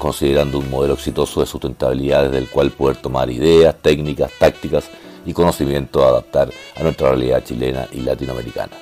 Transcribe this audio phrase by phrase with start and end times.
[0.00, 4.90] considerando un modelo exitoso de sustentabilidad desde el cual poder tomar ideas, técnicas, tácticas
[5.26, 8.72] y conocimiento a adaptar a nuestra realidad chilena y latinoamericana.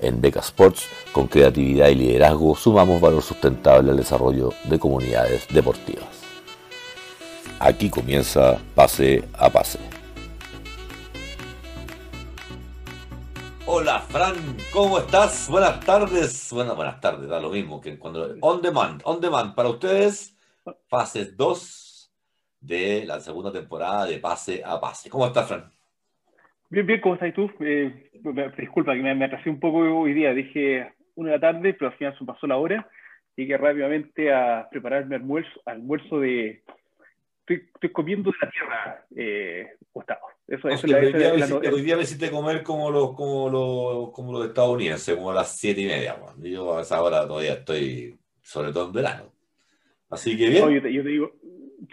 [0.00, 6.22] En Beca Sports, con creatividad y liderazgo, sumamos valor sustentable al desarrollo de comunidades deportivas.
[7.58, 9.80] Aquí comienza Pase a Pase.
[13.66, 14.36] Hola Fran,
[14.72, 15.48] ¿cómo estás?
[15.48, 16.48] Buenas tardes.
[16.52, 20.31] Bueno, buenas tardes, da lo mismo que cuando on demand, on demand para ustedes
[20.88, 22.12] fases 2
[22.60, 25.10] de la segunda temporada de Pase a Pase.
[25.10, 25.70] ¿Cómo estás, Fran?
[26.70, 27.50] Bien, bien, ¿cómo estás tú?
[27.60, 28.10] Eh,
[28.56, 31.96] disculpa que me, atrasé un poco hoy día, dije una de la tarde, pero al
[31.98, 32.88] final se pasó la hora.
[33.36, 36.62] Llegué rápidamente a preparar mi almuerzo, almuerzo de...
[37.46, 39.76] Estoy, comiendo de la tierra, eh,
[40.46, 44.32] Eso, eso hoy, día me, hoy, día me hiciste comer como los, como los, como
[44.32, 46.16] los estadounidenses, como a las siete y media.
[46.38, 49.31] Yo a esa hora todavía estoy, sobre todo en verano.
[50.12, 50.70] Así que bien.
[50.70, 51.32] yo, te, digo,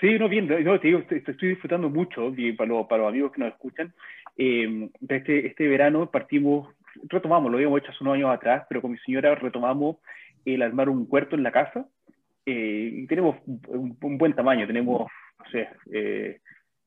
[0.01, 3.39] sí, no, bien, no, te digo, estoy, disfrutando mucho, para, los, para los amigos que
[3.39, 3.93] nos escuchan.
[4.37, 6.67] Eh, este, este verano partimos,
[7.03, 9.97] retomamos, lo habíamos hecho hace unos años atrás, pero con mi señora retomamos
[10.43, 11.87] el armar un huerto en la casa.
[12.45, 16.41] Eh, y tenemos un, buen tamaño, tenemos, no sé, eh,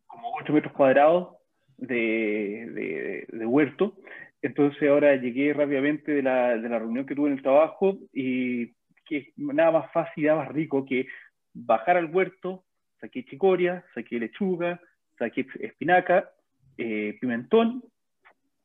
[0.07, 1.37] como 8 metros cuadrados
[1.79, 3.95] de, de, de, huerto.
[4.43, 8.73] Entonces ahora llegué rápidamente de la, de la reunión que tuve en el trabajo y
[9.13, 11.07] que nada más fácil y nada más rico que
[11.53, 12.65] bajar al huerto,
[13.01, 14.81] saqué chicoria, saqué lechuga,
[15.19, 16.31] saqué espinaca,
[16.79, 17.83] eh, pimentón,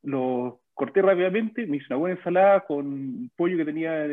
[0.03, 4.05] lo corté rápidamente, me hice una buena ensalada con pollo que tenía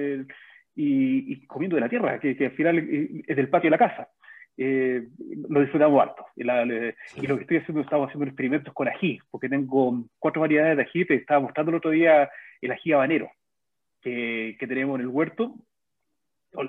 [0.74, 2.78] y, comiendo de la tierra, que, al final
[3.26, 4.08] es del patio de la casa.
[4.56, 5.08] Eh,
[5.48, 6.26] lo disfrutamos harto.
[6.36, 10.82] Y, lo que estoy haciendo, estamos haciendo experimentos con ají, porque tengo cuatro variedades de
[10.82, 12.30] ají, te estaba mostrando el otro día
[12.60, 13.30] el ají habanero
[14.00, 15.54] que, que tenemos en el huerto,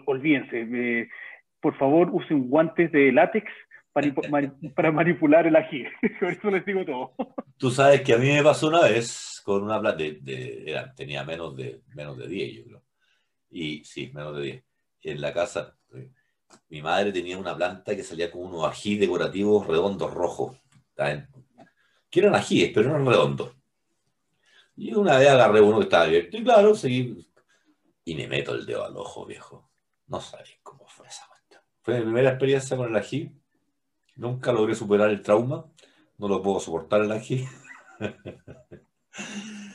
[0.06, 1.10] olvídense,
[1.60, 3.50] por favor usen guantes de látex
[4.76, 5.86] para, manipular el ají.
[6.20, 7.16] Por eso les digo todo.
[7.58, 11.56] Tú sabes que a mí me pasó una vez con una planta, de, tenía menos
[11.56, 12.84] de, menos de 10, yo creo.
[13.50, 14.64] Y sí, menos de 10.
[15.04, 15.78] En la casa,
[16.70, 20.58] mi madre tenía una planta que salía con unos ají decorativos redondos rojos.
[22.10, 23.56] Que eran ajíes, pero eran redondos.
[24.76, 27.26] Y una vez agarré uno que estaba abierto y claro, seguí.
[28.04, 29.65] Y me meto el dedo al ojo, viejo.
[30.08, 31.62] No sabéis cómo fue esa cuestión.
[31.82, 33.32] Fue mi primera experiencia con el ají.
[34.16, 35.66] Nunca logré superar el trauma.
[36.18, 37.46] No lo puedo soportar el ají.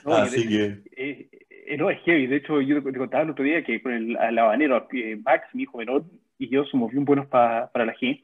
[0.04, 0.82] No, Así que...
[0.96, 2.26] Eh, eh, no, es heavy.
[2.26, 5.62] De hecho, yo te contaba el otro día que con el, habanero, eh, Max, mi
[5.62, 6.04] hijo menor,
[6.38, 8.22] y yo somos bien buenos para el ají.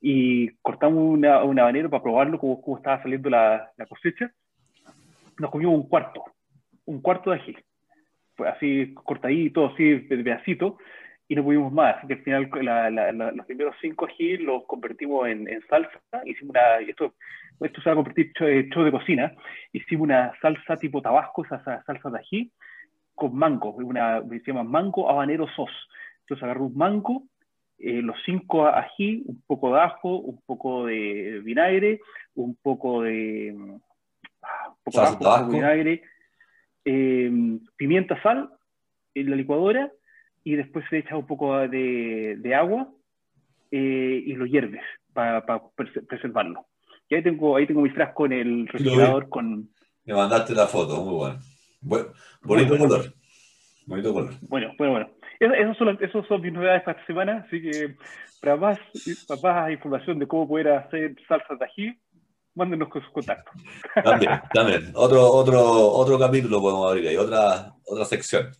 [0.00, 4.32] Y cortamos una, un habanero para probarlo, cómo, cómo estaba saliendo la, la, cosecha.
[5.38, 6.24] Nos comimos un cuarto,
[6.84, 7.56] un cuarto de ají.
[8.38, 10.78] Así cortadito, así de pedacito
[11.28, 11.96] y no pudimos más.
[11.98, 16.00] Así que al final los primeros cinco ají los convertimos en, salsa.
[16.24, 17.14] Hicimos una, esto,
[17.60, 19.34] esto se va a convertir en show de cocina.
[19.72, 22.52] Hicimos una salsa tipo tabasco, esa, salsa de ají,
[23.14, 25.70] con mango, una, se llama mango habanero sos.
[26.20, 27.24] Entonces agarré un mango,
[27.78, 32.00] eh, los cinco ají, un poco de ajo, un poco de vinagre,
[32.36, 33.54] un poco de,
[34.42, 36.02] ah, un poco de, ajo, vinagre,
[36.86, 37.30] eh,
[37.76, 38.50] pimienta, sal
[39.14, 39.92] en la licuadora
[40.48, 42.88] y después se echa un poco de, agua
[43.70, 44.82] eh, y lo hierves
[45.12, 45.44] para
[46.08, 46.64] preservarlo.
[47.06, 49.68] Y ahí tengo, ahí tengo mi frasco en el refrigerador con...
[50.06, 51.38] Me mandaste la foto, muy
[51.82, 52.12] bueno.
[52.40, 53.12] bonito color.
[53.84, 54.32] Bonito color.
[54.48, 55.10] Bueno, bueno, bueno.
[55.38, 57.96] Esas son, esos son mis novedades para esta semana, así que
[58.40, 58.78] para más,
[59.28, 61.98] para más información de cómo poder hacer salsa de ají,
[62.54, 63.52] mándenos con sus contactos.
[64.02, 64.92] También, también.
[64.94, 65.60] Otro, otro,
[65.90, 68.50] otro capítulo podemos abrir ahí, otra, otra sección.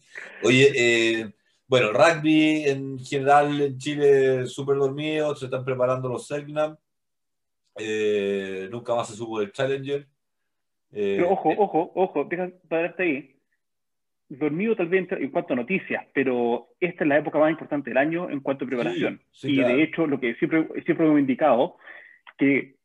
[0.45, 1.33] Oye, eh,
[1.69, 6.77] bueno, rugby en general en Chile súper dormido, se están preparando los Selknam.
[7.79, 10.07] Eh, nunca más se supo del Challenger.
[10.93, 13.35] Eh, pero ojo, ojo, ojo, deja pararte ahí.
[14.31, 17.99] Dormido tal vez en cuanto a noticias, pero esta es la época más importante del
[17.99, 19.21] año en cuanto a preparación.
[19.43, 21.77] y de hecho, lo que siempre, siempre hemos indicado,
[22.39, 22.77] que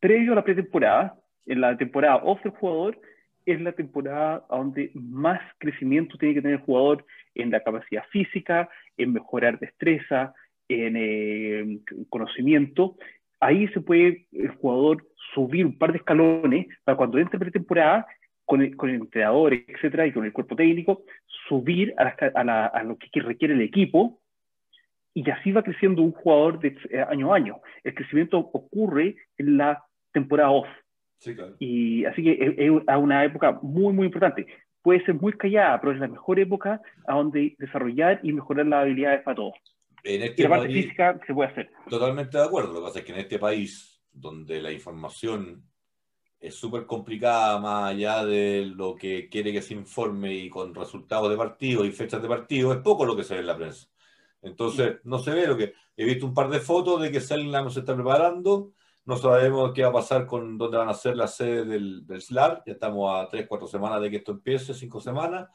[0.00, 3.00] previo a la pretemporada, en la temporada off del jugador,
[3.46, 8.68] es la temporada donde más crecimiento tiene que tener el jugador en la capacidad física,
[8.96, 10.34] en mejorar destreza,
[10.68, 12.96] en eh, conocimiento,
[13.40, 18.06] ahí se puede el jugador subir un par de escalones para cuando entre pretemporada
[18.44, 21.02] con el, con el entrenador, etcétera, y con el cuerpo técnico,
[21.48, 24.20] subir a, lo que requiere el equipo
[25.14, 27.60] y así va creciendo un jugador de eh, año a año.
[27.82, 30.68] El crecimiento ocurre en la temporada off.
[31.58, 34.46] Y así que es, es, una época muy, muy importante.
[34.82, 38.82] Puede ser muy callada, pero es la mejor época a donde desarrollar y mejorar las
[38.82, 39.54] habilidades para todos.
[40.04, 41.70] En este y la parte física se puede hacer.
[41.88, 42.72] Totalmente de acuerdo.
[42.72, 45.64] Lo que pasa es que en este país, donde la información
[46.38, 51.30] es súper complicada, más allá de lo que quiere que se informe y con resultados
[51.30, 53.88] de partido y fechas de partido, es poco lo que se ve en la prensa.
[54.42, 55.74] Entonces, no se ve lo que.
[55.96, 58.72] He visto un par de fotos de que Selnam se está preparando.
[59.06, 62.20] No sabemos qué va a pasar con dónde van a ser las sedes del, del
[62.20, 62.62] SLAR.
[62.66, 65.48] Ya estamos a 3, 4 semanas de que esto empiece, 5 semanas.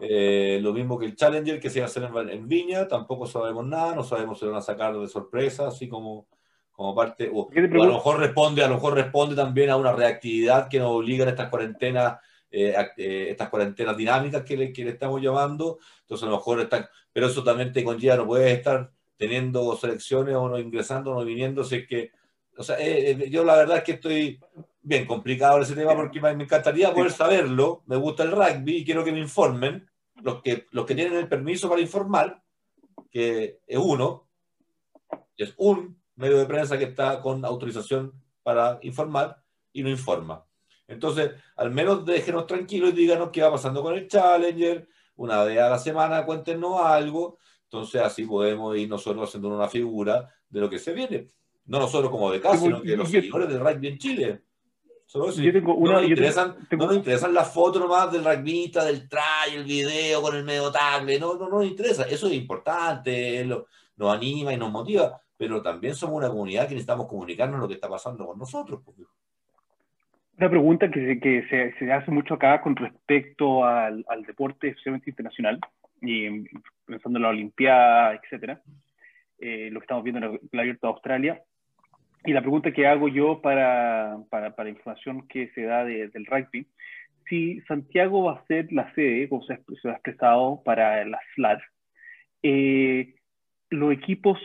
[0.00, 3.64] Eh, lo mismo que el Challenger que se va a hacer en, Viña, tampoco sabemos
[3.66, 6.26] nada, no sabemos si van a sacar de sorpresa, así como,
[6.72, 10.68] como parte, o, a lo mejor responde, a lo mejor responde también a una reactividad
[10.68, 12.18] que nos obligan estas cuarentenas,
[12.50, 16.60] eh, eh, estas cuarentenas dinámicas que le, que le, estamos llamando, entonces a lo mejor
[16.60, 21.14] están, pero eso también te conlleva, no puedes estar teniendo selecciones o no ingresando o
[21.14, 22.10] no viniendo, si es que,
[22.56, 22.78] o sea,
[23.26, 24.40] yo la verdad es que estoy
[24.82, 27.82] bien complicado ese tema porque me, encantaría poder saberlo.
[27.86, 29.88] Me gusta el rugby y quiero que me informen
[30.22, 32.42] los que, los que tienen el permiso para informar,
[33.10, 34.28] que es uno,
[35.36, 38.12] es un medio de prensa que está con autorización
[38.42, 39.42] para informar
[39.72, 40.44] y no informa.
[40.86, 44.86] Entonces, al menos déjenos tranquilos y díganos qué va pasando con el Challenger.
[45.16, 47.38] Una vez a la semana cuéntenos algo.
[47.64, 51.28] Entonces, así podemos ir nosotros haciendo una figura de lo que se viene.
[51.66, 54.40] No nosotros como de casa, sino que los seguidores del rugby en Chile.
[55.12, 59.08] Yo tengo una, no, nos interesan, no nos interesan las fotos nomás del rugbyista, del
[59.08, 62.04] try, el video con el medio tackle, no, no, no nos interesa.
[62.04, 67.06] Eso es importante, nos anima y nos motiva, pero también somos una comunidad que necesitamos
[67.06, 68.80] comunicarnos lo que está pasando con nosotros.
[68.84, 68.96] Pues,
[70.36, 75.10] una pregunta que, que se, se, hace mucho acá con respecto al, al, deporte, especialmente
[75.10, 75.60] internacional,
[76.00, 76.44] y
[76.84, 78.60] pensando en la Olimpiada, etcétera,
[79.38, 81.42] eh, lo que estamos viendo en el Abierto de Australia,
[82.24, 86.66] y la pregunta que hago yo para, para, para información que se da del rugby,
[87.28, 91.62] si Santiago va a ser la sede, como se, ha expresado, para la SLAR,
[92.42, 93.14] eh,
[93.70, 94.38] los equipos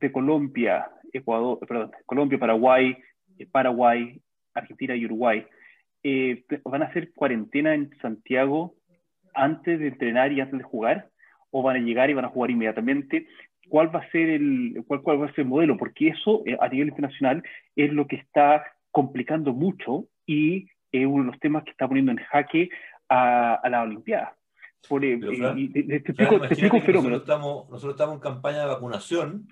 [0.00, 2.96] de Colombia, Ecuador, perdón, Colombia, Paraguay,
[3.38, 4.20] eh, Paraguay,
[4.54, 5.46] Argentina y Uruguay,
[6.02, 8.74] eh, ¿van a hacer cuarentena en Santiago
[9.34, 11.08] antes de entrenar y antes de jugar?
[11.50, 13.26] ¿O van a llegar y van a jugar inmediatamente?
[13.68, 16.56] Cuál va a ser el, cuál, cuál va a ser el modelo, porque eso eh,
[16.60, 17.42] a nivel internacional
[17.76, 22.12] es lo que está complicando mucho y es uno de los temas que está poniendo
[22.12, 22.68] en jaque
[23.08, 24.36] a, a la Olimpiada.
[24.88, 26.34] Por, eh, te, explico,
[26.76, 27.16] un fenómeno.
[27.16, 29.48] Nosotros estamos, nosotros estamos en campaña de vacunación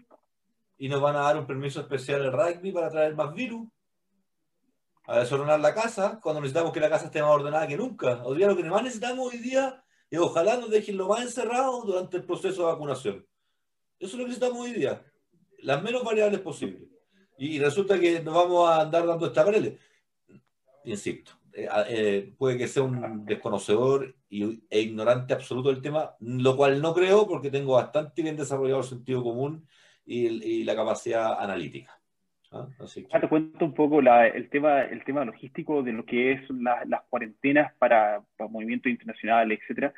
[0.76, 3.68] y nos van a dar un permiso especial al rugby para traer más virus
[5.06, 8.22] a desordenar la casa cuando necesitamos que la casa esté más ordenada que nunca.
[8.24, 11.86] Hoy día lo que más necesitamos hoy día es ojalá nos dejen lo más encerrados
[11.86, 13.26] durante el proceso de vacunación.
[14.00, 15.02] Eso es lo que necesitamos hoy día.
[15.58, 16.88] Las menos variables posibles.
[17.36, 19.78] Y resulta que nos vamos a andar dando esta paredes.
[20.84, 26.56] Insisto, eh, eh, puede que sea un desconocedor y, e ignorante absoluto del tema, lo
[26.56, 29.66] cual no creo porque tengo bastante bien desarrollado el sentido común
[30.06, 32.00] y, la capacidad analítica.
[32.52, 32.66] ¿ah?
[33.20, 37.74] te cuento un poco el, tema, el tema logístico de lo que es las cuarentenas
[37.78, 39.92] para, para movimientos internacionales, etcétera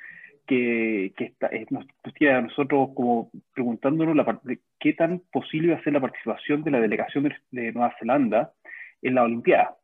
[0.46, 4.40] que, está, eh, nos a nosotros como preguntándonos la
[4.78, 8.52] qué tan posible va a ser la participación de la delegación de, Nueva Zelanda
[9.00, 9.76] en la Olimpiada.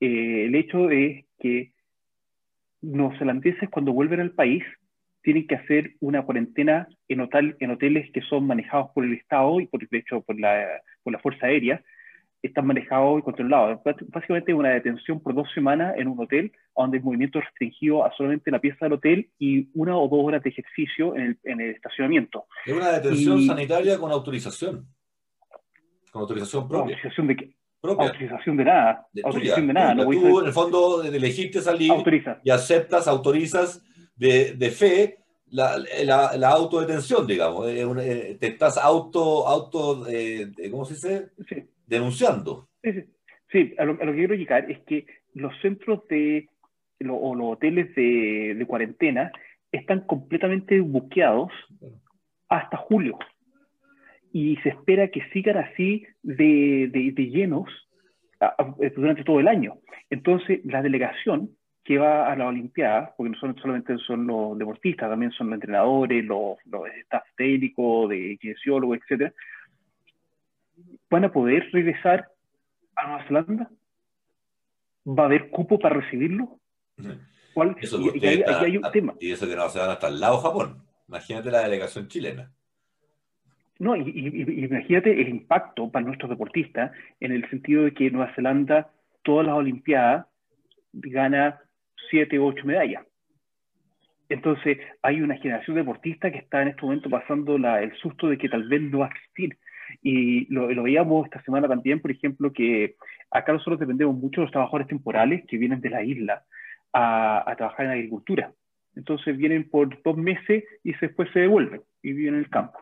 [0.00, 1.72] Eh, el hecho es que
[2.82, 4.64] neozelandeses cuando vuelven al país
[5.22, 9.60] tienen que hacer una cuarentena en, hotel, en hoteles que son manejados por el Estado
[9.60, 11.82] y por, de hecho por la, por la Fuerza Aérea,
[12.46, 13.80] están manejados y controlados.
[14.08, 18.12] Básicamente una detención por dos semanas en un hotel donde el movimiento es restringido a
[18.16, 21.60] solamente la pieza del hotel y una o dos horas de ejercicio en el, en
[21.60, 22.46] el estacionamiento.
[22.64, 24.86] Es una detención sanitaria con autorización.
[26.10, 26.94] Con autorización propia.
[26.94, 27.56] ¿Autorización de qué?
[27.82, 29.06] Autorización de nada.
[29.22, 29.94] autorización de nada.
[29.94, 31.92] No tú, en el fondo, elegiste salir
[32.42, 33.84] y aceptas, autorizas
[34.16, 35.18] de, de fe
[35.50, 37.68] la, la, la, autodetención, digamos.
[37.68, 41.30] Eh, te estás auto, auto eh, ¿cómo se dice?
[41.48, 42.68] Sí denunciando.
[43.50, 46.48] Sí, a, lo, que quiero llegar es que los centros de,
[47.08, 49.30] o los hoteles de, de, cuarentena
[49.72, 51.52] están completamente buqueados
[52.48, 53.18] hasta julio.
[54.32, 57.68] Y se espera que sigan así de, de, llenos
[58.96, 59.78] durante todo el año.
[60.10, 61.50] Entonces, la delegación
[61.84, 65.54] que va a la Olimpiada, porque no son, solamente son los deportistas, también son los
[65.54, 69.32] entrenadores, los, los staff técnicos, de kinesiólogos, etcétera,
[71.10, 72.28] van a poder regresar
[72.96, 73.70] a Nueva Zelanda?
[75.06, 76.58] ¿Va a haber cupo para recibirlo?
[77.54, 77.76] ¿Cuál?
[77.80, 79.14] Eso y, y, hay, un tema.
[79.20, 80.82] Y eso que se van hasta el lado Japón.
[81.08, 82.50] Imagínate la delegación chilena.
[83.78, 88.90] No, y, imagínate el impacto para nuestros deportistas en el sentido de que Nueva Zelanda,
[89.22, 90.26] todas las Olimpiadas,
[90.92, 91.60] gana
[92.10, 93.04] siete u ocho medallas.
[94.28, 98.38] Entonces, hay una generación deportista que está en este momento pasando la, el susto de
[98.38, 99.56] que tal vez no va a existir.
[100.02, 102.96] Y lo, veíamos esta semana también, por ejemplo, que
[103.30, 106.44] acá nosotros dependemos mucho de los trabajadores temporales que vienen de la isla
[106.92, 108.52] a, a trabajar en agricultura.
[108.94, 112.78] Entonces vienen por dos meses y después se devuelven y viven en el campo.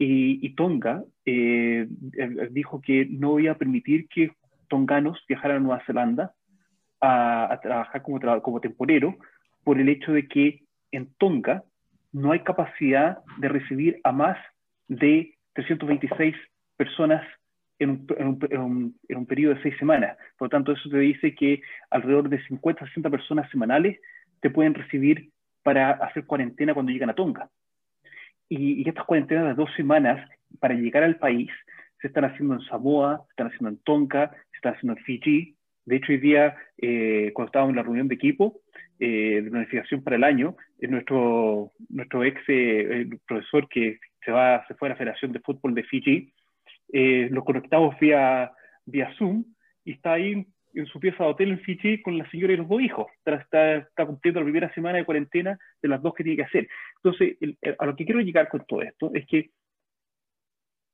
[0.00, 4.30] Y, Tonga eh, eh, dijo que no iba a permitir que
[4.68, 6.34] tonganos viajaran a Nueva Zelanda
[7.00, 9.16] a, trabajar como, como temporero
[9.64, 11.64] por el hecho de que en Tonga
[12.12, 14.38] no hay capacidad de recibir a más
[14.86, 16.36] de 326
[16.76, 17.26] personas
[17.80, 20.16] en un, en un, periodo de seis semanas.
[20.36, 21.60] Por lo tanto, eso te dice que
[21.90, 23.98] alrededor de 50 60 personas semanales
[24.40, 25.30] te pueden recibir
[25.64, 27.50] para hacer cuarentena cuando llegan a Tonga.
[28.48, 30.28] Y, estas cuarentenas de dos semanas
[30.60, 31.50] para llegar al país
[32.00, 35.56] se están haciendo en Samoa, se están haciendo en Tonga, se están haciendo en Fiji.
[35.86, 38.60] De hecho, hoy día, eh, cuando estábamos en la reunión de equipo
[39.00, 44.90] eh, de planificación para el año, nuestro, nuestro ex eh, profesor que se, fue a
[44.90, 46.32] la Federación de Fútbol de Fiji,
[47.30, 48.52] lo conectamos vía,
[48.86, 49.44] vía Zoom
[49.84, 52.68] y está ahí en su pieza de hotel en Fiji con la señora y los
[52.68, 53.06] dos hijos.
[53.24, 56.68] Está, está, cumpliendo la primera semana de cuarentena de las dos que tiene que hacer.
[56.96, 57.36] Entonces,
[57.78, 59.50] a lo que quiero llegar con todo esto es que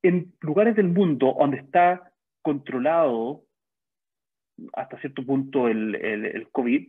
[0.02, 2.12] en lugares del mundo donde está
[2.42, 3.42] controlado
[4.74, 6.88] hasta cierto punto el, el, COVID,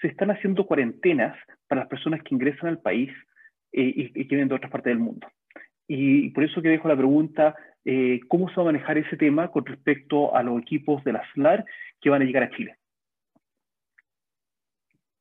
[0.00, 3.10] se están haciendo cuarentenas para las personas que ingresan al país
[3.72, 5.26] eh, y, y, que vienen de otras partes del mundo.
[5.88, 9.50] Y por eso que dejo la pregunta, eh, ¿cómo se va a manejar ese tema
[9.50, 11.64] con respecto a los equipos de la SLAR
[12.00, 12.76] que van a llegar a Chile?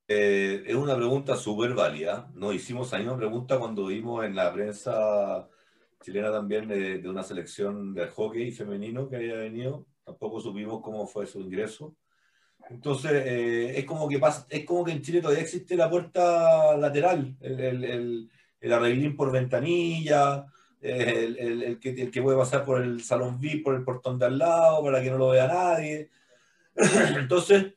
[0.07, 2.29] Eh, es una pregunta súper válida.
[2.35, 5.47] Nos hicimos la misma pregunta cuando vimos en la prensa
[6.01, 9.87] chilena también de, una selección de hockey femenino que había venido.
[10.03, 11.95] Tampoco supimos cómo fue su ingreso.
[12.69, 16.75] Entonces, eh, es, como que pasa, es como que en Chile todavía existe la puerta
[16.77, 18.31] lateral, el, el, el,
[18.73, 20.45] arreglín por ventanilla,
[20.81, 24.27] el, el, que, el que puede pasar por el salón VIP, por el portón de
[24.27, 26.09] al lado, para que no lo vea nadie.
[27.17, 27.73] Entonces,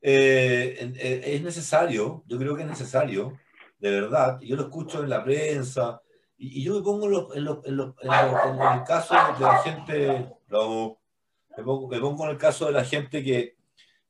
[0.00, 3.38] eh, eh, es necesario, yo creo que es necesario,
[3.78, 6.02] de verdad, yo lo escucho en la prensa,
[6.36, 10.08] y, yo me pongo en, en, el caso de la gente,
[10.48, 13.56] me, pongo, en el caso de la gente que,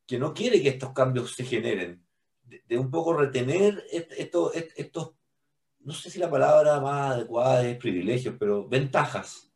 [0.06, 2.02] que no quiere que estos cambios se generen,
[2.42, 5.12] de, un poco retener estos, estos,
[5.84, 9.52] no sé si la palabra más adecuada es privilegios, pero ventajas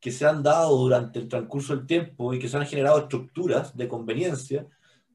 [0.00, 3.76] que se han dado durante el transcurso del tiempo y que se han generado estructuras
[3.76, 4.66] de conveniencia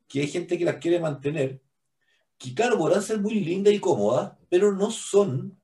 [0.08, 1.62] que hay gente que las quiere mantener,
[2.38, 5.58] que claro, podrán ser muy lindas y cómodas, pero no son,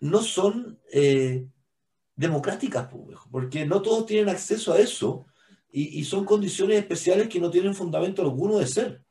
[0.00, 1.46] no son eh,
[2.14, 2.90] democráticas,
[3.30, 5.24] porque no todos tienen acceso a eso
[5.72, 9.02] y, son condiciones especiales que no tienen fundamento alguno de ser.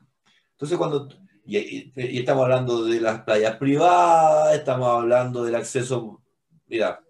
[0.52, 1.10] Entonces, cuando,
[1.46, 6.22] y, estamos hablando de las playas privadas, estamos hablando del acceso,
[6.68, 7.04] mira,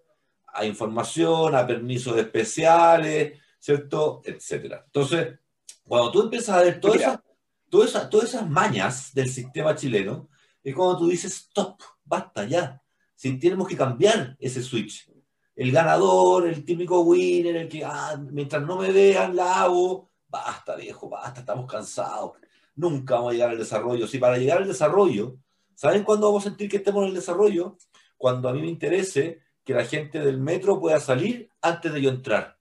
[0.46, 4.22] a información, a permisos especiales, ¿cierto?
[4.24, 4.82] Etcétera.
[4.86, 5.38] Entonces,
[5.84, 7.20] cuando tú empiezas a ver todas esas,
[7.68, 10.28] todas, todas esas mañas del sistema chileno,
[10.62, 12.80] es cuando tú dices, stop, basta ya.
[13.14, 15.10] Si tenemos que cambiar ese switch.
[15.54, 20.08] El ganador, el típico winner, el que, ah, mientras no me vean, la hago.
[20.28, 22.32] Basta, viejo, basta, estamos cansados.
[22.74, 24.06] Nunca vamos a llegar al desarrollo.
[24.06, 25.36] Si para llegar al desarrollo,
[25.74, 27.76] ¿saben cuándo vamos a sentir que estemos en el desarrollo?
[28.16, 32.10] Cuando a mí me interese que la gente del metro pueda salir antes de yo
[32.10, 32.58] entrar.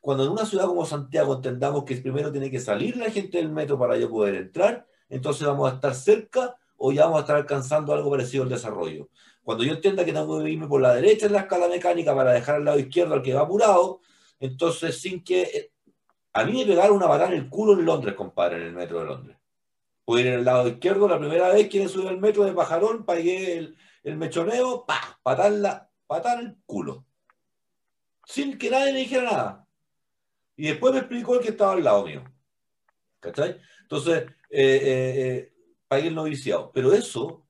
[0.00, 3.50] Cuando en una ciudad como Santiago entendamos que primero tiene que salir la gente del
[3.50, 7.36] metro para yo poder entrar, entonces vamos a estar cerca o ya vamos a estar
[7.36, 9.08] alcanzando algo parecido al desarrollo.
[9.42, 12.32] Cuando yo entienda que tengo que irme por la derecha en la escala mecánica para
[12.32, 14.00] dejar al lado izquierdo al que va apurado,
[14.40, 15.70] entonces sin que...
[16.36, 19.00] A mí me pegaron una patada en el culo en Londres, compadre, en el metro
[19.00, 19.36] de Londres.
[20.04, 23.06] Pude ir en el lado izquierdo, la primera vez que subir al metro de Pajarón,
[23.06, 27.06] pagué el, el mechoneo, pa, patar, patar el culo.
[28.26, 29.68] Sin que nadie me dijera nada.
[30.56, 32.22] Y después me explicó el que estaba al lado mío.
[33.18, 33.58] ¿Cachai?
[33.80, 35.52] Entonces, eh, eh, eh
[35.88, 36.70] pagué el noviciado.
[36.70, 37.46] Pero eso,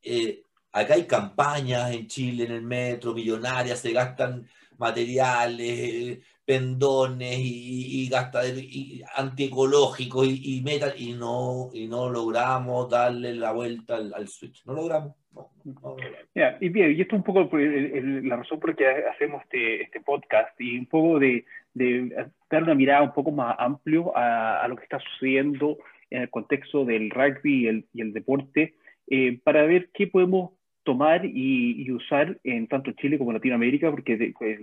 [0.00, 4.48] eh, acá hay campañas en Chile, en el metro, millonarias, se gastan
[4.78, 10.64] materiales, pendones y, y, y antiecológicos y, y,
[10.96, 14.64] y, no, y no logramos darle la vuelta al, switch.
[14.66, 15.14] No logramos.
[16.60, 20.00] y bien, y esto es un poco la razón por la que hacemos este, este,
[20.00, 21.44] podcast y un poco de,
[22.50, 25.78] dar una mirada un poco más amplio a, lo que está sucediendo
[26.10, 28.74] en el contexto del rugby y el, y el deporte
[29.08, 30.52] eh, para ver qué podemos
[30.84, 34.58] tomar y, usar en tanto Chile como Latinoamérica, porque pues,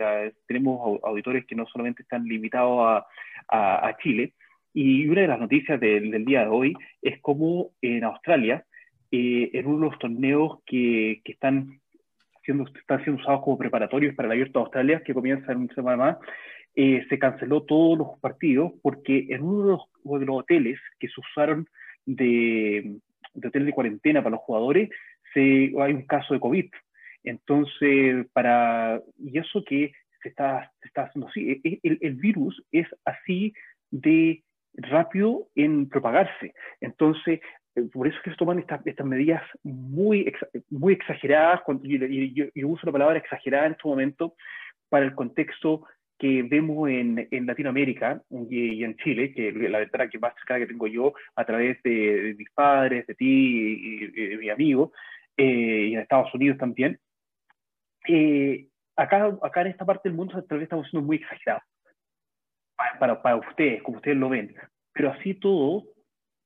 [0.48, 3.06] tenemos auditores que no solamente están limitados
[3.48, 4.34] a, a, Chile.
[4.74, 8.66] Y una de las noticias del, día de hoy es cómo en Australia,
[9.12, 11.80] eh, en uno de los torneos que, que, están,
[12.44, 15.74] siendo, están siendo usados como preparatorios para el Abierto de Australia, que comienza en una
[15.74, 16.18] semana más,
[16.76, 21.08] eh, se canceló todos los partidos porque en uno de los, de los hoteles que
[21.08, 21.68] se usaron
[22.06, 23.00] de,
[23.34, 24.90] de hotel de cuarentena para los jugadores,
[25.34, 26.70] se, hay un caso de COVID.
[27.24, 32.14] Entonces, para, y eso que se está, se está haciendo así, e, e, el, el,
[32.16, 33.54] virus es así
[33.92, 34.44] de
[34.74, 36.54] rápido en propagarse.
[36.82, 37.40] Entonces,
[37.76, 40.32] eh, por eso es que se toman estas, estas medidas muy,
[40.70, 44.36] muy exageradas, y, yo, uso la palabra exagerada en este momento
[44.90, 45.86] para el contexto
[46.18, 50.68] que vemos en, en Latinoamérica y, en Chile, que la ventana que más cercana que
[50.68, 54.92] tengo yo a través de, mis padres, de ti y, y, mi amigo,
[55.40, 57.00] eh, y en Estados Unidos también,
[58.10, 58.68] eh,
[58.98, 61.64] acá, acá en esta parte del mundo tal vez estamos siendo muy exagerados
[63.00, 64.54] para, para ustedes, como ustedes lo ven,
[64.92, 65.86] pero así todo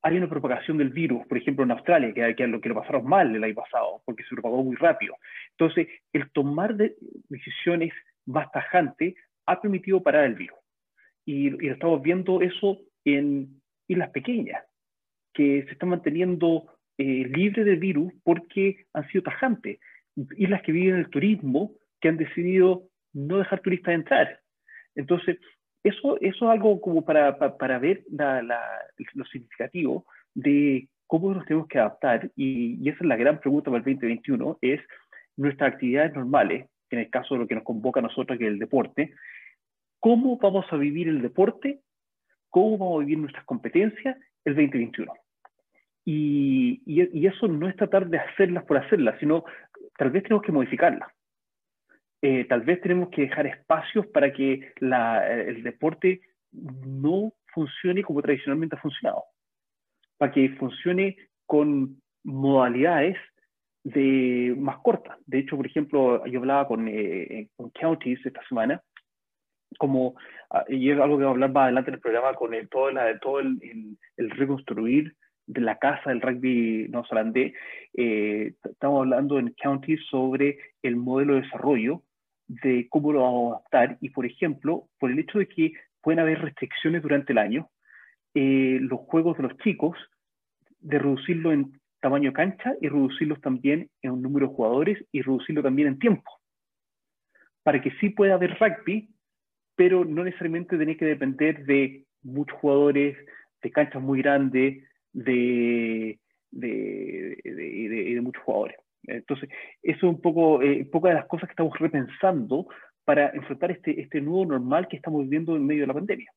[0.03, 3.05] hay una propagación del virus, por ejemplo en Australia, que, que, lo, que lo pasaron
[3.05, 5.15] mal el año pasado, porque se propagó muy rápido.
[5.57, 6.95] Entonces, el tomar de
[7.29, 7.93] decisiones
[8.27, 9.15] más tajantes
[9.47, 10.59] ha permitido parar el virus.
[11.25, 14.63] Y, y, estamos viendo eso en islas pequeñas,
[15.33, 19.79] que se están manteniendo eh, libre de virus porque han sido tajantes.
[20.37, 22.83] Islas que viven el turismo que han decidido
[23.13, 24.39] no dejar turistas entrar.
[24.95, 25.39] Entonces,
[25.83, 31.79] eso, eso es algo como para, para, ver lo significativo de cómo nos tenemos que
[31.79, 34.81] adaptar, y, y, esa es la gran pregunta para el 2021, es
[35.35, 38.51] nuestras actividades normales, en el caso de lo que nos convoca a nosotros, que es
[38.51, 39.13] el deporte,
[39.99, 41.81] ¿cómo vamos a vivir el deporte?
[42.49, 45.11] ¿Cómo vamos a vivir nuestras competencias el 2021?
[46.05, 49.45] Y, y, eso no es tratar de hacerlas por hacerlas, sino
[49.97, 51.09] tal vez tenemos que modificarlas.
[52.21, 58.21] Eh, tal vez tenemos que dejar espacios para que la, el deporte no funcione como
[58.21, 59.23] tradicionalmente ha funcionado,
[60.17, 63.17] para que funcione con modalidades
[63.83, 65.17] de, más cortas.
[65.25, 68.81] De hecho, por ejemplo, yo hablaba con, eh, con Counties esta semana,
[69.77, 70.15] como,
[70.49, 72.69] ah, y es algo que vamos a hablar más adelante en el programa, con el,
[72.69, 77.53] todo, la, todo el, el, el reconstruir de la casa del rugby neozelandés,
[77.93, 82.03] eh, estamos hablando en County sobre el modelo de desarrollo,
[82.47, 86.19] de cómo lo vamos a adaptar y, por ejemplo, por el hecho de que pueden
[86.19, 87.69] haber restricciones durante el año,
[88.33, 89.97] eh, los juegos de los chicos,
[90.79, 95.21] de reducirlo en tamaño de cancha y reducirlos también en un número de jugadores y
[95.21, 96.29] reducirlo también en tiempo,
[97.63, 99.09] para que sí pueda haber rugby,
[99.75, 103.17] pero no necesariamente tiene que depender de muchos jugadores,
[103.61, 106.19] de canchas muy grandes, de,
[106.51, 108.77] de, de, de muchos jugadores.
[109.05, 109.49] Entonces,
[109.81, 112.67] eso es un poco, eh, de las cosas que estamos repensando
[113.03, 116.31] para enfrentar este, este nuevo normal que estamos viviendo en medio de la pandemia.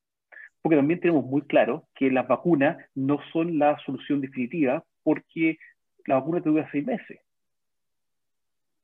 [0.62, 5.58] Porque también tenemos muy claro que las vacunas no son la solución definitiva porque
[6.06, 7.20] la vacuna te dura seis meses.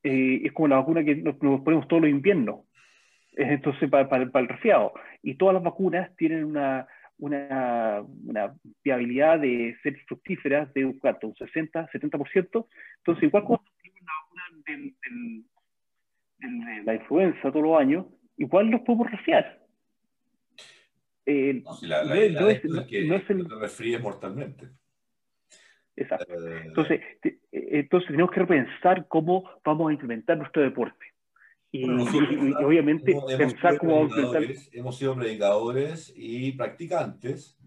[0.04, 2.60] Eh, es como la vacuna que nos, ponemos todos los inviernos.
[3.36, 4.92] Entonces, para, para, para el resfriado.
[5.22, 6.86] Y todas las vacunas tienen una,
[7.22, 12.66] una, una, viabilidad de ser fructíferas de un, un 60, 70%.
[12.98, 14.94] Entonces, igual cuando tenemos la vacuna del,
[16.38, 18.06] del, de la influenza todos los años,
[18.36, 19.60] igual los podemos resfriar.
[21.24, 23.48] Eh, no, si la, la, no, la no, es, no, que no es el...
[23.60, 24.68] resfríe mortalmente.
[25.94, 26.34] Exacto.
[26.34, 31.11] Eh, entonces, te, eh, entonces, tenemos que repensar cómo vamos a implementar nuestro deporte.
[31.74, 34.06] Y, obviamente pensar cómo
[34.72, 37.58] Hemos sido predicadores y practicantes,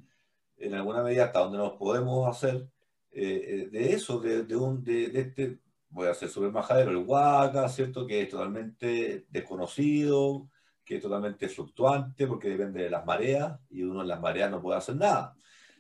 [0.58, 2.68] en alguna medida hasta donde nos podemos hacer,
[3.12, 6.92] eh, eh, de eso, de, de un, de, de, este, voy a ser súper majadero,
[6.92, 8.06] el Huaca, ¿cierto?
[8.06, 10.50] Que es totalmente desconocido,
[10.84, 14.62] que es totalmente fluctuante, porque depende de las mareas, y uno en las mareas no
[14.62, 15.36] puede hacer nada.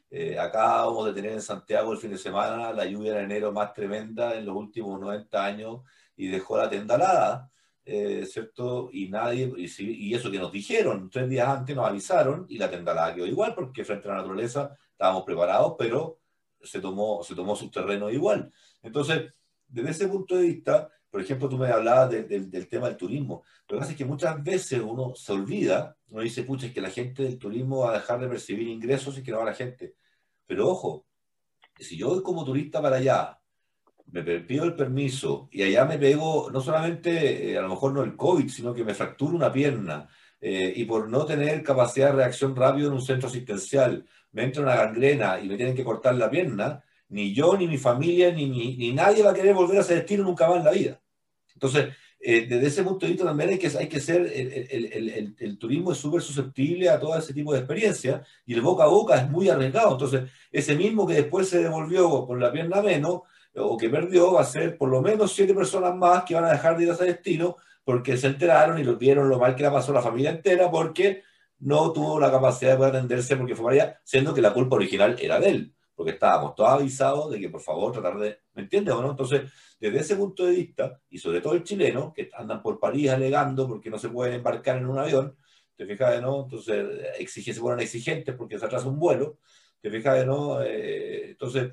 [0.10, 3.74] Eh, acabamos de tener en Santiago el fin de semana la lluvia de enero más
[3.74, 5.82] tremenda en los últimos 90 años
[6.16, 7.52] y dejó la tendalada.
[7.88, 8.90] Eh, ¿cierto?
[8.92, 13.14] Y nadie, y, eso que nos dijeron, tres días antes nos avisaron y la tendalada
[13.14, 16.20] quedó igual porque frente a la naturaleza estábamos preparados, pero
[16.64, 18.52] se tomó, se tomó su terreno igual.
[18.82, 19.32] Entonces,
[19.68, 22.98] desde ese punto de vista, por ejemplo, tú me hablabas de, de, del tema del
[22.98, 23.44] turismo.
[23.68, 26.82] Lo que pasa es que muchas veces uno se olvida, uno dice, pucha, es que
[26.82, 29.54] la gente del turismo va a dejar de percibir ingresos y que no va la
[29.54, 29.96] gente.
[30.48, 31.06] Pero ojo,
[31.78, 33.40] si yo como turista para allá
[34.12, 38.04] me pido el permiso y allá me pego, no solamente eh, a lo mejor no
[38.04, 40.08] el COVID, sino que me fracturo una pierna
[40.40, 44.62] eh, y por no tener capacidad de reacción rápido en un centro asistencial, me entra
[44.62, 48.48] una gangrena y me tienen que cortar la pierna, ni yo, ni mi familia, ni,
[48.50, 51.02] ni, nadie va a querer volver a ese destino nunca más en la vida.
[51.54, 55.36] Entonces, eh, desde ese punto de vista también hay que, hay que ser, el, el,
[55.38, 58.88] el, turismo es súper susceptible a todo ese tipo de experiencias y el boca a
[58.88, 59.94] boca es muy arriesgado.
[59.94, 63.22] Entonces, ese mismo que después se devolvió con la pierna menos
[63.58, 66.52] o que perdió va a ser por lo menos siete personas más que van a
[66.52, 69.64] dejar de ir a ese destino porque se enteraron y lo vieron lo mal que
[69.64, 71.24] la pasó la familia entera porque
[71.60, 75.16] no tuvo la capacidad de poder atenderse porque fue María, siendo que la culpa original
[75.20, 78.94] era de él, porque estábamos todos avisados de que por favor tratar de, ¿me entiendes
[78.94, 79.12] o no?
[79.12, 83.10] Entonces, desde ese punto de vista, y sobre todo el chileno, que andan por París
[83.10, 85.36] alegando porque no se pueden embarcar en un avión,
[85.76, 86.44] ¿te fijas, no?
[86.44, 86.86] Entonces,
[87.20, 89.40] exige, se ponen exigentes porque se atrasa un vuelo,
[89.82, 90.62] ¿te fijas, no?
[90.62, 91.72] Eh, entonces,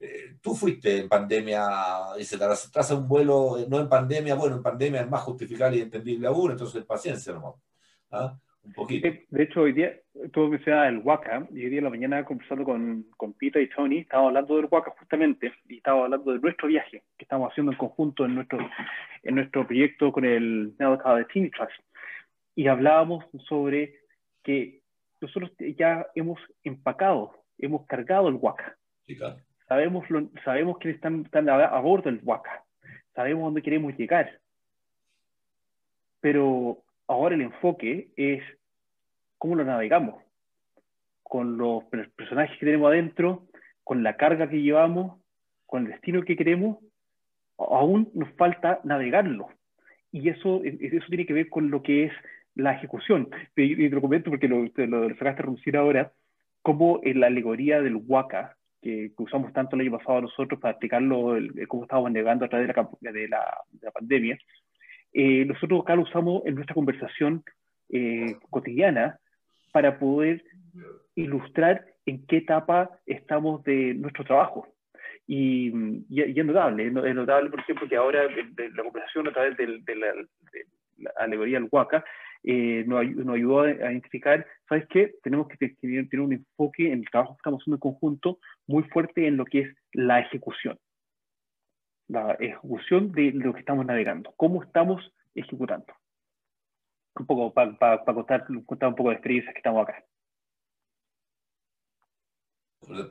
[0.00, 1.66] eh, tú fuiste en pandemia
[2.18, 5.78] y se atrasa un vuelo, eh, no en pandemia, bueno, en pandemia es más justificable
[5.78, 7.54] y entendible aún, entonces paciencia nomás.
[8.12, 8.38] ¿ah?
[8.62, 9.08] Un poquito.
[9.28, 9.92] De hecho, hoy día,
[10.32, 13.58] todo que sea el Waka, y hoy día en la mañana conversando con, con Pita
[13.60, 17.50] y Tony, estábamos hablando del Waka justamente, y estábamos hablando de nuestro viaje que estamos
[17.50, 18.58] haciendo en conjunto en nuestro,
[19.24, 21.72] en nuestro proyecto con el mercado de Teeny Trust.
[22.54, 23.96] Y hablábamos sobre
[24.44, 24.80] que
[25.20, 28.76] nosotros ya hemos empacado, hemos cargado el Waka.
[29.06, 30.06] Sí, claro sabemos,
[30.44, 32.64] sabemos quiénes están, están a, bordo del Waka,
[33.14, 34.40] sabemos dónde queremos llegar.
[36.20, 38.42] Pero ahora el enfoque es
[39.36, 40.22] cómo lo navegamos,
[41.22, 41.84] con los
[42.16, 43.46] personajes que tenemos adentro,
[43.84, 45.20] con la carga que llevamos,
[45.66, 46.78] con el destino que queremos,
[47.58, 49.48] aún nos falta navegarlo.
[50.10, 52.12] Y eso, eso tiene que ver con lo que es
[52.54, 53.28] la ejecución.
[53.56, 56.12] Y te lo comento porque lo, lo, sacaste a reducir ahora,
[56.62, 61.36] como en la alegoría del Waka, que, usamos tanto el año pasado nosotros para explicarlo
[61.68, 64.38] cómo estábamos navegando a través de la, de la, de la pandemia,
[65.12, 67.42] eh, nosotros acá lo usamos en nuestra conversación
[67.90, 69.18] eh, cotidiana
[69.72, 70.44] para poder
[71.14, 74.68] ilustrar en qué etapa estamos de nuestro trabajo.
[75.26, 75.72] Y,
[76.08, 80.06] y, es notable, es notable, por ejemplo, que ahora la conversación a través de, la,
[80.14, 80.66] de
[80.98, 82.04] la alegoría del Huaca
[82.44, 85.14] eh, nos, ayudó a, identificar, ¿sabes qué?
[85.22, 89.26] Tenemos que tener, un enfoque en el trabajo que estamos haciendo en conjunto muy fuerte
[89.26, 90.78] en lo que es la ejecución.
[92.08, 95.92] La ejecución de lo que estamos navegando, cómo estamos ejecutando.
[97.16, 100.04] Un poco para contar, contar un poco de experiencias que estamos acá.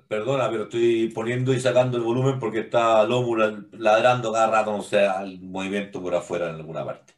[0.07, 3.35] Perdona, pero estoy poniendo y sacando el volumen porque está Lomu
[3.73, 7.13] ladrando cada rato, no sé, al movimiento por afuera en alguna parte.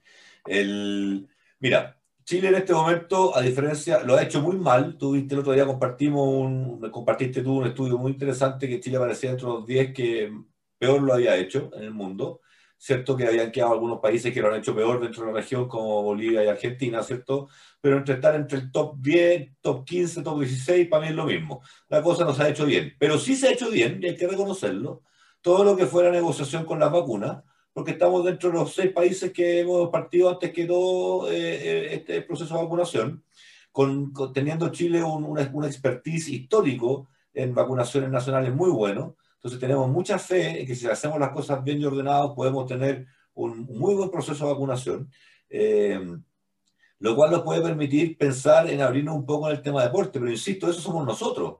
[0.45, 1.99] El, mira,
[2.30, 4.96] Chile en este momento, a diferencia, lo ha hecho muy mal.
[5.00, 8.98] Tú viste el otro día, compartimos un, compartiste tú un estudio muy interesante que Chile
[8.98, 10.32] aparecía entre los 10 que
[10.78, 12.42] peor lo había hecho en el mundo.
[12.78, 15.68] Cierto que habían quedado algunos países que lo han hecho peor dentro de la región,
[15.68, 17.48] como Bolivia y Argentina, ¿cierto?
[17.82, 21.26] Pero entre estar entre el top 10, top 15, top 16, para mí es lo
[21.26, 21.63] mismo.
[21.88, 22.94] La cosa no se ha hecho bien.
[23.00, 25.02] Pero sí se ha hecho bien, y hay que reconocerlo.
[25.42, 27.44] Todo lo que fue la negociación con las vacunas,
[27.80, 31.94] porque estamos dentro de los seis países que hemos partido antes que todo eh, eh,
[31.94, 33.24] este proceso de vacunación,
[33.72, 39.15] con, teniendo Chile un, una, expertise histórico en vacunaciones nacionales muy bueno.
[39.36, 43.08] Entonces tenemos mucha fe en que si hacemos las cosas bien y ordenadas podemos tener
[43.34, 45.10] un muy buen proceso de vacunación,
[45.50, 46.06] eh,
[47.00, 50.20] lo cual nos puede permitir pensar en abrirnos un poco en el tema de deporte,
[50.20, 51.60] pero insisto, eso somos nosotros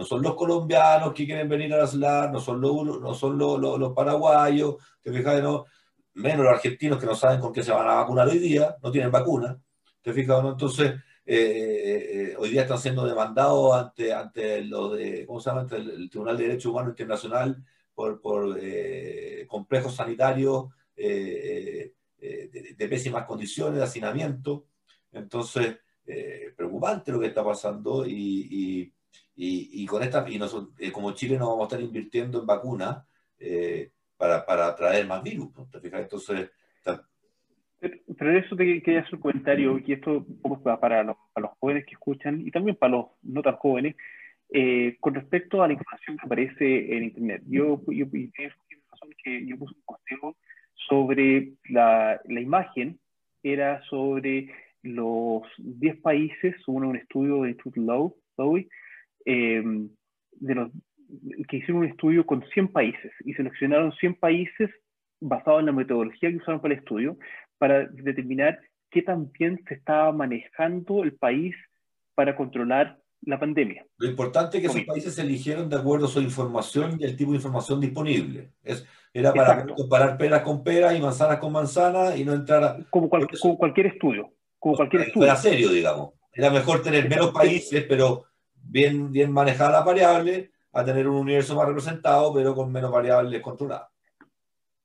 [0.00, 3.36] no son los colombianos que quieren venir a la SLAR, no son los, no son
[3.36, 5.66] los, los, paraguayos, te fijas, no,
[6.14, 8.90] menos los argentinos que no saben con qué se van a vacunar hoy día, no
[8.90, 9.60] tienen vacuna,
[10.00, 10.52] te fijas, no?
[10.52, 10.92] Entonces,
[11.26, 15.66] eh, eh, eh, hoy día están siendo demandados ante, ante lo de, ¿cómo se llama?
[15.70, 17.62] el, Tribunal de Derecho Humano Internacional
[17.94, 18.58] por, por
[19.48, 21.92] complejos sanitarios de,
[22.88, 24.64] pésimas condiciones, de hacinamiento.
[25.12, 25.76] Entonces,
[26.56, 28.90] preocupante lo que está pasando y,
[29.86, 33.04] con esta, y nosotros, eh, como Chile no vamos a estar invirtiendo en vacunas
[33.38, 35.48] eh, para, para traer más virus.
[35.70, 36.02] ¿te fijas?
[36.02, 36.50] Entonces.
[37.80, 40.26] Pero, eso te quería hacer un comentario, y esto
[40.62, 43.96] para los, para los jóvenes que escuchan y también para los no tan jóvenes,
[44.50, 47.42] eh, con respecto a la información que aparece en Internet.
[47.46, 50.36] Yo, yo, que yo puse un posteo
[50.88, 52.98] sobre la, la imagen,
[53.42, 58.68] era sobre los 10 países, uno un estudio de Instituto Lowy,
[59.24, 59.62] eh,
[60.32, 60.70] de los,
[61.48, 64.70] que hicieron un estudio con 100 países y seleccionaron 100 países
[65.20, 67.18] basados en la metodología que usaron para el estudio
[67.58, 68.58] para determinar
[68.90, 71.54] qué tan bien se estaba manejando el país
[72.14, 73.84] para controlar la pandemia.
[73.98, 77.16] Lo importante es que esos países se eligieron de acuerdo a su información y el
[77.16, 78.52] tipo de información disponible.
[78.62, 82.78] Es, Era para comparar peras con peras y manzanas con manzanas y no entrar a...
[82.88, 84.32] Como, cualquier estudio.
[84.58, 85.26] Como cualquier estudio.
[85.26, 86.14] Era serio, digamos.
[86.32, 88.24] Era mejor tener menos países, pero
[88.62, 93.40] bien, bien manejada la variable, a tener un universo más representado, pero con menos variables
[93.42, 93.88] controladas.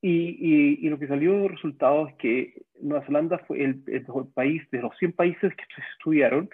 [0.02, 3.84] Y, y, lo que salió de resultados es que Nueva Zelanda fue el,
[4.36, 6.48] país, de los 100 países que se estudiaron,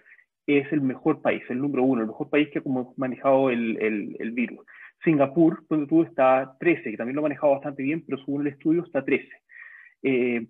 [0.47, 2.63] es el mejor país, el número uno, el mejor país que ha
[2.95, 4.65] manejado el, el, el, virus.
[5.03, 8.53] Singapur, donde tú está 13, que también lo ha manejado bastante bien, pero según el
[8.53, 9.27] estudio está 13.
[10.03, 10.47] Eh,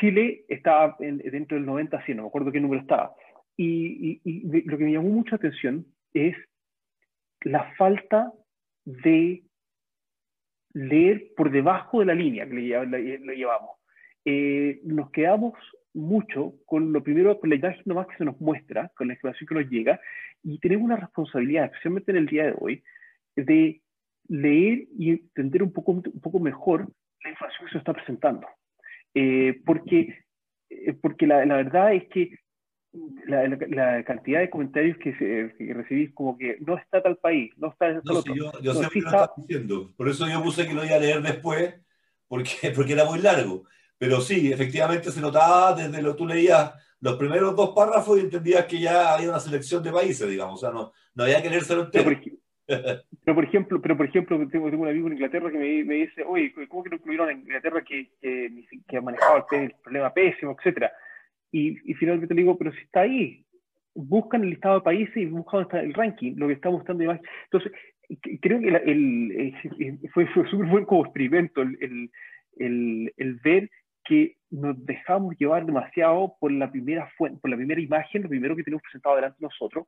[0.00, 3.14] Chile está dentro del 90, 100, no me acuerdo qué número estaba.
[3.56, 4.20] Y,
[4.66, 6.36] lo que me llamó mucha atención es
[7.42, 8.32] la falta
[8.84, 9.42] de
[10.74, 13.78] leer por debajo de la línea que le, llevamos.
[14.24, 15.54] Eh, nos quedamos
[15.94, 19.48] mucho con lo primero, con la imagen nomás que se nos muestra, con la información
[19.48, 20.00] que nos llega,
[20.42, 22.82] y tenemos una responsabilidad, especialmente en el día de hoy,
[23.36, 23.80] de
[24.28, 26.86] leer y entender un poco, un poco mejor
[27.24, 28.46] la información que se está presentando.
[29.14, 30.26] Eh, porque
[30.68, 32.30] eh, porque la, verdad es que
[33.26, 37.52] la, la, cantidad de comentarios que, se, que, recibís como que no está tal país,
[37.56, 38.34] no está no, otro.
[38.34, 39.30] yo, yo sé que está...
[39.36, 41.74] diciendo, por eso yo puse que lo iba a leer después,
[42.28, 43.64] porque, porque era muy largo.
[43.98, 48.22] Pero sí, efectivamente se notaba desde lo que tú leías los primeros dos párrafos y
[48.22, 51.50] entendías que ya había una selección de países, digamos, o sea, no, no había que
[51.50, 52.10] leérselo entero.
[52.66, 55.94] Pero por, ejemplo, pero por ejemplo tengo, tengo un amigo en Inglaterra que me, me,
[55.94, 60.12] dice, oye, ¿cómo que no incluyeron en Inglaterra que, que, que ha manejado el, problema
[60.12, 60.92] pésimo, etcétera?
[61.56, 63.42] Y, y, finalmente le digo, pero si está ahí,
[63.94, 67.18] buscan el listado de países y buscan está el ranking, lo que está mostrando más.
[67.44, 67.72] Entonces,
[68.42, 69.54] creo que el,
[70.12, 72.10] fue, fue súper buen como experimento el,
[72.58, 73.70] el, el, ver
[74.04, 78.54] que nos dejamos llevar demasiado por la primera fuente, por la primera imagen, lo primero
[78.54, 79.86] que tenemos presentado delante de nosotros,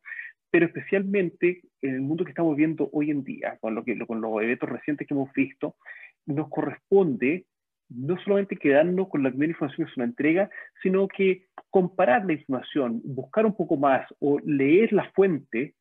[0.50, 4.22] pero especialmente en el mundo que estamos viendo hoy en día, con, lo que, con
[4.22, 5.76] los eventos recientes que hemos visto,
[6.24, 7.44] nos corresponde
[7.90, 10.50] no solamente quedarnos con la primera información que se nos entrega,
[10.82, 15.74] sino que comparar la información, buscar un poco más o leer la fuente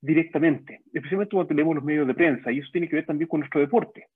[0.00, 3.40] directamente, especialmente cuando leemos los medios de prensa, y eso tiene que ver también con
[3.40, 4.06] nuestro deporte.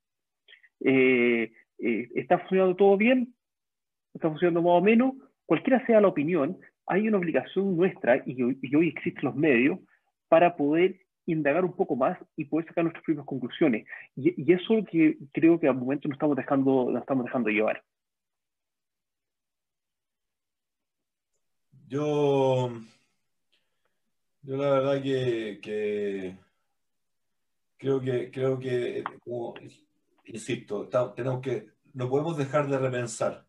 [0.81, 3.35] Eh, eh, ¿Está funcionando todo bien?
[4.15, 5.15] ¿Está funcionando más o menos?
[5.47, 9.81] Cualquiera sea la opinión, hay una obligación nuestra, y y hoy existen los medios,
[10.29, 13.87] para poder indagar un poco más y poder sacar nuestras propias conclusiones.
[14.17, 17.25] Y, y eso es lo que creo que al momento nos estamos dejando, nos estamos
[17.25, 17.83] dejando llevar.
[21.93, 22.73] Yo,
[24.43, 26.39] yo la verdad que,
[27.77, 29.55] creo que creo que como,
[30.25, 33.47] insisto, tenemos que no podemos dejar de repensar.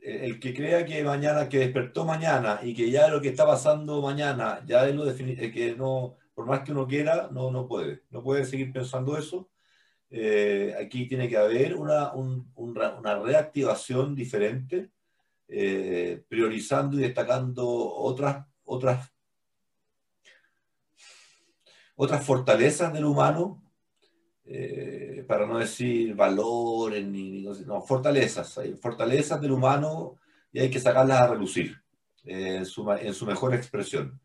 [0.00, 4.00] El que crea que mañana, que despertó mañana y que ya lo que está pasando
[4.00, 8.02] mañana, ya es lo definido, que no, por más que uno quiera, no, no puede.
[8.10, 9.48] No puede seguir pensando eso.
[10.10, 14.90] Eh, aquí tiene que haber una, una reactivación diferente,
[15.48, 19.12] eh, priorizando y destacando otras, otras,
[21.96, 23.62] otras fortalezas del humano,
[24.44, 28.58] eh, para no decir valores, ni, no, fortalezas.
[28.58, 30.16] Hay fortalezas del humano
[30.52, 31.80] y hay que sacarlas a relucir
[32.24, 34.20] en su, en su mejor expresión.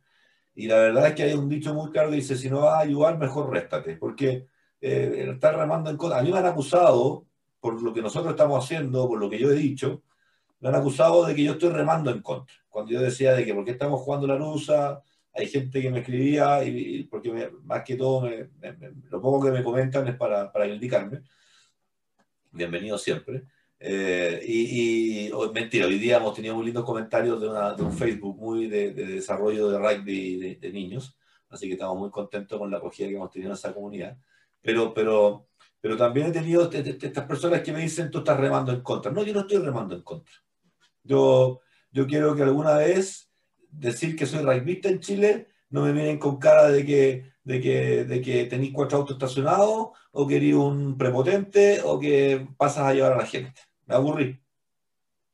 [0.59, 2.73] Y la verdad es que hay un dicho muy claro que dice, si no vas
[2.73, 4.45] a ayudar, mejor réstate, porque
[4.81, 6.19] eh, estar remando en contra.
[6.19, 7.25] A mí me han acusado,
[7.61, 10.03] por lo que nosotros estamos haciendo, por lo que yo he dicho,
[10.59, 12.53] me han acusado de que yo estoy remando en contra.
[12.67, 15.01] Cuando yo decía de que por qué estamos jugando la rusa,
[15.33, 20.09] hay gente que me escribía, y, porque más que todo lo poco que me comentan
[20.09, 21.21] es para, para indicarme.
[22.51, 23.45] Bienvenido siempre.
[23.81, 27.47] Eh, y, mentira, hoy día hemos tenido muy lindos comentarios de,
[27.83, 31.17] un Facebook muy de, desarrollo de rugby de, niños,
[31.49, 34.17] así que estamos muy contentos con la acogida que hemos tenido en esa comunidad.
[34.61, 35.47] Pero, pero,
[35.79, 39.11] pero también he tenido estas personas que me dicen, tú estás remando en contra.
[39.11, 40.33] No, yo no estoy remando en contra.
[41.03, 41.61] Yo,
[41.91, 43.31] yo quiero que alguna vez
[43.71, 48.03] decir que soy rugbyista en Chile, no me miren con cara de que, de que,
[48.03, 52.93] de que tenéis cuatro autos estacionados, o que eres un prepotente, o que pasas a
[52.93, 53.68] llevar a la gente.
[53.89, 54.39] Me aburrí.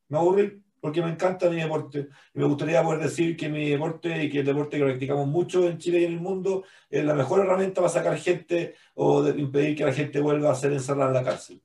[0.08, 2.08] Me aburrí porque me encanta mi deporte.
[2.34, 5.68] Y me gustaría poder decir que mi deporte y que el deporte que practicamos mucho
[5.68, 9.76] en Chile y en el mundo es la mejor herramienta para sacar gente o impedir
[9.76, 11.60] que la gente vuelva a ser encerrada en la cárcel.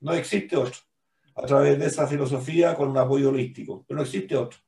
[0.00, 0.76] No existe otro.
[1.34, 3.84] A través de esa filosofía con un apoyo holístico.
[3.86, 4.58] Pero no existe otro.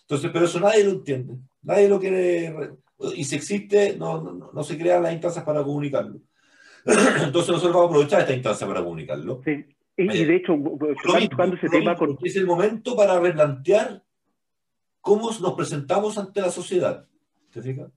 [0.00, 1.36] Entonces, pero eso nadie lo entiende.
[1.62, 2.72] Nadie lo quiere.
[3.14, 6.20] Y si existe, no, no, no se crean las instancias para comunicarlo.
[6.84, 9.40] Entonces nosotros vamos a aprovechar esta instancia para comunicarlo.
[9.44, 9.66] Sí.
[10.10, 10.56] Y, de hecho,
[11.36, 12.16] cuando ese tema con...
[12.22, 14.02] Es el momento para replantear
[15.00, 17.06] cómo nos presentamos ante la sociedad.
[17.52, 17.90] ¿Te fijas?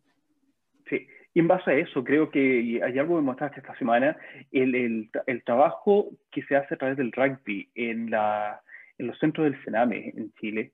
[0.89, 1.07] Sí.
[1.33, 4.17] Y en base a eso, creo que hay algo que mostraste esta semana,
[4.51, 8.61] el, el, el, trabajo que se hace a través del rugby en, la,
[8.97, 10.71] en los centros del Sename en Chile,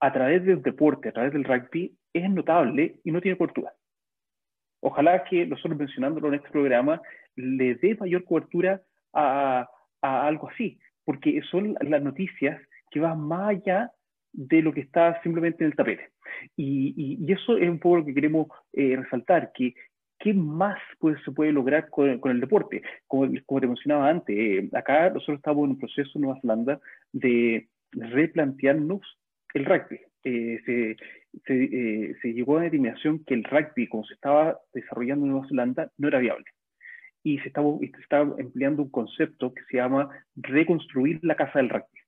[0.00, 3.72] a través del deporte, a través del rugby, es notable y no tiene cobertura.
[4.80, 7.00] Ojalá que nosotros mencionándolo en este programa
[7.36, 9.68] le dé mayor cobertura a,
[10.02, 12.60] a algo así, porque son las noticias
[12.90, 13.90] que van más allá
[14.32, 16.10] de lo que está simplemente en el tapete.
[16.56, 19.74] Y, y, eso es un poco lo que queremos eh, resaltar, que
[20.18, 22.82] qué más pues, se puede lograr con, con el deporte.
[23.06, 26.80] Como, como, te mencionaba antes, eh, acá nosotros estamos en un proceso en Nueva Zelanda
[27.12, 29.00] de replantearnos
[29.54, 30.00] el rugby.
[30.22, 30.96] Eh, se,
[31.46, 35.48] se, se, llegó a la determinación que el rugby, como se estaba desarrollando en Nueva
[35.48, 36.44] Zelanda, no era viable.
[37.22, 41.68] Y se estaba, se estaba empleando un concepto que se llama reconstruir la casa del
[41.68, 42.00] rugby.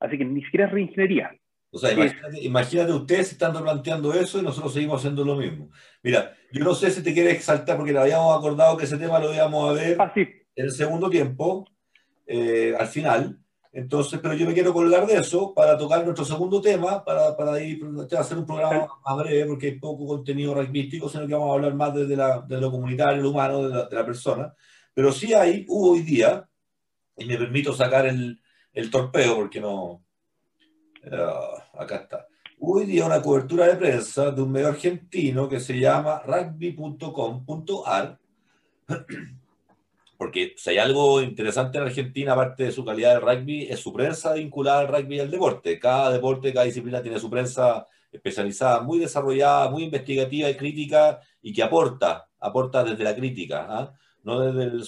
[0.00, 1.30] Así que ni siquiera es reingeniería,
[1.74, 1.90] o sea,
[2.42, 5.70] imagínate, ustedes estando planteando eso y nosotros seguimos haciendo lo mismo.
[6.02, 9.18] Mira, yo no sé si te quieres exaltar porque le habíamos acordado que ese tema
[9.18, 11.66] lo íbamos a ver ah, en el segundo tiempo,
[12.26, 13.38] eh, al final.
[13.72, 17.60] Entonces, pero yo me quiero colgar de eso para tocar nuestro segundo tema, para, para
[17.60, 17.80] ir
[18.14, 21.54] a hacer un programa más breve, porque hay poco contenido rugbyístico, sino que vamos a
[21.54, 24.54] hablar más desde la, de lo comunitario, lo humano, de la, de la, persona.
[24.92, 26.46] Pero sí hay, hubo hoy día,
[27.16, 28.38] y me permito sacar el,
[28.74, 30.02] el torpeo, porque no,
[31.10, 32.26] Ah, acá está.
[32.60, 38.18] Hoy día una cobertura de prensa de un medio argentino que se llama rugby.com.ar,
[40.22, 43.92] porque si hay algo interesante en Argentina, aparte de su calidad de rugby, es su
[43.92, 45.80] prensa vinculada al rugby y al deporte.
[45.80, 51.52] Cada deporte, cada disciplina tiene su prensa especializada, muy desarrollada, muy investigativa y crítica, y
[51.52, 53.92] que aporta, aporta desde la crítica, ¿ah?
[54.22, 54.84] no desde el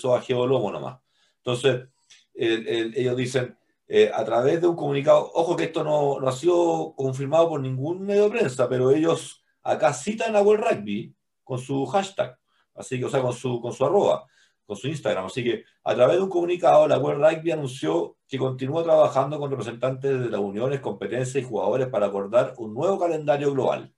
[0.49, 1.01] lomo nomás.
[1.39, 1.89] Entonces,
[2.33, 3.57] ellos dicen,
[3.89, 7.61] eh, a través de un comunicado, ojo que esto no, no, ha sido confirmado por
[7.61, 12.39] ningún medio de prensa, pero ellos acá citan a World Rugby con su hashtag,
[12.77, 14.29] así que, o sea, con su, con su arroba,
[14.67, 15.27] con su Instagram.
[15.27, 19.51] Así que a través de un comunicado, la World Rugby anunció que continúa trabajando con
[19.51, 23.93] representantes de las uniones, competencias y jugadores para acordar un nuevo calendario global.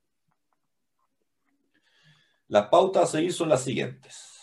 [2.47, 4.37] Las pautas a seguir son las siguientes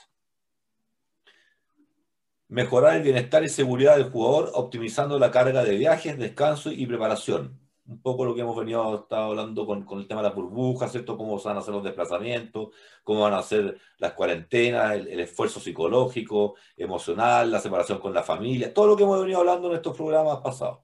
[2.54, 7.58] mejorar el bienestar y seguridad del jugador, optimizando la carga de viajes, descanso y preparación.
[7.86, 10.90] Un poco lo que hemos venido estado hablando con, con, el tema de las burbujas,
[10.90, 11.18] ¿cierto?
[11.18, 12.68] Cómo van a hacer los desplazamientos,
[13.02, 18.22] cómo van a hacer las cuarentenas, el, el, esfuerzo psicológico, emocional, la separación con la
[18.22, 20.78] familia, todo lo que hemos venido hablando en estos programas pasados.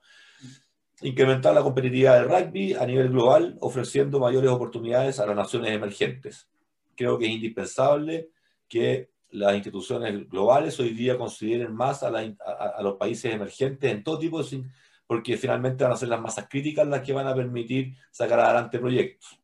[1.00, 6.50] Incrementar la competitividad del rugby a nivel global, ofreciendo mayores oportunidades a las naciones emergentes.
[6.94, 8.28] Creo que es indispensable
[8.68, 14.18] que las instituciones globales hoy día consideren más a, a, los países emergentes en todo
[14.18, 14.64] tipo de...
[15.10, 18.78] porque finalmente van a ser las masas críticas las que van a permitir sacar adelante
[18.78, 19.40] proyectos,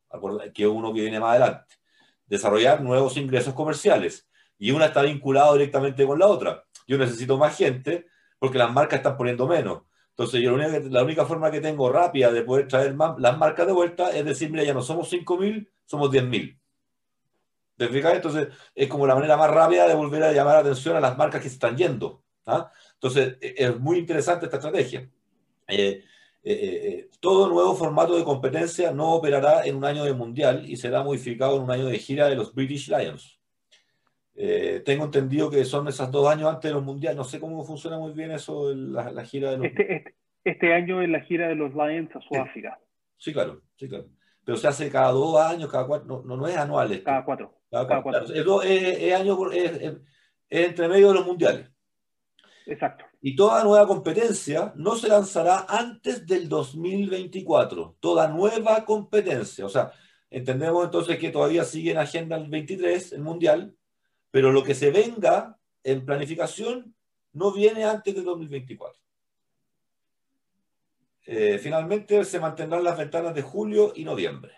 [0.54, 1.74] que es uno que viene más adelante.
[2.24, 4.28] Desarrollar nuevos ingresos comerciales.
[4.58, 6.62] Y una está vinculada directamente con la otra.
[6.86, 8.06] Yo necesito más gente
[8.38, 9.82] porque las marcas están poniendo menos.
[10.10, 13.36] Entonces, yo la única, la única forma que tengo rápida de poder traer más, las
[13.36, 16.60] marcas de vuelta es decir, mira, ya no somos 5.000, somos 10.000.
[17.76, 18.14] ¿Te fijas?
[18.14, 21.18] Entonces, es como la manera más rápida de volver a llamar la atención a las
[21.18, 22.22] marcas que se están yendo.
[22.46, 22.70] ¿ah?
[22.94, 25.10] Entonces, e, es muy interesante esta estrategia.
[25.68, 26.04] Eh,
[26.44, 30.76] eh, eh, todo nuevo formato de competencia no operará en un año de mundial y
[30.76, 33.40] será modificado en un año de gira de los British Lions.
[34.84, 37.16] tengo entendido que son esos dos años antes de los mundiales.
[37.16, 39.66] No sé cómo funciona muy bien eso, la, la gira de los.
[39.66, 42.78] Este, este, este, año es la gira de los Lions a Sudáfrica.
[43.16, 44.06] Sí, claro, sí, claro.
[44.44, 47.02] Pero se hace cada dos años, cada cuatro, no, no, es anual.
[47.02, 47.52] Cada cuatro.
[47.72, 49.96] Es, año, es,
[50.48, 51.68] entre medio de los mundiales.
[52.66, 53.04] Exacto.
[53.26, 57.96] Y toda nueva competencia no se lanzará antes del 2024.
[57.98, 59.66] Toda nueva competencia.
[59.66, 59.90] O sea,
[60.30, 63.76] entendemos entonces que todavía sigue en agenda el 23, el mundial,
[64.30, 66.94] pero lo que se venga en planificación
[67.32, 68.96] no viene antes del 2024.
[71.24, 74.52] Eh, finalmente se mantendrán las ventanas de julio y noviembre.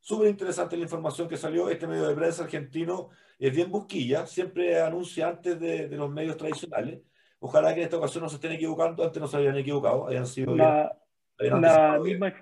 [0.00, 1.68] Súper interesante la información que salió.
[1.68, 7.02] Este medio de prensa argentino es bien busquilla, siempre anuncia antes de, los medios tradicionales.
[7.38, 10.26] Ojalá que en esta ocasión no se estén equivocando, antes no se habían equivocado, hayan
[10.26, 10.96] sido la,
[11.38, 12.32] la, misma,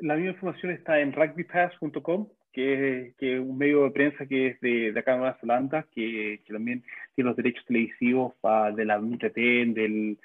[0.00, 4.60] la, misma, información está en rugbypass.com, que, que, es un medio de prensa que es
[4.60, 6.84] de, de acá en Nueva Zelanda, que, que, también
[7.14, 8.34] tiene los derechos televisivos
[8.76, 10.18] de la UTT, del,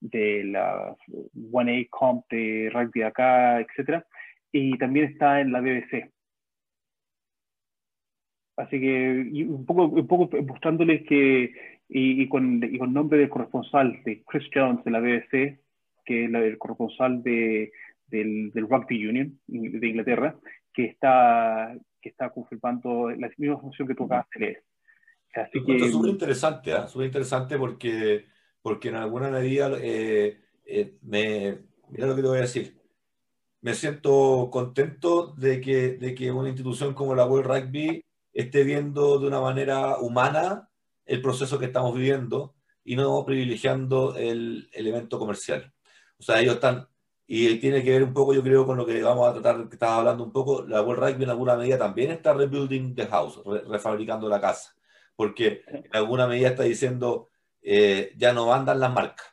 [0.00, 0.96] de la
[1.34, 4.06] 1A Comp de rugby de acá, etcétera
[4.52, 6.10] y también está en la BBC.
[8.56, 11.54] Así que un poco, un poco mostrándoles que,
[11.94, 15.60] y, con, y con nombre del corresponsal de Chris Jones de la BBC,
[16.06, 17.70] que es el corresponsal de,
[18.06, 20.34] del, del, Rugby Union de Inglaterra,
[20.72, 24.64] que está, que está confirmando la misma función que tú acabas de leer.
[25.34, 25.76] Así que...
[25.76, 26.88] Es súper interesante, ¿eh?
[26.88, 28.24] súper interesante porque,
[28.62, 31.58] porque en alguna medida eh, eh, me,
[31.90, 32.74] mira lo que te voy a decir,
[33.60, 39.18] me siento contento de que, de que una institución como la World Rugby esté viendo
[39.18, 40.70] de una manera humana
[41.06, 45.72] el proceso que estamos viviendo y no privilegiando el elemento comercial.
[46.18, 46.88] O sea, ellos están,
[47.26, 49.74] y tiene que ver un poco, yo creo, con lo que vamos a tratar, que
[49.74, 53.40] estaba hablando un poco, la World Rugby en alguna medida también está rebuilding the house,
[53.68, 54.74] refabricando la casa,
[55.16, 57.28] porque en alguna medida está diciendo,
[57.62, 59.26] eh, ya no mandan las marcas,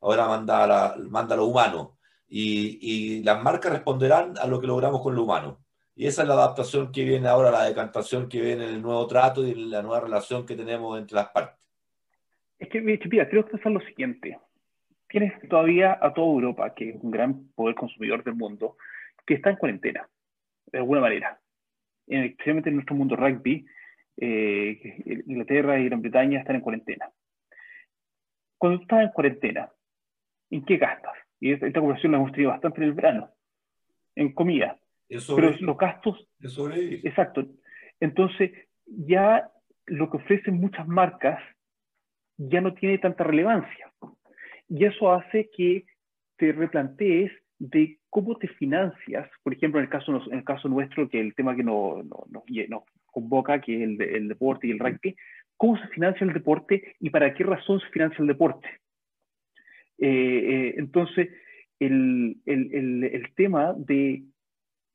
[0.00, 1.98] ahora manda, la, manda lo humano,
[2.30, 5.64] y las marcas responderán a lo que logramos con lo humano.
[5.98, 9.04] Y esa es la adaptación que viene ahora, la decantación que viene en el nuevo
[9.08, 11.68] trato y la nueva relación que tenemos entre las partes.
[12.56, 14.38] Es que, mira, creo que es lo siguiente.
[15.08, 18.76] Tienes todavía a toda Europa, que es un gran poder consumidor del mundo,
[19.26, 20.08] que está en cuarentena,
[20.66, 21.40] de alguna manera.
[22.06, 23.66] Especialmente en nuestro mundo rugby,
[24.18, 27.10] eh, Inglaterra y Gran Bretaña están en cuarentena.
[28.56, 29.68] Cuando tú estás en cuarentena,
[30.50, 31.14] ¿en qué gastas?
[31.40, 33.32] Y esta, conversación la hemos tenido bastante en el verano,
[34.14, 34.78] en comida
[35.08, 36.28] pero los gastos...
[36.40, 37.46] Exacto.
[38.00, 38.52] Entonces,
[38.86, 39.50] ya
[39.86, 41.40] lo que ofrecen muchas marcas
[42.36, 43.92] ya no tiene tanta relevancia.
[44.68, 45.84] Y eso hace que
[46.36, 51.08] te replantees de cómo te financias, por ejemplo, en el caso, en el caso nuestro,
[51.08, 55.16] que el tema que nos no, convoca, que es el, deporte y el rugby,
[55.56, 58.68] cómo se financia el deporte y para qué razón se financia el deporte.
[59.98, 61.28] Eh, eh, entonces,
[61.80, 64.22] el, el, el, tema de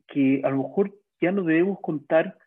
[0.08, 2.38] que a lo mejor ya no debemos contar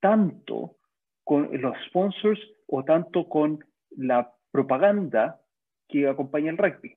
[0.00, 0.76] tanto
[1.24, 5.40] con los sponsors o tanto con la propaganda
[5.88, 6.96] que acompaña el rugby.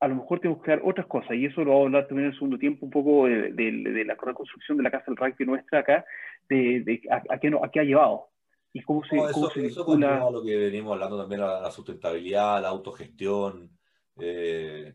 [0.00, 2.26] A lo mejor tenemos que dar otras cosas, y eso lo vamos a hablar también
[2.26, 5.80] en el segundo tiempo, un poco de, la reconstrucción de la casa del rugby nuestra
[5.80, 6.04] acá,
[6.48, 8.28] de, a, qué, no, a, qué, ha llevado.
[8.72, 10.30] Y cómo se, eso, cómo se vincula...
[10.30, 13.70] lo que venimos hablando también, la, la sustentabilidad, la autogestión,
[14.18, 14.94] eh,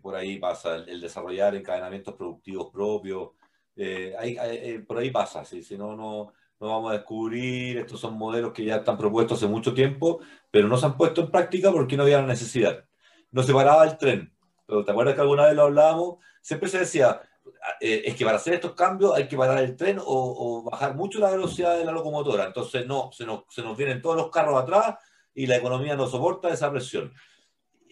[0.00, 3.30] por ahí pasa el, desarrollar encadenamientos productivos propios.
[3.76, 8.52] Eh, eh, por ahí pasa, si no, no, no vamos a descubrir, estos son modelos
[8.52, 10.20] que ya están propuestos hace mucho tiempo,
[10.50, 12.84] pero no se han puesto en práctica porque no había la necesidad.
[13.30, 14.34] No se paraba el tren,
[14.66, 16.16] pero ¿te acuerdas que alguna vez lo hablábamos?
[16.42, 17.22] Siempre se decía,
[17.80, 21.18] eh, es que para hacer estos cambios hay que parar el tren o, bajar mucho
[21.18, 22.44] la velocidad de la locomotora.
[22.44, 24.96] Entonces, no, se nos, se nos vienen todos los carros atrás
[25.34, 27.12] y la economía no soporta esa presión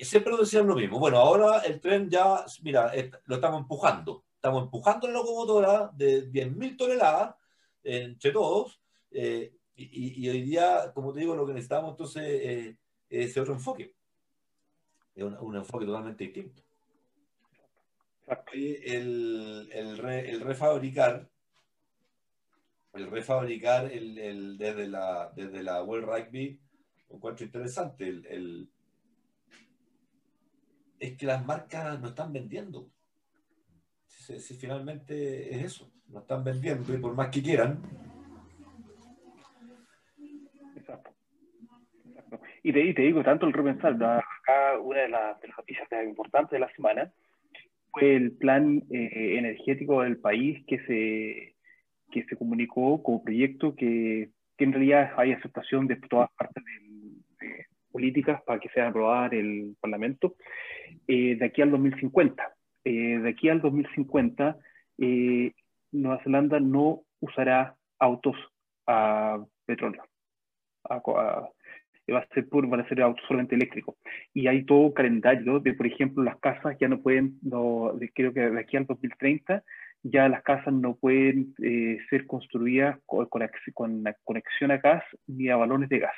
[0.04, 0.98] siempre nos decían lo mismo.
[0.98, 2.92] Bueno, ahora el tren ya, mira,
[3.24, 4.24] lo estamos empujando.
[4.34, 7.34] Estamos empujando la locomotora de 10.000 toneladas
[7.82, 8.80] entre todos.
[9.10, 12.76] Eh, y, hoy día, como te digo, lo que necesitamos entonces eh,
[13.08, 13.94] es otro enfoque.
[15.14, 16.62] Es un, enfoque totalmente distinto.
[18.52, 21.28] El, el, el, refabricar,
[22.92, 26.60] el refabricar el, desde, la, desde la World Rugby,
[27.08, 28.08] un encuentro interesante.
[28.08, 28.68] el
[31.00, 32.90] es que las marcas no están vendiendo.
[34.06, 37.80] Si, finalmente es eso, no están vendiendo y por más que quieran.
[40.76, 41.10] Exacto.
[42.62, 46.72] Y, te, te, digo, tanto el repensar, acá una de, las noticias importantes de la
[46.74, 47.12] semana
[47.90, 51.54] fue el plan eh, energético del país que se,
[52.10, 56.87] que se comunicó como proyecto que, que en realidad hay aceptación de todas partes de,
[57.98, 60.36] políticas para que sea aprobada el Parlamento
[61.08, 62.54] eh, de aquí al 2050.
[62.84, 64.56] Eh, de aquí al 2050,
[64.98, 65.52] eh,
[65.90, 68.36] Nueva Zelanda no usará autos
[68.86, 70.04] a petróleo.
[70.88, 73.96] va a ser puro, van a ser autos solamente eléctricos.
[74.32, 78.32] Y hay todo un calendario de, por ejemplo, las casas ya no pueden, no, creo
[78.32, 79.64] que de aquí al 2030,
[80.04, 81.52] ya las casas no pueden
[82.08, 86.14] ser construidas con, con, conexión a gas ni a balones de gas.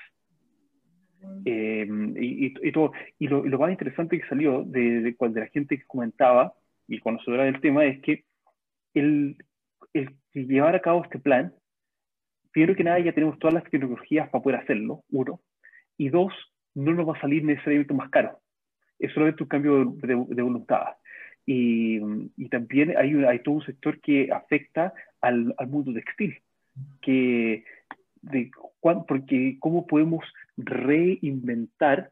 [1.45, 5.87] Eh, y, todo, y lo, más interesante que salió de, de, de, la gente que
[5.87, 6.55] comentaba
[6.89, 8.25] y conocedora del tema es que
[8.95, 9.37] el,
[9.93, 11.53] el llevar a cabo este plan,
[12.53, 15.41] primero que nada ya tenemos todas las tecnologías para poder hacerlo, uno,
[15.97, 16.33] y dos,
[16.75, 18.39] no nos va a salir necesariamente más caro,
[18.99, 20.97] es solamente un cambio de, de voluntad.
[21.47, 21.99] Y,
[22.37, 26.39] y, también hay, hay todo un sector que afecta al, al mundo textil,
[27.01, 27.65] que
[28.23, 28.51] de
[28.81, 30.25] porque cómo podemos
[30.57, 32.11] reinventar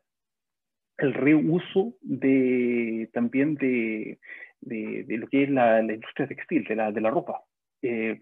[0.99, 4.19] el reuso de, también de,
[4.61, 7.41] de, lo que es la, la, industria textil, de la, de la ropa.
[7.83, 8.19] Eh,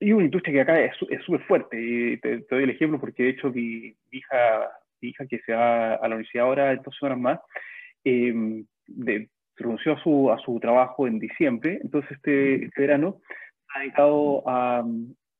[0.00, 1.80] y una industria que acá es súper fuerte.
[1.80, 4.70] Y te, doy el ejemplo porque de hecho mi, hija,
[5.00, 7.40] hija que se va a la universidad ahora en dos horas más,
[8.04, 8.64] eh,
[9.56, 13.20] renunció a su, a su trabajo en diciembre, entonces este, este verano
[13.78, 14.84] dedicado a,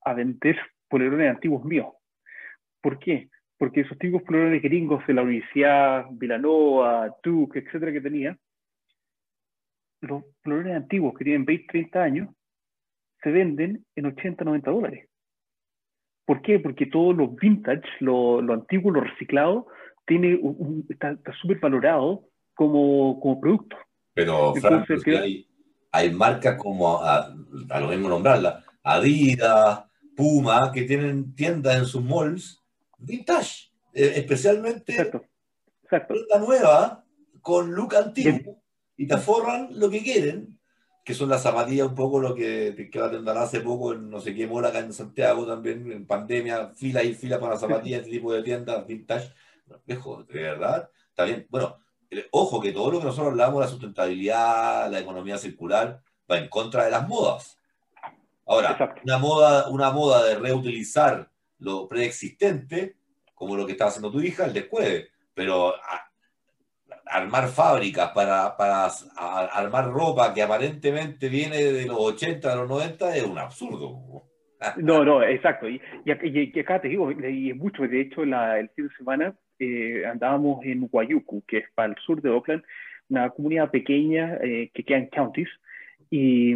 [0.05, 0.57] a vender
[0.89, 1.89] polerones antiguos míos.
[2.80, 3.28] ¿Por qué?
[3.59, 8.37] Porque esos antiguos polerones gringos de la Universidad, Villanova, Duke, etcétera, que tenía,
[10.01, 12.28] los polerones antiguos que tienen 20, 30 años,
[13.22, 15.09] se venden en 80, 90 dólares.
[16.26, 16.59] ¿Por qué?
[16.59, 19.66] Porque todos los vintage, lo, lo antiguo, lo reciclado,
[20.07, 22.24] tiene un, está súper valorado
[22.55, 23.76] como, como producto.
[24.14, 25.47] Pero, Frank, hay,
[25.91, 27.35] hay, marcas como, a,
[27.70, 29.85] a, lo mismo nombrarla, Adidas,
[30.16, 32.62] Puma, que tienen tiendas en sus malls
[32.98, 35.24] vintage, eh, especialmente exacto,
[35.82, 36.14] exacto.
[36.40, 37.04] nueva
[37.40, 38.62] con look antiguo
[38.96, 40.58] y te forran lo que quieren,
[41.04, 44.34] que son las zapatillas un poco lo que, que atenderá hace poco en no sé
[44.34, 48.32] qué mola acá en Santiago también, en pandemia, fila y fila para zapatillas, este tipo
[48.32, 49.32] de tiendas vintage.
[49.86, 51.46] Viejo, de verdad, está bien.
[51.50, 51.78] Bueno,
[52.10, 56.48] eh, ojo que todo lo que nosotros hablamos, la sustentabilidad, la economía circular, va en
[56.48, 57.58] contra de las modas.
[58.47, 61.28] Ahora, una moda, una moda de reutilizar
[61.59, 62.97] lo preexistente,
[63.34, 65.74] como lo que está haciendo tu hija, el después, pero
[67.07, 73.16] armar fábricas para, para armar ropa que aparentemente viene de los 80, de los 90,
[73.16, 74.22] es un absurdo.
[74.78, 75.68] No, no, exacto.
[75.68, 79.34] Y, y, acá te digo, y es mucho, de hecho, la, el fin de semana
[79.59, 82.62] eh, andábamos en Guayucu, que es para el sur de Oakland,
[83.11, 85.51] una comunidad pequeña eh, que queda en counties,
[86.09, 86.55] y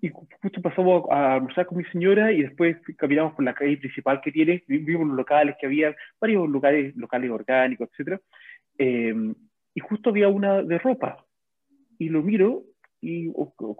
[0.00, 4.20] y justo pasamos a almorzar con mi señora y después caminamos por la calle principal
[4.20, 8.20] que tiene, vimos los locales que había, varios lugares, locales orgánicos, etc.
[8.78, 9.34] Em,
[9.74, 11.24] y justo había una de ropa.
[11.98, 12.62] Y lo miro
[13.00, 13.30] y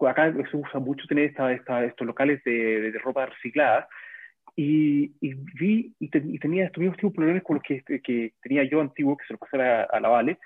[0.09, 3.89] acá se usa mucho tener esta, esta, estos locales de, de, ropa reciclada.
[4.57, 8.65] Y, y vi y, tenía estos mismos tipos de problemas con los que, que, tenía
[8.65, 10.39] yo antiguo, que se los pasé a, a la Vale.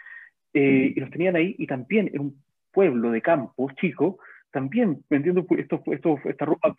[0.52, 2.42] Eh, y los tenían ahí y también en un
[2.72, 4.18] pueblo de campo chico
[4.52, 6.74] también vendiendo esto, esto, esta ropa.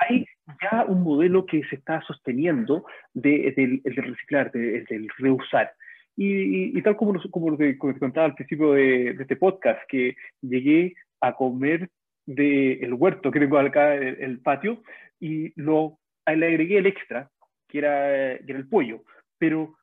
[0.00, 0.26] hay
[0.60, 2.84] ya un modelo que se está sosteniendo
[3.14, 5.72] de, del, de reciclar, del de, reusar.
[6.16, 10.94] Y, y, tal como, como, te, contaba al principio de, de, este podcast, que llegué
[11.20, 11.88] a comer
[12.26, 14.82] del huerto que tengo acá, el, el patio,
[15.18, 17.30] y lo, le agregué el extra,
[17.68, 19.02] que era, que era el pollo.
[19.38, 19.76] Pero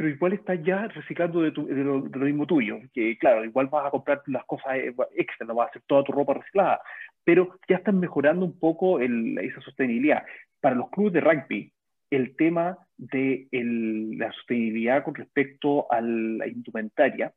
[0.00, 3.90] pero igual estás ya reciclando de, de, lo, mismo tuyo, que claro, igual vas a
[3.90, 6.80] comprar las cosas eh, extra, no vas a hacer toda tu ropa reciclada,
[7.22, 10.24] pero ya estás mejorando un poco el, esa sostenibilidad.
[10.58, 11.72] Para los clubes de rugby,
[12.08, 17.34] el tema de el, la sostenibilidad con respecto a la indumentaria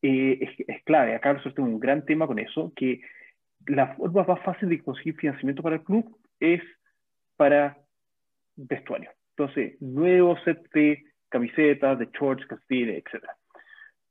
[0.00, 1.14] eh, es, es, clave.
[1.14, 3.02] Acá nosotros tenemos un gran tema con eso, que
[3.66, 6.62] la forma más fácil de conseguir financiamiento para el club es
[7.36, 7.76] para
[8.56, 9.10] vestuario.
[9.36, 13.24] Entonces, nuevo set de camisetas, de shorts, calcetines, etc.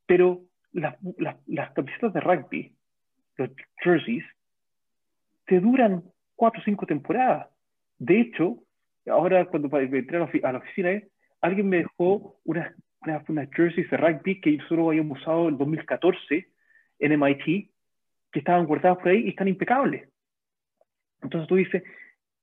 [0.06, 0.40] Pero
[0.72, 2.74] las, las, las, camisetas de rugby,
[3.36, 3.50] los
[3.82, 4.24] jerseys,
[5.46, 6.02] te duran
[6.34, 7.48] cuatro o cinco temporadas.
[7.98, 8.58] De hecho,
[9.06, 11.02] ahora cuando entré a la oficina,
[11.40, 16.48] alguien me dejó unas, unas, unas, jerseys de rugby que nosotros habíamos usado en 2014
[16.98, 17.70] en MIT,
[18.32, 20.08] que estaban guardadas por ahí y están impecables.
[21.22, 21.82] Entonces tú dices,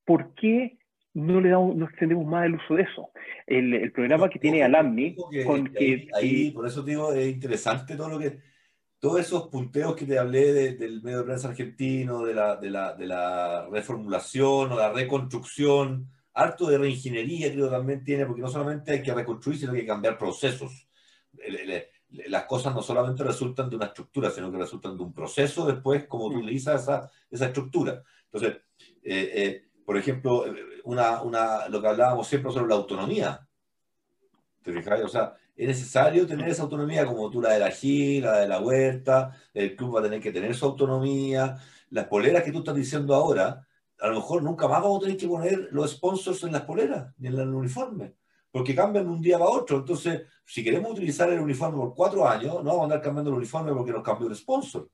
[0.05, 0.76] ¿por qué
[1.17, 3.09] no le damos, no extendemos más el uso de eso.
[3.47, 5.15] El, el programa que tiene Alamni,
[5.45, 8.37] con que, ahí, por eso digo, es interesante todo lo que,
[8.99, 12.93] todos esos punteos que te hablé del medio de prensa argentino, de la, de, la,
[12.93, 18.91] de la reformulación o la reconstrucción, harto de reingeniería creo también tiene, porque no solamente
[18.91, 20.87] hay que reconstruir, sino que hay que cambiar procesos.
[22.27, 26.05] las cosas no solamente resultan de una estructura, sino que resultan de un proceso después,
[26.05, 28.03] como tú utilizas esa, esa estructura.
[28.31, 28.61] Entonces,
[29.03, 30.43] eh, eh, por ejemplo,
[30.83, 33.47] una, una, lo que hablábamos siempre sobre la autonomía.
[34.61, 35.01] ¿Te fijas?
[35.01, 38.47] O sea, es necesario tener esa autonomía como tú la de la gira, la de
[38.49, 41.57] la huerta, el club va a tener que tener su autonomía.
[41.91, 43.65] Las poleras que tú estás diciendo ahora,
[44.01, 47.13] a lo mejor nunca más vamos a tener que poner los sponsors en las poleras
[47.17, 48.15] ni en el uniforme,
[48.51, 49.77] porque cambian de un día para otro.
[49.77, 53.37] Entonces, si queremos utilizar el uniforme por cuatro años, no vamos a andar cambiando el
[53.37, 54.89] uniforme porque nos cambió el sponsor.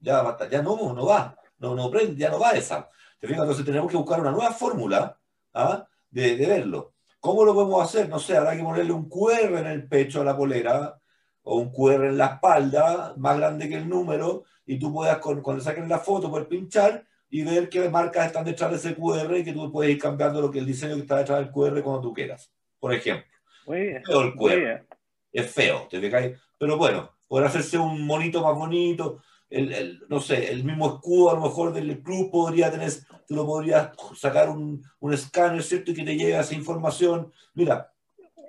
[0.00, 2.90] Ya, ya no, no va, no, no prende, ya no va esa.
[3.22, 5.16] Entonces tenemos que buscar una nueva fórmula
[5.54, 5.86] ¿ah?
[6.10, 6.94] de, verlo.
[7.20, 8.08] ¿Cómo lo podemos hacer?
[8.08, 10.98] No sé, habrá que ponerle un QR en el pecho a la polera
[11.44, 15.60] o un QR en la espalda, más grande que el número, y tú puedas, cuando
[15.60, 19.44] saquen la foto, poder pinchar y ver qué marcas están detrás de ese QR y
[19.44, 22.00] que tú puedes ir cambiando lo que el diseño que está detrás del QR cuando
[22.00, 22.52] tú quieras.
[22.78, 23.24] Por ejemplo.
[23.68, 24.86] es feo el QR.
[25.32, 26.30] Es feo, ¿te fijas?
[26.58, 31.34] Pero bueno, poder hacerse un monito más bonito, el, no sé, el mismo escudo a
[31.34, 32.90] lo mejor del club podría tener,
[33.28, 35.90] tú lo podrías sacar un, un escáner, ¿cierto?
[35.90, 37.30] Y que te llegue esa información.
[37.54, 37.90] Mira,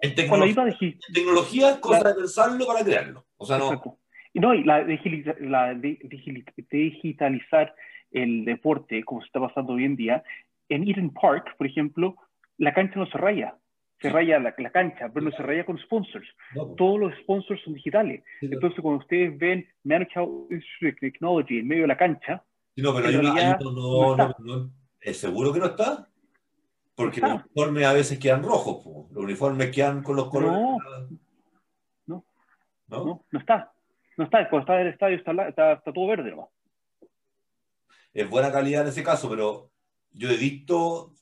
[0.01, 3.25] en, tecnología, en tecnología es cosa de pensarlo para crearlo.
[3.37, 3.99] O sea, no.
[4.33, 4.85] Y no, y la,
[5.39, 7.75] la digitalizar
[8.11, 10.23] el deporte, como se está pasando hoy en día,
[10.69, 12.15] en Eden Park, por ejemplo,
[12.57, 13.55] la cancha no se raya,
[14.03, 16.27] se raya la, cancha, pero no se raya con sponsors.
[16.75, 18.21] Todos los sponsors son digitales.
[18.41, 20.27] Entonces, cuando ustedes ven Managed
[20.99, 22.43] Technology en medio de la cancha,
[22.75, 26.09] no, pero hay una, no, no, no, ¿es seguro que no está?
[26.95, 30.59] Porque los uniformes a veces quedan rojos, los uniformes quedan con los colores.
[32.05, 32.25] No,
[32.87, 33.71] no, no, está.
[34.17, 34.49] No está.
[34.49, 36.51] Cuando está en el estadio está, está, todo verde ¿no?
[38.13, 39.69] Es buena calidad en ese caso, pero
[40.11, 41.13] yo he visto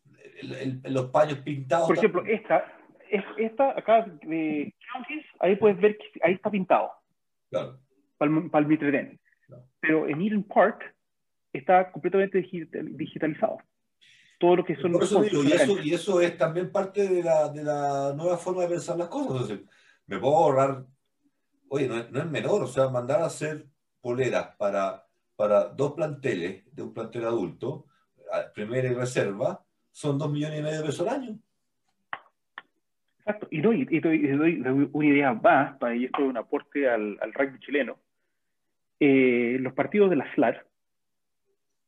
[0.41, 1.87] los paños pintados.
[1.87, 2.65] Por ejemplo, esta,
[3.37, 4.73] esta acá de
[5.39, 6.91] ahí puedes ver que ahí está pintado.
[7.49, 7.79] Claro.
[8.17, 9.19] Para el, para el
[9.79, 10.95] Pero en Eden Park
[11.53, 13.57] está completamente digitalizado.
[14.39, 17.63] Todo lo que son los y, eso, y eso es también parte de la, de
[17.63, 19.59] la nueva forma de pensar las cosas.
[20.07, 20.83] me puedo ahorrar,
[21.67, 23.67] oye, no es, no es menor, o sea, mandar a hacer
[24.01, 27.85] poleras para, para dos planteles de un plantel adulto,
[28.55, 31.39] primera y reserva, son dos millones y medio de pesos al año.
[33.19, 37.33] Exacto, y doy, y doy, una idea más, y esto es un aporte al, al
[37.33, 37.97] rugby chileno.
[38.99, 40.65] Eh, los partidos de la SLAR,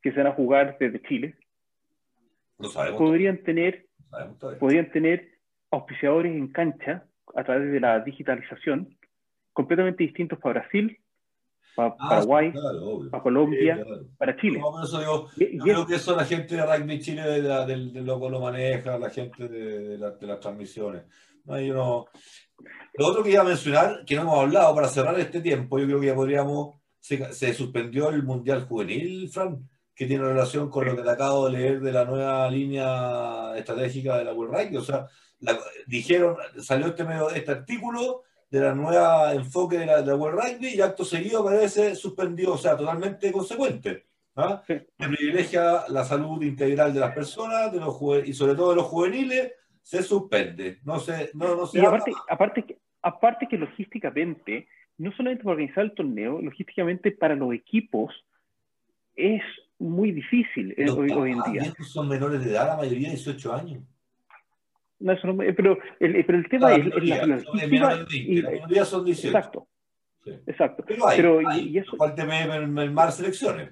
[0.01, 1.35] que se van a jugar desde Chile,
[2.97, 3.87] podrían tener,
[4.59, 5.39] podrían tener
[5.71, 8.97] auspiciadores en cancha a través de la digitalización
[9.53, 10.99] completamente distintos para Brasil,
[11.75, 12.53] para ah, Paraguay,
[13.09, 13.85] para Colombia,
[14.17, 14.59] para Chile.
[14.59, 15.27] yo
[15.63, 19.47] creo que eso la gente de Rugby Chile de, de, lo, lo maneja, la gente
[19.47, 21.03] de, las transmisiones.
[21.45, 22.05] No,
[22.93, 25.85] Lo otro que iba a mencionar, que no hemos hablado para cerrar este tiempo, yo
[25.85, 26.75] creo que ya podríamos.
[26.99, 31.45] Se, se suspendió el Mundial Juvenil, Fran que tiene relación con lo que te acabo
[31.45, 34.77] de leer de la nueva línea estratégica de la World Rugby.
[34.77, 35.07] O sea,
[35.85, 38.23] dijeron, salió este, medio, este artículo
[38.53, 42.57] de la nueva enfoque de la, de World Rugby y acto seguido parece suspendido, o
[42.57, 44.05] sea, totalmente consecuente.
[44.35, 44.61] ¿ah?
[44.67, 47.97] Que privilegia la salud integral de las personas de los
[48.27, 50.77] y sobre todo de los juveniles, se suspende.
[50.83, 54.67] No se, no, no se y aparte, aparte, que, aparte que logísticamente,
[54.99, 58.13] no solamente para organizar el torneo, logísticamente para los equipos
[59.15, 59.41] es
[59.79, 61.73] muy difícil eh, hoy, en día.
[61.91, 63.83] Son menores de edad, la mayoría de 18 años.
[65.03, 67.41] No, pero, el, pero el tema es, la, la,
[68.47, 69.27] mayoría son 18.
[69.27, 69.67] Exacto.
[70.47, 70.85] Exacto.
[70.87, 73.69] Pero, y, eso, en mar selecciones.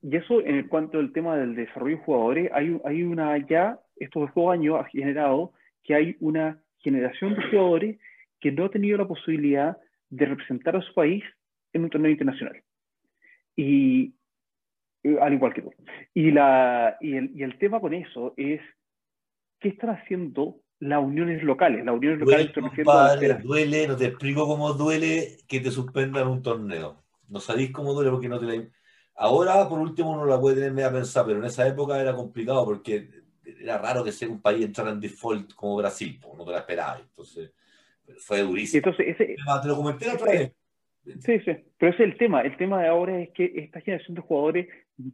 [0.00, 4.30] Y eso, en cuanto al tema del desarrollo de jugadores, hay, hay una ya, estos
[4.32, 7.98] dos años ha generado que hay una generación de jugadores
[8.40, 9.76] que no ha tenido la posibilidad
[10.10, 11.24] de representar a su país
[11.72, 12.62] en un torneo internacional.
[13.56, 14.14] Y
[15.02, 15.74] eh, al igual que tú.
[16.14, 18.60] Y, la, y, el, y el tema con eso es,
[19.60, 21.84] ¿qué están haciendo las uniones locales?
[21.84, 22.52] Las uniones locales
[22.84, 27.02] duele, duele, no te explico cómo duele que te suspendan un torneo.
[27.28, 28.68] No sabéis cómo duele porque no te la...
[29.14, 32.64] Ahora, por último, uno la puede tener media pensada, pero en esa época era complicado
[32.64, 33.08] porque
[33.60, 37.00] era raro que sea un país entrara en default como Brasil, no te la esperaba.
[37.00, 37.52] Entonces,
[38.18, 38.78] fue durísimo.
[38.78, 40.52] Entonces, ese, te lo comenté otra vez.
[41.04, 42.42] Sí, sí, pero ese es el tema.
[42.42, 44.68] El tema de ahora es que esta generación de jugadores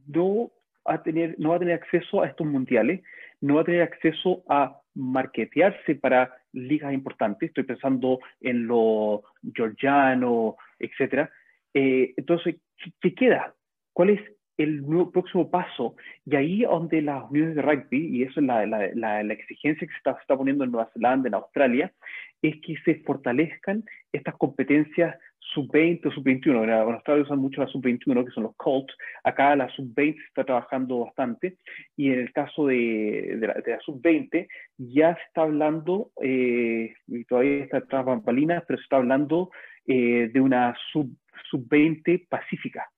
[0.06, 0.50] no,
[0.86, 3.00] va a tener, no va a tener acceso a estos mundiales,
[3.44, 7.50] no va a tener acceso a marketearse para ligas importantes.
[7.50, 9.22] Estoy pensando en lo
[9.54, 11.28] georgiano, etc.
[11.74, 12.56] Eh, entonces,
[13.02, 13.54] ¿qué, queda?
[13.92, 14.20] ¿Cuál es
[14.56, 14.82] el
[15.12, 15.94] próximo paso?
[16.24, 20.36] Y ahí donde las uniones de rugby, y eso es la, exigencia que se está
[20.38, 21.92] poniendo en Nueva Zelanda, en Australia,
[22.40, 25.18] es que se fortalezcan estas competencias
[25.52, 26.64] sub-20 o sub-21.
[26.64, 28.94] En Australia usan mucho la sub-21, que son los Colts.
[29.22, 31.58] Acá la sub-20 se está trabajando bastante.
[31.96, 37.64] Y en el caso de, de la, sub-20, ya se está hablando, eh, y todavía
[37.64, 39.50] está tras bambalinas, pero se está hablando
[39.86, 42.88] eh, de una sub-20 pacífica,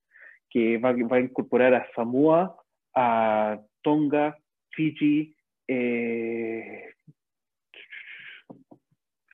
[0.48, 2.56] que va, va, a incorporar a Samoa,
[2.94, 4.36] a Tonga,
[4.70, 5.34] Fiji,
[5.68, 6.90] eh,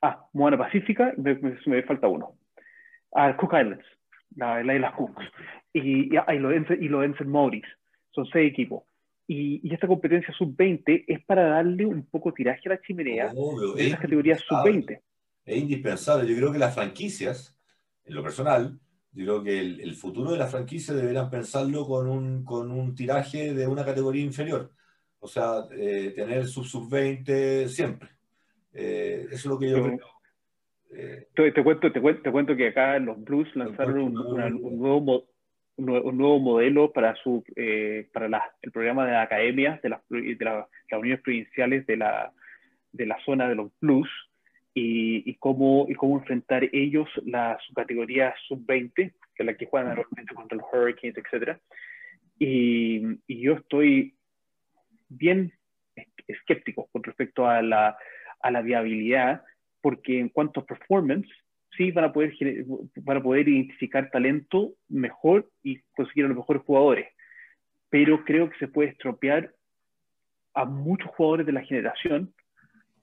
[0.00, 2.41] ah, Moana Pacífica, me, me falta uno
[3.14, 3.84] a Cook Islands,
[4.36, 5.18] la, la isla Cook,
[5.72, 7.68] y, y, y los y los Maurice.
[8.10, 8.84] Son seis equipos.
[9.26, 13.88] Y, y, esta competencia sub-20 es para darle un poco tiraje a la chimenea de
[13.88, 15.00] las categorías sub-20.
[15.44, 16.28] Es indispensable.
[16.28, 17.58] Yo creo que las franquicias,
[18.04, 18.78] en lo personal,
[19.12, 22.94] yo creo que el, el futuro de las franquicias deberán pensarlo con un, con un
[22.94, 24.72] tiraje de una categoría inferior.
[25.20, 28.10] O sea, eh, tener sub-20 siempre.
[28.72, 29.98] Eh, eso es lo que yo creo
[31.34, 35.24] te, cuento, te, cuento, te cuento que acá los Blues lanzaron un, nuevo,
[35.76, 40.36] un, nuevo, modelo para, su, eh, para la, el programa de academias de las, de
[40.40, 42.32] las uniones provinciales de la,
[42.93, 44.09] de la zona de los Blues
[44.74, 49.97] y, y, cómo, y cómo enfrentar ellos la categoría sub-20, que es la que juegan
[49.97, 51.59] realmente contra los Hurricanes, etc.
[52.38, 54.14] Y, yo estoy
[55.09, 55.53] bien
[56.26, 57.97] escéptico con respecto a la,
[58.40, 59.43] a la viabilidad,
[59.82, 61.28] porque en cuanto a performance,
[61.76, 62.32] sí van a poder,
[63.02, 67.08] van a poder identificar talento mejor y conseguir a los mejores jugadores.
[67.90, 69.52] Pero creo que se puede estropear
[70.54, 72.32] a muchos jugadores de la generación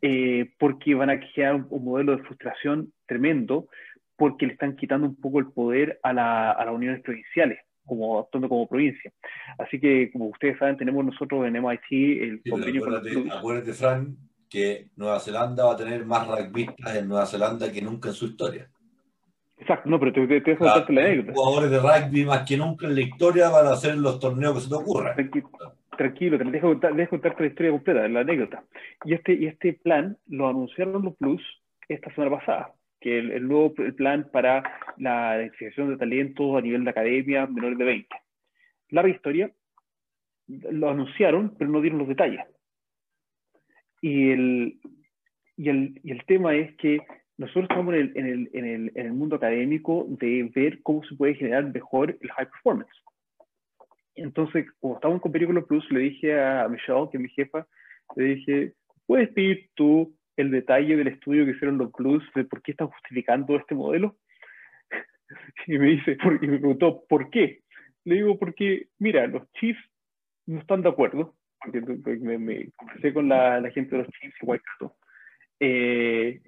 [0.02, 3.68] eh, porque van a crear un, modelo de frustración tremendo
[4.16, 7.60] porque le están quitando un poco el poder a, la, a las uniones provinciales
[7.90, 9.12] como actuando como provincia.
[9.58, 14.16] Así que, como ustedes saben, tenemos nosotros en MIT el convenio acuérdate, acuérdate, Fran,
[14.50, 18.26] que Nueva Zelanda va a tener más rugbyistas en Nueva Zelanda que nunca en su
[18.26, 18.70] historia.
[19.58, 21.34] Exacto, no, pero te, te, te la anécdota.
[21.34, 24.62] Jugadores de rugby más que nunca en la historia van a hacer los torneos que
[24.62, 25.16] se te ocurra
[26.00, 28.64] tranquilo, te dejo, dejo contarte la historia completa, la anécdota.
[29.04, 31.44] Y este, y este plan lo anunciaron los Plus
[31.90, 34.64] esta semana pasada, que el, nuevo plan para
[34.98, 38.16] la identificación de talentos a nivel de academia menores de 20.
[38.92, 39.52] Larga historia,
[40.48, 42.46] lo anunciaron, pero no dieron los detalles.
[44.02, 44.80] Y el,
[45.58, 47.00] y el, y el tema es que
[47.38, 51.04] nosotros estamos en el, en, el, en, el, en el mundo académico de ver cómo
[51.06, 52.92] se puede generar mejor el high performance.
[54.16, 57.66] Entonces, como estábamos con Película Plus, le dije a Michelle, que es mi jefa,
[58.16, 58.74] le dije,
[59.06, 62.88] ¿puedes pedir tú el detalle del estudio que hicieron los Plus de por qué están
[62.88, 64.18] justificando este modelo?
[65.68, 67.62] y me dice, y me preguntó, ¿por qué?
[68.04, 69.82] Le digo, porque, mira, los Chiefs
[70.46, 71.82] no están de acuerdo, porque
[72.18, 74.64] me, me conversé con la, gente de los Chiefs y White
[75.62, 76.42] eh,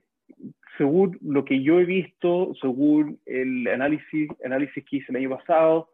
[0.77, 5.89] según lo que yo he visto, según el análisis, análisis que hice el año pasado,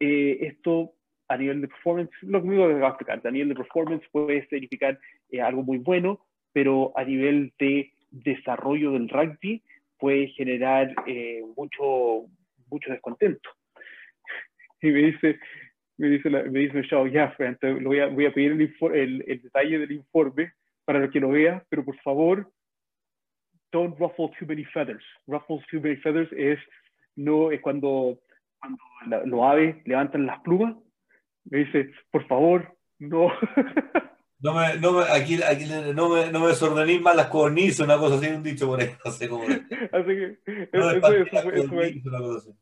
[0.00, 0.92] eh, esto
[1.28, 4.46] a nivel de performance, lo mismo que va a explicar, a nivel de performance puede
[4.48, 4.98] significar
[5.30, 6.20] eh, algo muy bueno,
[6.52, 9.62] pero a nivel de desarrollo del rugby
[9.98, 12.26] puede generar eh, mucho,
[12.70, 13.50] mucho descontento.
[14.82, 15.38] Y me dice,
[15.96, 16.82] me dice, me dice
[17.12, 20.52] ya, lo voy a, voy a pedir el, el, detalle del informe
[20.84, 22.50] para que lo vea, pero por favor,
[23.72, 25.04] don't ruffle too many feathers.
[25.26, 26.58] Ruffle too many feathers es,
[27.16, 28.18] no, es cuando,
[28.60, 28.82] cuando
[29.26, 30.76] los aves levantan las plumas
[31.44, 33.28] me dice, por favor, no.
[34.40, 35.64] No me, no me, aquí, aquí
[35.94, 39.10] no me, no me más las cornisas, una cosa así, un dicho por ahí, no
[39.10, 39.42] sé cómo.
[39.48, 39.58] así
[40.04, 40.38] que,
[40.70, 42.52] no eso, eso, Así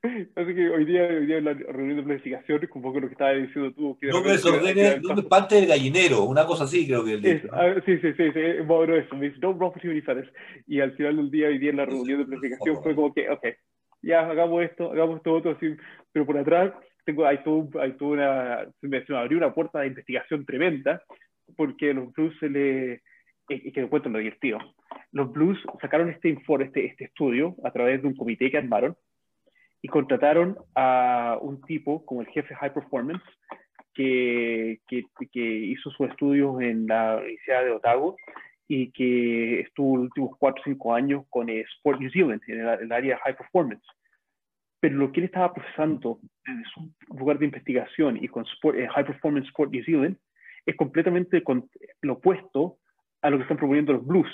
[0.00, 3.32] que hoy día, hoy día en la reunión de planificación, un poco lo que estaba
[3.32, 3.98] diciendo tú.
[4.00, 7.74] no me desordene, no me parte del gallinero, una cosa así creo que él ah,
[7.84, 9.82] sí, sí, sí, sí, bueno, eso, me dice, don't run for
[10.66, 13.28] Y al final del día, hoy día en la reunión de planificación fue como que,
[13.28, 13.44] ok,
[14.02, 15.76] ya hagamos esto, hagamos esto otro, así,
[16.12, 16.72] pero por atrás
[17.04, 21.02] tengo, hay, todo, hay toda una, se me, abrió una puerta de investigación tremenda,
[21.56, 23.02] porque los Blues se le,
[23.48, 24.58] y que encuentro lo divertido,
[25.10, 28.96] los Blues sacaron este informe, este, este estudio, a través de un comité que armaron,
[29.82, 33.22] y contrataron a un tipo como el jefe High Performance,
[33.94, 38.16] que, que, que hizo sus estudios en la Universidad de Otago
[38.68, 42.92] y que estuvo los últimos 4 o 5 años con Sport New Zealand, en el,
[42.92, 43.84] área de High Performance
[44.80, 49.06] pero lo que él estaba procesando desde su lugar de investigación y con eh, High
[49.06, 50.16] Performance Sport New Zealand
[50.66, 51.42] es completamente
[52.02, 52.78] lo opuesto
[53.22, 54.30] a lo que están proponiendo los Blues.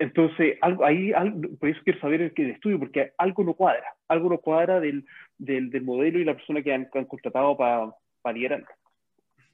[0.00, 1.12] Entonces, algo, ahí,
[1.60, 5.04] por eso quiero saber el, el, estudio, porque algo no cuadra, algo no cuadra del,
[5.36, 8.64] del, del modelo y la persona que han, contratado para pa liderar.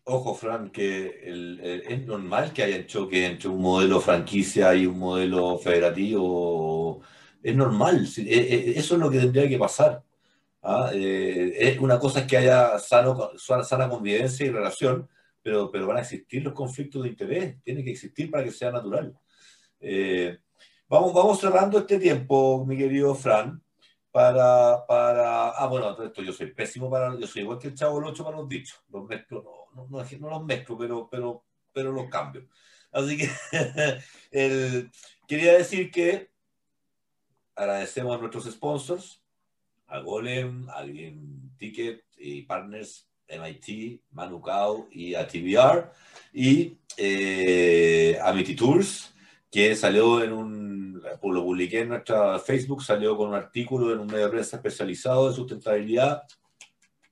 [0.04, 5.58] Ojo, Fran, que es normal que haya choque entre un modelo franquicia y un modelo
[5.58, 7.02] federativo
[7.42, 10.02] es normal, eh, eh, eso es lo que tendría que pasar.
[10.62, 10.90] ¿ah?
[10.94, 15.08] Eh, una cosa es que haya sano, sana convivencia y relación,
[15.42, 18.70] pero, pero van a existir los conflictos de interés, tiene que existir para que sea
[18.70, 19.16] natural.
[20.88, 23.62] Vamos, vamos cerrando este tiempo, mi querido Fran,
[24.10, 25.50] para, para...
[25.50, 27.18] Ah, bueno, esto yo soy pésimo para...
[27.18, 28.82] Yo soy igual que el Chavo el 8 para los dichos.
[28.90, 32.48] Los mezclo, no, no, no, los mezclo, pero, pero, pero los cambio.
[32.92, 33.30] Así que
[34.30, 34.90] el,
[35.28, 36.30] quería decir que
[37.54, 39.22] agradecemos a nuestros sponsors,
[39.86, 45.90] a Golem, a Game Ticket y Partners MIT, Manukau y a TBR
[46.32, 49.14] y eh, a Miti Tours,
[49.50, 54.06] que salió en un, lo publiqué en nuestra Facebook, salió con un artículo en un
[54.06, 56.22] medio de prensa especializado de sustentabilidad.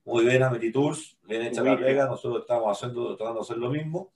[0.05, 3.71] Muy bien, Amity Tours, bien hecha la pega, nosotros estamos haciendo, tratando de hacer lo
[3.71, 4.13] mismo.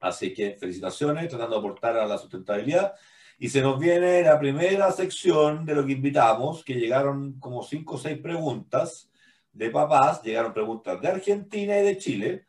[0.00, 2.94] Así que felicitaciones, tratando de aportar a la sustentabilidad.
[3.38, 7.94] Y se nos viene la primera sección de lo que invitamos, que llegaron como cinco
[7.94, 9.10] o seis preguntas
[9.52, 12.46] de papás, llegaron preguntas de Argentina y de Chile,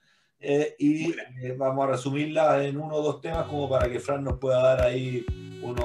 [0.48, 4.24] eh, y eh, vamos a resumirla en uno o dos temas como para que Fran
[4.24, 5.26] nos pueda dar ahí
[5.64, 5.82] unos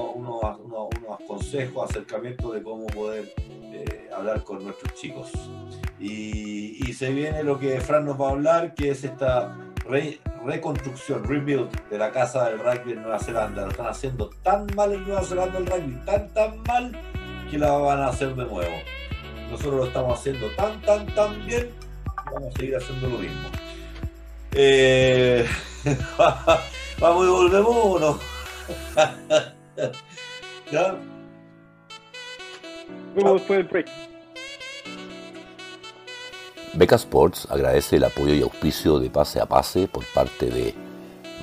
[1.27, 3.33] consejos, acercamientos de cómo poder
[3.73, 5.31] eh, hablar con nuestros chicos.
[5.99, 9.57] Y, se viene lo que Fran nos va a hablar, que es esta
[10.45, 13.63] reconstrucción, rebuild de la casa del rugby en Nueva Zelanda.
[13.63, 16.91] Lo están haciendo tan mal en Nueva Zelanda el rugby, tan, tan mal,
[17.49, 18.75] que la van a hacer de nuevo.
[19.49, 21.71] Nosotros lo estamos haciendo tan, tan, tan bien,
[22.31, 23.60] vamos a seguir haciendo lo mismo.
[24.53, 25.47] Eh,
[26.99, 28.19] ¿Vamos y volvemos o no?
[30.71, 30.95] ¿Ya?
[33.15, 33.87] Vamos después del break.
[36.73, 40.73] Beca Sports agradece el apoyo y auspicio de Pase a Pase por parte de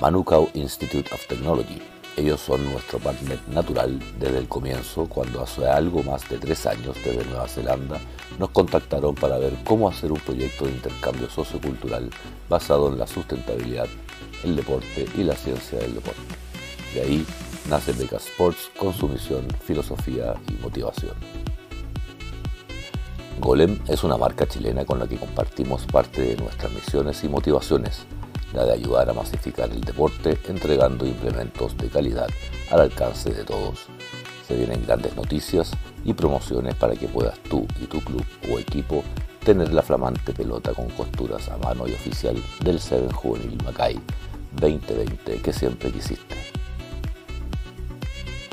[0.01, 1.81] Manukau Institute of Technology.
[2.17, 6.97] Ellos son nuestro partner natural desde el comienzo, cuando hace algo más de tres años
[7.03, 7.99] desde Nueva Zelanda
[8.37, 12.09] nos contactaron para ver cómo hacer un proyecto de intercambio sociocultural
[12.49, 13.87] basado en la sustentabilidad,
[14.43, 16.19] el deporte y la ciencia del deporte.
[16.93, 17.25] De ahí
[17.69, 21.13] nace Beca Sports con su misión, filosofía y motivación.
[23.39, 28.05] Golem es una marca chilena con la que compartimos parte de nuestras misiones y motivaciones,
[28.53, 32.27] la de ayudar a masificar el deporte entregando implementos de calidad
[32.71, 33.87] al alcance de todos.
[34.47, 35.71] Se vienen grandes noticias
[36.03, 39.03] y promociones para que puedas tú y tu club o equipo
[39.43, 43.99] tener la flamante pelota con costuras a mano y oficial del Seven Juvenil Macay
[44.53, 46.35] 2020 que siempre quisiste.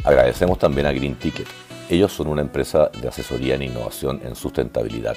[0.05, 1.49] Agradecemos también a Green Ticket
[1.89, 5.17] ellos son una empresa de asesoría en innovación en sustentabilidad.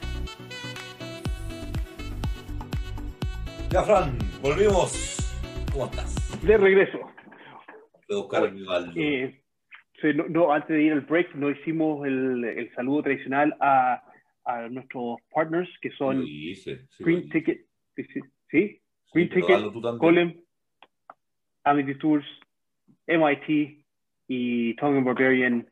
[3.71, 4.91] Ya, Fran, volvimos.
[5.71, 6.43] ¿Cómo estás?
[6.43, 6.99] De regreso.
[8.09, 8.53] Voy a buscar
[8.97, 9.41] eh,
[10.29, 14.03] no, antes de ir al break, no hicimos el, el saludo tradicional a,
[14.43, 16.25] a, nuestros partners que son
[16.99, 17.65] Green Ticket,
[18.49, 18.81] ¿sí?
[19.13, 19.61] Green Ticket,
[19.99, 20.43] Colin,
[21.63, 22.25] Amity Tours,
[23.07, 23.85] MIT
[24.27, 25.65] y Tongan Barbarian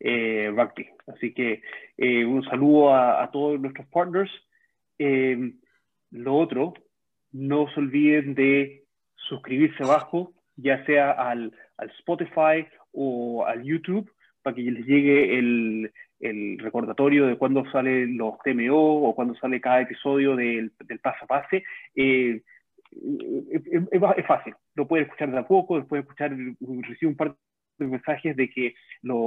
[0.00, 0.88] eh, Rugby.
[1.06, 1.60] Así que
[1.98, 4.30] eh, un saludo a, todos nuestros partners.
[4.98, 5.52] Eh,
[6.12, 6.74] lo otro,
[7.32, 8.84] no se olviden de
[9.16, 11.52] suscribirse abajo, ya sea al,
[11.98, 14.08] Spotify o al YouTube,
[14.42, 15.92] para que les llegue el,
[16.58, 21.26] recordatorio de cuándo salen los TMO o cuándo sale cada episodio del, del paso a
[21.26, 21.64] pase.
[21.96, 22.42] es,
[24.28, 27.34] fácil, lo pueden escuchar de a poco, después escuchar, recibe un par
[27.78, 28.74] mensajes de que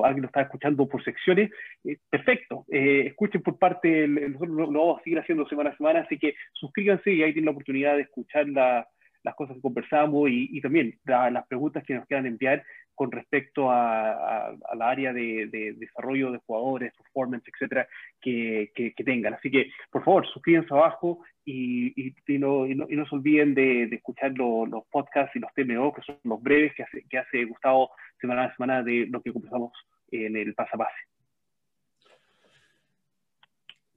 [0.03, 1.51] alguien lo está escuchando por secciones,
[1.83, 5.99] eh, perfecto, eh, escuchen por parte, nosotros lo, vamos a seguir haciendo semana a semana,
[6.01, 10.61] así que suscríbanse y ahí tienen la oportunidad de escuchar las cosas que conversamos y,
[10.61, 12.63] también las preguntas que nos quieran enviar
[12.95, 17.87] con respecto a, la área de, desarrollo de jugadores, performance, etcétera,
[18.21, 19.33] que, tengan.
[19.33, 25.39] Así que, por favor, suscríbanse abajo y, no, se olviden de, escuchar los podcasts y
[25.39, 29.05] los TMO, que son los breves que hace, que hace Gustavo semana a semana de
[29.07, 29.73] lo que conversamos
[30.11, 30.97] en el pase a pase.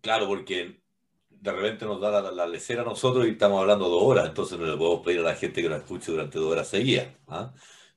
[0.00, 0.80] Claro, porque
[1.28, 4.66] de repente nos da la, lecera a nosotros y estamos hablando dos horas, entonces no
[4.66, 7.08] le podemos pedir a la gente que nos escuche durante dos horas seguidas.
[7.28, 7.52] ¿ah?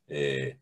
[0.08, 0.60] Eh,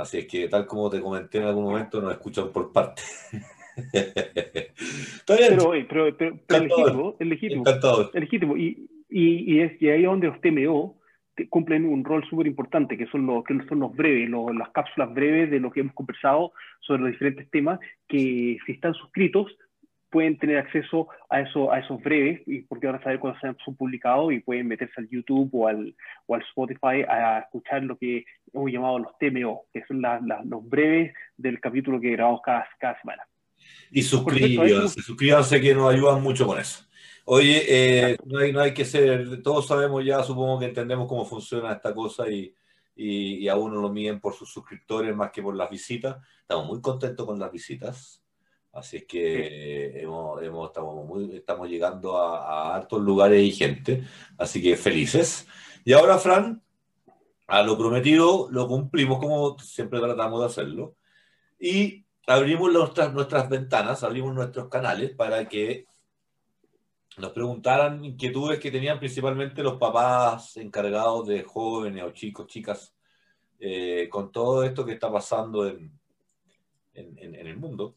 [0.00, 3.02] así es que, tal como te comenté en algún momento, nos escuchan por parte.
[3.92, 5.56] Está bien.
[5.88, 7.64] Pero, pero, legítimo, es legítimo.
[7.66, 8.56] Es legítimo.
[8.56, 11.00] Y, y, y, es, y ahí donde los TMO
[11.48, 15.50] cumplen un rol súper importante, que son los, que son los breves, las cápsulas breves
[15.50, 19.56] de lo que hemos conversado sobre los diferentes temas, que si están suscritos
[20.10, 23.76] pueden tener acceso a, eso, a esos breves, y porque van a saber cuándo son
[23.76, 25.94] publicados y pueden meterse al YouTube o al,
[26.26, 31.14] o al Spotify a escuchar lo que hemos llamado los TMO, que son los breves
[31.36, 33.22] del capítulo que grabamos cada, cada semana.
[33.90, 36.84] Y suscríbanse, suscríbanse que nos ayudan mucho con eso.
[37.24, 41.24] Oye, eh, no, hay, no hay que ser, todos sabemos ya, supongo que entendemos cómo
[41.24, 42.52] funciona esta cosa y,
[42.96, 46.16] y, a uno lo miden por sus suscriptores más que por las visitas.
[46.40, 48.19] Estamos muy contentos con las visitas.
[48.72, 50.40] Así que hemos,
[51.32, 54.04] estamos, llegando a, hartos lugares y gente,
[54.38, 55.46] así que felices.
[55.84, 56.62] Y ahora, Fran,
[57.48, 60.96] a lo prometido lo cumplimos como siempre tratamos de hacerlo.
[61.58, 65.86] Y abrimos nuestras, nuestras ventanas, abrimos nuestros canales para que
[67.18, 72.94] nos preguntaran inquietudes que tenían principalmente los papás encargados de jóvenes o chicos, chicas,
[73.58, 75.92] eh, con todo esto que está pasando en,
[76.94, 77.96] en, el mundo,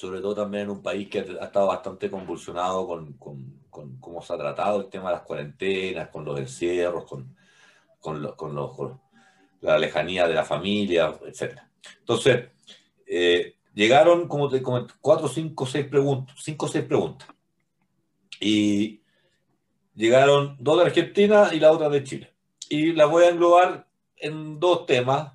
[0.00, 4.22] sobre todo también en un país que ha, estado bastante convulsionado con, con, con, cómo
[4.22, 7.36] se ha tratado el tema de las cuarentenas, con los encierros, con,
[8.00, 8.70] con, con, los,
[9.60, 11.60] la lejanía de la familia, etc.
[11.98, 12.48] Entonces,
[13.06, 17.28] eh, llegaron como, te, como cuatro, cinco, seis preguntas, cinco seis preguntas.
[18.40, 19.02] Y
[19.94, 22.32] llegaron dos de Argentina y la otra de Chile.
[22.70, 23.86] Y las voy a englobar
[24.16, 25.34] en dos temas,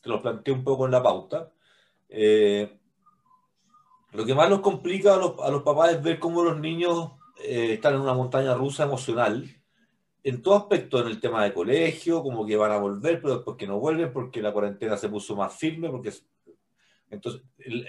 [0.00, 1.50] que los planteé un poco en la pauta.
[2.08, 2.78] Eh,
[4.12, 7.12] lo que más nos complica a los, a los, papás es ver cómo los niños
[7.42, 9.48] eh, están en una montaña rusa emocional
[10.24, 13.56] en todo aspecto, en el tema de colegio, como que van a volver, pero después
[13.56, 16.12] que no vuelven porque la cuarentena se puso más firme, porque
[17.10, 17.42] entonces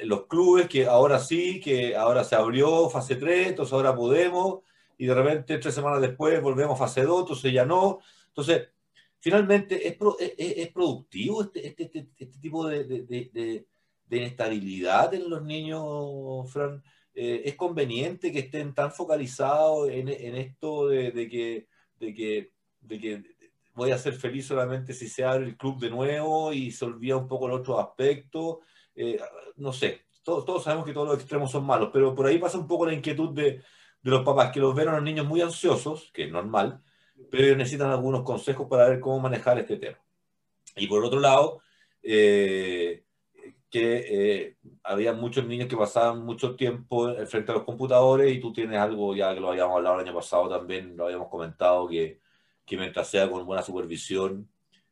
[0.03, 4.61] los clubes que ahora sí, que ahora se abrió fase 3, entonces ahora podemos,
[4.97, 7.99] y de repente tres semanas después volvemos a fase 2, entonces ya no.
[8.29, 8.69] Entonces,
[9.19, 9.95] finalmente, ¿es,
[10.37, 13.65] es, productivo este, este, este, este tipo de,
[14.17, 16.83] inestabilidad en los niños, Fran?
[17.15, 21.67] Eh, ¿Es conveniente que estén tan focalizados en, en esto de que
[22.03, 22.51] de que,
[22.81, 23.23] de que
[23.73, 27.17] voy a ser feliz solamente si se abre el club de nuevo y se olvida
[27.17, 28.61] un poco el otro aspecto.
[28.95, 29.19] Eh,
[29.57, 32.57] no sé, todos, todos, sabemos que todos los extremos son malos, pero por ahí pasa
[32.57, 35.41] un poco la inquietud de, de los papás, que los ven a los niños muy
[35.41, 36.81] ansiosos, que es normal,
[37.31, 39.97] pero ellos necesitan algunos consejos para ver cómo manejar este tema.
[40.75, 41.61] Y por otro lado,
[42.01, 43.03] eh,
[43.73, 48.53] que eh, había muchos niños que pasaban mucho tiempo frente a los computadores y tú
[48.53, 52.19] tienes algo ya que lo habíamos hablado el año pasado también, lo habíamos comentado, que,
[52.67, 54.47] que mientras sea con buena supervisión,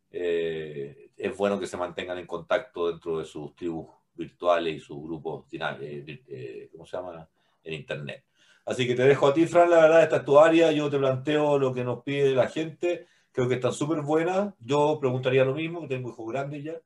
[0.10, 5.00] eh, es bueno que se mantengan en contacto dentro de sus tribus virtuales y sus
[5.04, 7.30] grupos, eh, eh, ¿cómo se llama?,
[7.64, 8.24] en Internet.
[8.66, 10.98] Así que te dejo a ti, Fran, la verdad, esta es tu área, yo te
[10.98, 15.54] planteo lo que nos pide la gente, creo que están súper buenas, yo preguntaría lo
[15.54, 16.82] mismo, tengo hijos grandes ya,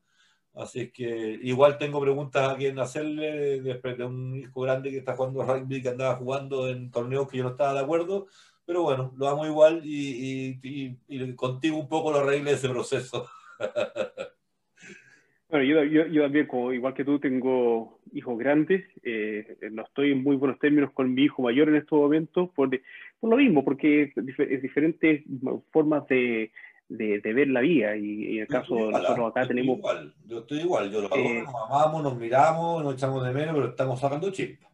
[0.56, 5.14] Así que igual tengo preguntas a quien hacerle después de un hijo grande que está
[5.16, 8.28] jugando rugby, que andaba jugando en torneos que yo no estaba de acuerdo,
[8.66, 10.96] pero bueno, lo amo igual y,
[11.36, 13.28] contigo un poco lo arregle ese proceso.
[15.48, 18.84] Bueno, yo, yo, yo, también, como, igual que tú, tengo hijos grandes.
[19.04, 22.70] Eh, no estoy en muy buenos términos con mi hijo mayor en estos momentos por,
[23.20, 25.24] por lo mismo, porque es diferentes
[25.72, 26.52] formas de,
[26.88, 27.96] de, de, ver la vida.
[27.96, 29.78] Y, en el caso de nosotros acá tenemos.
[29.78, 33.56] Igual, yo estoy igual, yo lo eh, nos amamos, nos miramos, nos echamos de menos,
[33.56, 34.72] pero estamos sacando chispas.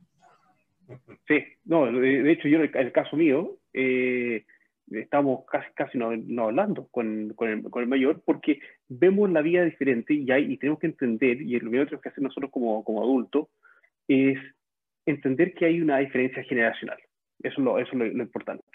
[1.27, 4.43] Sí, no, de, hecho, yo en el, caso mío, eh,
[4.91, 8.59] estamos casi, casi no, no hablando con, con, el, con, el, mayor porque
[8.89, 12.09] vemos la vida diferente y, hay, y tenemos que entender, y lo que tenemos que
[12.09, 13.47] hacer nosotros como, como adultos,
[14.09, 14.37] es
[15.05, 16.99] entender que hay una diferencia generacional.
[17.41, 18.65] Eso es lo, eso es lo, lo importante.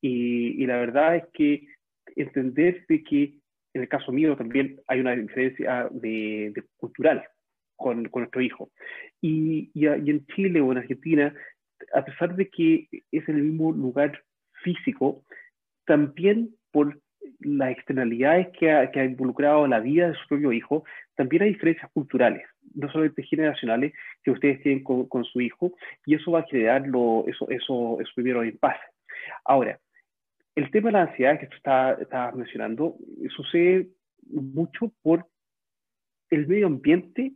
[0.00, 1.66] Y, y, la verdad es que
[2.16, 3.34] entender de que
[3.74, 7.24] en el caso mío también hay una diferencia de, cultural
[7.76, 8.70] con, con, nuestro hijo.
[9.20, 11.34] Y, y, en Chile o en Argentina,
[11.94, 14.22] a pesar de que es el mismo lugar
[14.62, 15.24] físico,
[15.86, 17.00] también por
[17.40, 20.84] las externalidades que ha, que ha involucrado la vida de su propio hijo,
[21.14, 22.42] también hay diferencias culturales,
[22.74, 23.92] no solamente generacionales,
[24.22, 25.72] que ustedes tienen con, con su hijo,
[26.06, 28.76] y eso va a generar lo, eso, eso, eso primero paz.
[29.44, 29.78] Ahora,
[30.54, 32.96] el tema de la ansiedad que tú estabas mencionando
[33.34, 33.88] sucede
[34.28, 35.26] mucho por
[36.30, 37.32] el medio ambiente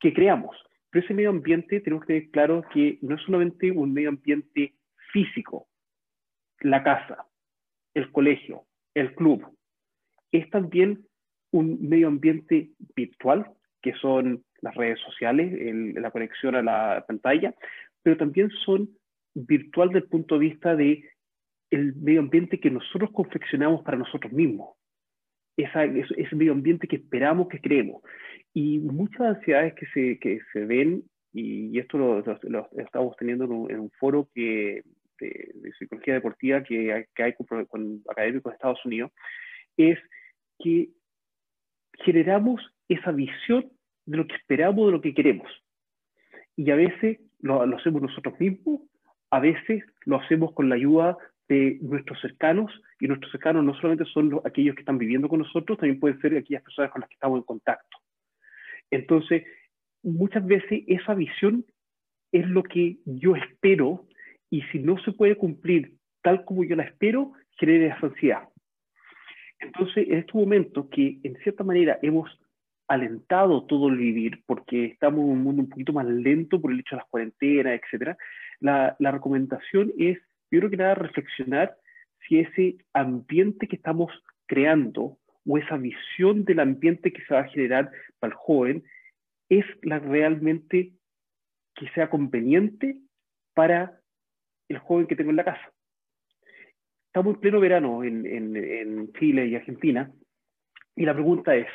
[0.00, 0.56] que creamos.
[0.90, 4.74] Pero ese medio ambiente tenemos que tener claro que no es solamente un medio ambiente
[5.12, 5.68] físico,
[6.60, 7.26] la casa,
[7.94, 9.56] el colegio, el club,
[10.30, 11.06] es también
[11.52, 15.52] un medio ambiente virtual, que son las redes sociales,
[15.94, 17.54] la conexión a la pantalla,
[18.02, 18.88] pero también son
[19.34, 21.08] virtual desde el punto de vista de
[21.74, 24.76] el medio ambiente que nosotros confeccionamos para nosotros mismos.
[25.56, 28.02] Esa, ese, medio ambiente que esperamos, que creemos.
[28.52, 32.24] Y muchas ansiedades que se, que se ven, y, esto lo,
[32.78, 34.82] estamos teniendo en un, foro que,
[35.20, 39.10] de, psicología deportiva que que hay con, académicos de Estados Unidos,
[39.76, 39.98] es
[40.60, 40.90] que
[42.04, 43.70] generamos esa visión
[44.06, 45.48] de lo que esperamos, de lo que queremos.
[46.56, 48.82] Y a veces lo, lo hacemos nosotros mismos,
[49.30, 51.16] a veces lo hacemos con la ayuda
[51.48, 52.70] de nuestros cercanos,
[53.00, 56.36] y nuestros cercanos no solamente son aquellos que están viviendo con nosotros, también pueden ser
[56.36, 57.98] aquellas personas con las que estamos en contacto.
[58.90, 59.44] Entonces,
[60.02, 61.64] muchas veces esa visión
[62.32, 64.06] es lo que yo espero
[64.50, 68.48] y si no se puede cumplir tal como yo la espero, genera esa ansiedad.
[69.60, 72.30] Entonces, en este momento que en cierta manera hemos
[72.88, 76.80] alentado todo el vivir, porque estamos en un mundo un poquito más lento por el
[76.80, 78.16] hecho de las cuarentenas, etc.,
[78.60, 80.18] la, la recomendación es,
[80.54, 81.76] yo creo que nada, reflexionar
[82.26, 84.10] si ese ambiente que estamos
[84.46, 88.84] creando o esa visión del ambiente que se va a generar para el joven
[89.48, 90.92] es la realmente
[91.74, 92.96] que sea conveniente
[93.52, 94.00] para
[94.68, 95.72] el joven que tengo en la casa.
[97.06, 100.10] Estamos en pleno verano en, en, Chile y Argentina
[100.96, 101.68] y la pregunta es,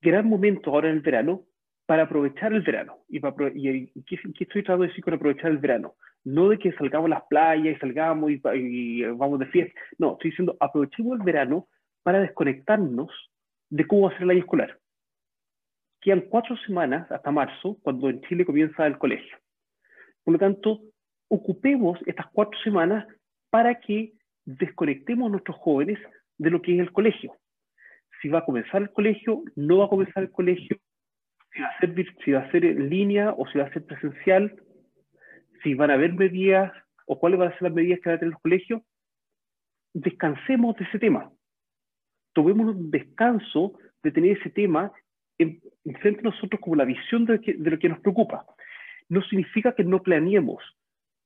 [0.00, 1.44] gran momento ahora en el verano
[1.86, 2.98] para aprovechar el verano.
[3.08, 5.94] ¿Y, qué, estoy tratando de decir con aprovechar el verano?
[6.24, 9.80] No de que salgamos a las playas y salgamos y, y vamos de fiesta.
[9.98, 11.66] No, estoy diciendo aprovechemos el verano
[12.02, 13.10] para desconectarnos
[13.70, 14.78] de cómo va a ser el año escolar.
[16.00, 19.36] Quedan cuatro semanas hasta marzo, cuando en Chile comienza el colegio.
[20.24, 20.80] Por lo tanto,
[21.28, 23.06] ocupemos estas cuatro semanas
[23.50, 24.12] para que
[24.44, 25.98] desconectemos a nuestros jóvenes
[26.38, 27.36] de lo que es el colegio.
[28.20, 30.76] Si va a comenzar el colegio, no va a comenzar el colegio,
[31.52, 33.84] si va a ser, si va a ser en línea o si va a ser
[33.84, 34.54] presencial,
[35.62, 36.72] si van a haber medidas
[37.06, 38.82] o cuáles van a ser las medidas que van a tener los colegios,
[39.94, 41.30] descansemos de ese tema
[42.32, 44.92] tomemos un descanso de tener ese tema
[45.38, 45.60] en,
[46.00, 48.44] frente a nosotros como la visión de, lo que nos preocupa.
[49.08, 50.62] No significa que no planeemos,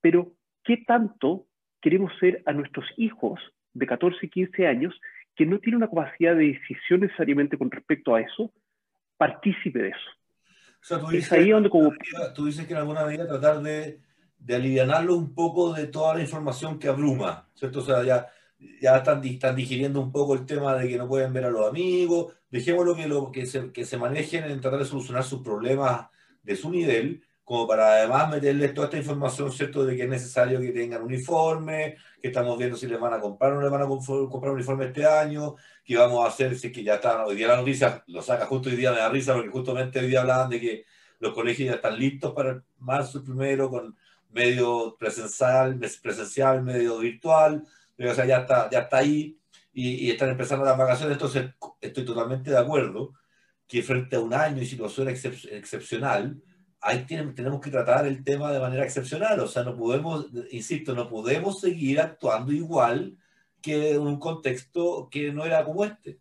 [0.01, 0.33] pero
[0.65, 1.47] ¿qué tanto
[1.81, 3.41] queremos ser a nuestros hijos
[3.75, 5.01] de 14 y 15 años
[5.35, 8.53] que no tienen una capacidad de decisión necesariamente con respecto a eso,
[9.17, 10.11] partícipe de eso?
[10.81, 11.93] O sea, tú dices, ahí donde como...
[12.35, 14.01] tú dices que en alguna medida tratar de,
[14.39, 17.81] de aliviarlo un poco de toda la información que abruma, ¿cierto?
[17.81, 18.29] O sea, ya
[18.81, 21.69] ya están, están digiriendo un poco el tema de que no pueden ver a los
[21.69, 26.09] amigos, dejémoslo que, lo, que, se, que se manejen en tratar de solucionar sus problemas
[26.43, 30.61] de su nivel, como para además meterles toda esta información, ¿cierto?, de que es necesario
[30.61, 33.83] que tengan uniforme, que estamos viendo si les van a comprar o no les van
[33.83, 37.37] a comprar uniforme este año, que vamos a hacer, si es que ya está, hoy
[37.37, 40.23] día la noticia lo saca justo hoy día, me da risa, porque justamente hoy día
[40.23, 40.85] hablaban de que
[41.21, 43.97] los colegios ya están listos para marzo primero, con
[44.37, 47.65] medio presencial, presencial, medio virtual,
[47.99, 49.39] o sea, ya está, ya está ahí
[49.73, 53.15] y, están empezando las vacaciones, entonces estoy totalmente de acuerdo
[53.67, 56.39] que frente a un año y situación excepcional,
[56.83, 61.09] ahí tenemos que tratar el tema de manera excepcional, o sea, no podemos, insisto, no
[61.09, 63.17] podemos seguir actuando igual
[63.63, 66.19] que en un contexto que no era como este.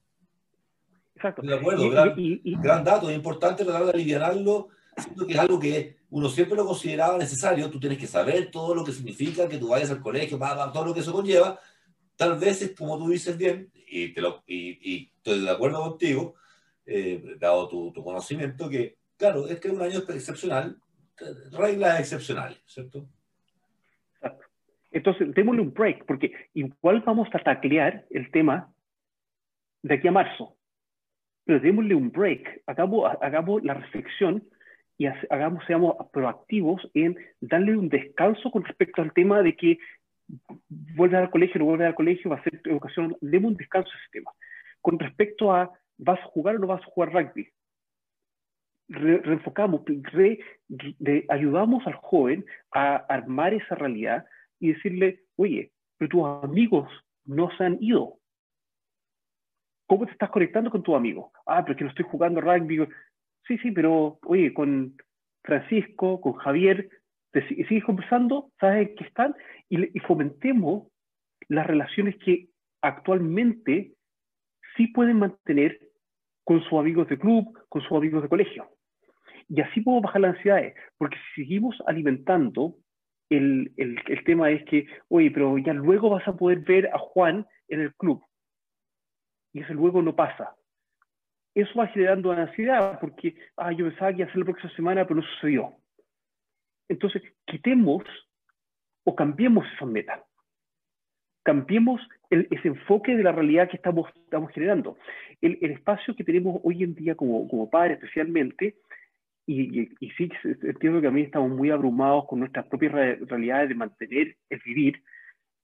[1.16, 1.42] Exacto.
[1.42, 6.30] De acuerdo, gran, dato, es importante tratar de aliviarlo, siento que es algo que uno
[6.30, 9.92] siempre lo consideraba necesario, tú tienes que saber todo lo que significa que tú vayas
[9.92, 10.40] al colegio,
[10.72, 11.60] todo lo que eso conlleva.
[12.16, 16.36] Tal vez es como tú dices bien, y, te lo, y, estoy de acuerdo contigo,
[16.86, 20.78] eh, dado tu, tu, conocimiento, que claro, es que es un año excepcional,
[21.52, 23.10] reglas excepcionales, ¿cierto?
[24.14, 24.46] Exacto.
[24.92, 28.74] Entonces, démosle un break, porque igual vamos a taclear el tema
[29.82, 30.56] de aquí a marzo,
[31.44, 34.48] pero démosle un break, hagamos, hagamos la reflexión
[34.98, 39.78] y hagamos, seamos proactivos en darle un descanso con respecto al tema de que
[40.70, 43.98] vuelve al colegio, no vuelve al colegio, va a ser educación, demos un descanso a
[44.00, 44.32] ese tema.
[44.82, 47.50] Con respecto a, ¿vas a jugar o no vas a jugar rugby?
[48.88, 49.82] reenfocamos,
[51.30, 54.26] ayudamos al joven a armar esa realidad
[54.60, 56.90] y decirle, oye, pero tus amigos
[57.26, 58.20] no se han ido.
[59.88, 61.32] ¿Cómo te estás conectando con tu amigo?
[61.46, 62.88] Ah, pero que no estoy jugando rugby.
[63.48, 64.96] Sí, sí, pero oye, con
[65.44, 66.90] Francisco, con Javier,
[67.68, 69.36] sigues conversando, sabes que están,
[69.70, 70.88] y, fomentemos
[71.48, 72.48] las relaciones que
[72.82, 73.94] actualmente
[74.76, 75.80] sí pueden mantener
[76.44, 78.70] con sus amigos de club, con sus amigos de colegio.
[79.48, 82.76] Y así podemos bajar las ansiedades, porque si seguimos alimentando,
[83.30, 86.98] el, el, el, tema es que, oye, pero ya luego vas a poder ver a
[86.98, 88.24] Juan en el club.
[89.54, 90.56] Y ese luego no pasa
[91.56, 95.08] eso va generando ansiedad, porque ah, yo pensaba que iba a hacer la próxima semana,
[95.08, 95.74] pero no sucedió.
[96.90, 98.04] Entonces, quitemos
[99.06, 100.24] o cambiemos esa meta.
[101.44, 104.98] Cambiemos ese enfoque de la realidad que estamos, estamos generando.
[105.42, 108.76] El, espacio que tenemos hoy en día como, como padres especialmente,
[109.48, 110.30] y, y, sí
[110.64, 115.04] entiendo que a mí estamos muy abrumados con nuestras propias realidades de mantener el vivir,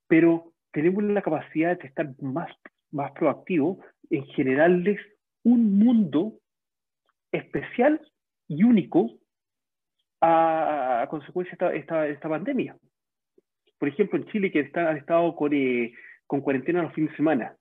[0.06, 2.48] pero tenemos la capacidad de estar más,
[2.92, 3.78] más proactivos
[4.08, 5.00] en generarles
[5.44, 6.34] un mundo
[7.32, 8.00] especial
[8.48, 9.10] y único
[10.20, 12.76] a, consecuencia de esta, pandemia.
[13.78, 15.92] Por ejemplo, en Chile, que está, han estado con, eh,
[16.26, 17.56] con cuarentena los fines de semana.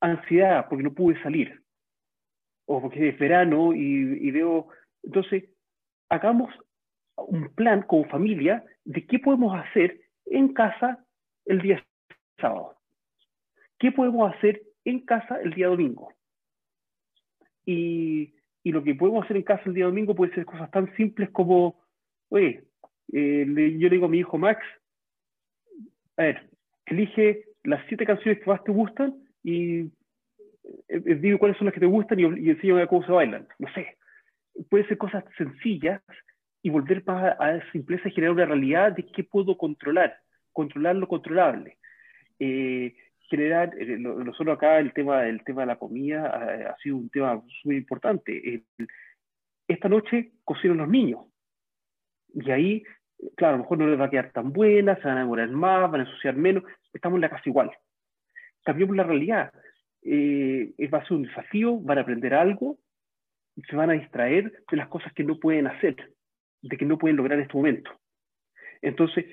[0.00, 1.62] Ansiedad porque no pude salir.
[2.66, 4.68] o porque es verano y, veo,
[5.02, 5.44] entonces,
[6.08, 6.52] hagamos
[7.16, 11.04] un plan como familia de qué podemos hacer en casa
[11.44, 11.84] el día
[12.40, 12.76] sábado.
[13.78, 16.15] ¿Qué podemos hacer en casa el día domingo?
[17.66, 20.94] Y, y, lo que podemos hacer en casa el día domingo puede ser cosas tan
[20.96, 21.80] simples como,
[22.30, 22.64] oye,
[23.12, 24.64] eh, yo le digo a mi hijo Max,
[26.16, 26.48] a ver,
[26.86, 29.80] elige las siete canciones que más te gustan y
[30.88, 33.46] eh, eh, digo cuáles son las que te gustan y, y enseño cómo se bailan.
[33.58, 33.96] No sé.
[34.70, 36.00] Puede ser cosas sencillas
[36.62, 40.16] y volver a, a simpleza y generar una realidad de qué puedo controlar,
[40.52, 41.78] controlar lo controlable.
[42.38, 42.94] Eh,
[43.28, 47.76] generar, nosotros acá el tema, el tema de la comida ha, sido un tema muy
[47.76, 48.62] importante.
[49.68, 51.26] esta noche cocinan los niños.
[52.34, 52.84] Y ahí,
[53.36, 55.48] claro, a lo mejor no les va a quedar tan buena, se van a demorar
[55.50, 57.70] más, van a ensuciar menos, estamos en la casa igual.
[58.64, 59.52] Cambiamos la realidad.
[60.02, 62.78] Eh, va a ser un desafío, van a aprender algo,
[63.68, 65.96] se van a distraer de las cosas que no pueden hacer,
[66.62, 67.90] de que no pueden lograr en este momento.
[68.82, 69.24] Entonces,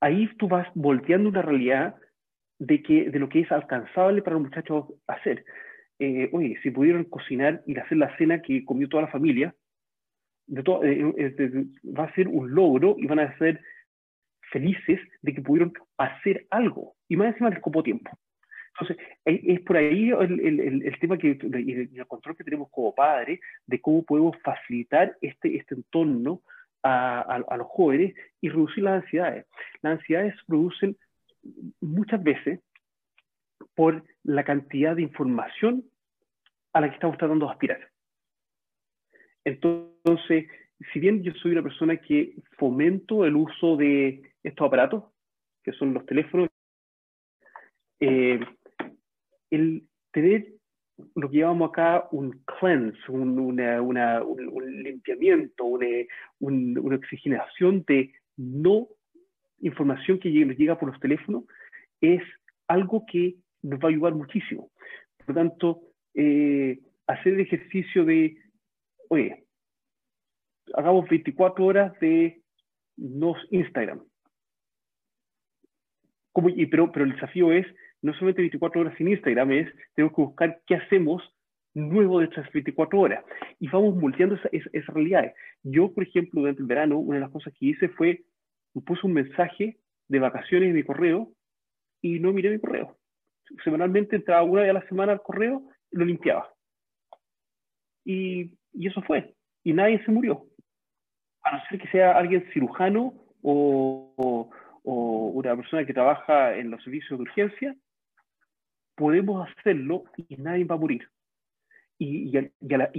[0.00, 1.94] ahí tú vas volteando una realidad
[2.60, 5.44] de, que, de lo que es alcanzable para los muchachos hacer.
[5.98, 9.54] Eh, oye, si pudieron cocinar y hacer la cena que comió toda la familia,
[10.46, 11.64] de eh,
[11.98, 13.60] va a ser un logro y van a ser
[14.52, 16.94] felices de que pudieron hacer algo.
[17.08, 18.10] Y más encima les copó tiempo.
[18.78, 22.94] Entonces, es por ahí el, el, el tema que, y el, control que tenemos como
[22.94, 26.42] padres de cómo podemos facilitar este, este entorno
[26.82, 29.46] a, a, los jóvenes y reducir las ansiedades.
[29.82, 30.96] Las ansiedades producen
[31.80, 32.60] muchas veces
[33.74, 35.84] por la cantidad de información
[36.72, 37.90] a la que estamos tratando de aspirar.
[39.44, 40.46] Entonces,
[40.92, 45.04] si bien yo soy una persona que fomento el uso de estos aparatos,
[45.62, 46.48] que son los teléfonos,
[48.00, 48.40] eh,
[49.50, 50.54] el tener
[51.14, 55.86] lo que llamamos acá un cleanse, un, un, limpiamiento, una,
[56.38, 58.88] una, oxigenación de no
[59.60, 61.44] información que llega, llega por los teléfonos,
[62.00, 62.22] es
[62.68, 64.70] algo que nos va a ayudar muchísimo.
[65.18, 65.80] Por lo tanto,
[66.14, 68.36] eh, hacer el ejercicio de,
[69.08, 69.44] oye,
[70.74, 72.42] hagamos 24 horas de
[72.96, 74.02] nos Instagram.
[76.56, 77.66] y, pero, pero el desafío es
[78.02, 81.22] no solamente 24 horas sin Instagram, es tenemos que buscar qué hacemos
[81.74, 83.24] nuevo de estas 24 horas.
[83.58, 85.34] Y vamos moldeando esas esa, realidades.
[85.62, 88.22] Yo, por ejemplo, durante el verano, una de las cosas que hice fue,
[88.84, 89.78] puse un mensaje
[90.08, 91.32] de vacaciones en mi correo
[92.00, 92.96] y no miré mi correo.
[93.64, 96.52] Semanalmente entraba una vez a la semana al correo y lo limpiaba.
[98.04, 99.34] Y, y eso fue.
[99.64, 100.46] Y nadie se murió.
[101.42, 104.50] A no ser que sea alguien cirujano o, o,
[104.84, 107.76] o una persona que trabaja en los servicios de urgencia,
[109.00, 111.08] podemos hacerlo y nadie va a morir.
[111.98, 112.52] Y, al,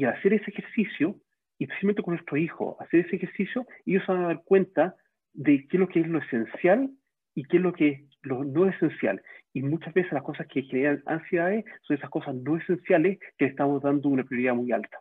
[0.08, 1.16] hacer ese ejercicio,
[1.58, 4.96] y especialmente con nuestros hijos, hacer ese ejercicio, ellos van a dar cuenta
[5.34, 6.90] de qué es lo que es lo esencial
[7.36, 9.22] y qué es lo que es lo no esencial.
[9.54, 13.82] Y muchas veces las cosas que generan ansiedades son esas cosas no esenciales que estamos
[13.82, 15.00] dando una prioridad muy alta.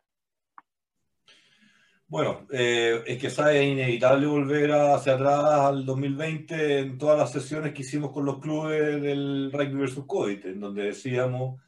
[2.10, 7.72] Bueno, eh, es que es inevitable volver hacia atrás al 2020 en todas las sesiones
[7.72, 11.60] que hicimos con los clubes del rugby versus COVID, en donde decíamos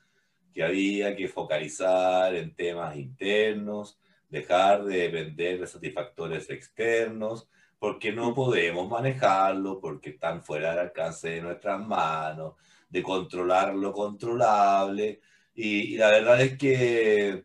[0.52, 7.48] que había que focalizar en temas internos, dejar de depender de satisfactores externos,
[7.82, 12.54] porque no podemos manejarlo, porque están fuera del alcance de nuestras manos,
[12.88, 15.20] de controlar lo controlable.
[15.52, 17.44] y la verdad es que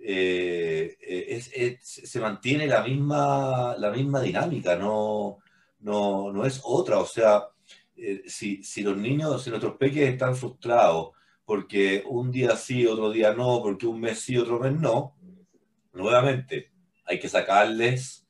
[0.00, 5.38] eh, eh, se mantiene la misma, la misma dinámica, no,
[5.78, 6.98] no, no es otra.
[6.98, 7.44] O sea,
[7.96, 11.10] eh, si, si, los niños, si nuestros peques están frustrados
[11.44, 15.14] porque un día sí, otro día no, porque un mes sí, otro mes no,
[15.92, 16.72] nuevamente
[17.04, 18.27] hay que sacarles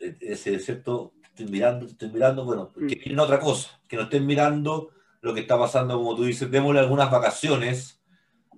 [0.00, 2.86] ese cierto, estén mirando, estén mirando, bueno, que mm.
[2.86, 4.90] miren otra cosa, que no estén mirando
[5.20, 8.00] lo que está pasando, como tú dices, démosle algunas vacaciones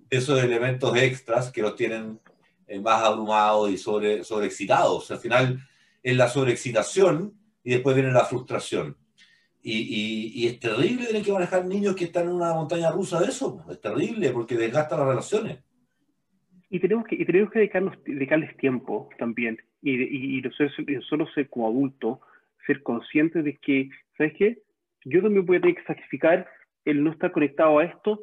[0.08, 2.20] esos elementos extras que los tienen
[2.66, 5.10] eh, más abrumados y sobre, sobreexcitados.
[5.10, 5.58] Al final
[6.02, 7.32] es la sobreexcitación
[7.64, 8.96] y después viene la frustración.
[9.64, 13.28] Y, y, es terrible tener que manejar niños que están en una montaña rusa de
[13.28, 13.64] eso.
[13.70, 15.60] Es terrible porque desgasta las relaciones.
[16.68, 17.70] Y tenemos que, y tenemos que
[18.06, 19.58] dedicarles tiempo también.
[19.82, 20.42] Y, y,
[21.08, 22.20] solo ser como adulto,
[22.66, 24.58] ser conscientes de que, ¿sabes qué?
[25.04, 26.46] Yo también voy a tener que sacrificar
[26.84, 28.20] el no estar conectado a esto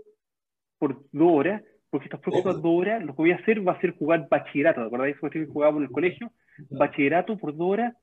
[0.78, 3.82] por dos horas porque estas próximas dos horas lo que voy a hacer va a
[3.82, 5.06] ser jugar bachillerato, ¿de acuerdo?
[5.06, 6.32] Eso que jugábamos en el colegio,
[6.70, 7.96] bachillerato por dos horas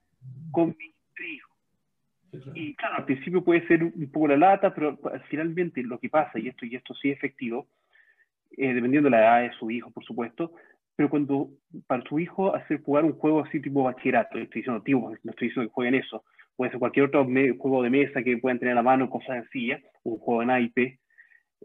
[0.50, 0.94] con mi
[1.32, 1.54] hijo.
[2.54, 6.38] Y claro, al principio puede ser un poco la lata, pero finalmente lo que pasa,
[6.38, 7.68] y esto, y esto sí es efectivo,
[8.56, 10.52] eh, dependiendo de la edad de su hijo, por supuesto,
[10.96, 11.50] pero cuando
[11.86, 15.48] para su hijo hacer jugar un juego así tipo bachillerato, estoy diciendo, tío, no estoy
[15.48, 16.24] diciendo que jueguen eso,
[16.56, 19.82] puede ser cualquier otro juego de mesa que puedan tener a la mano, cosas sencillas,
[20.04, 21.00] un juego de naipe,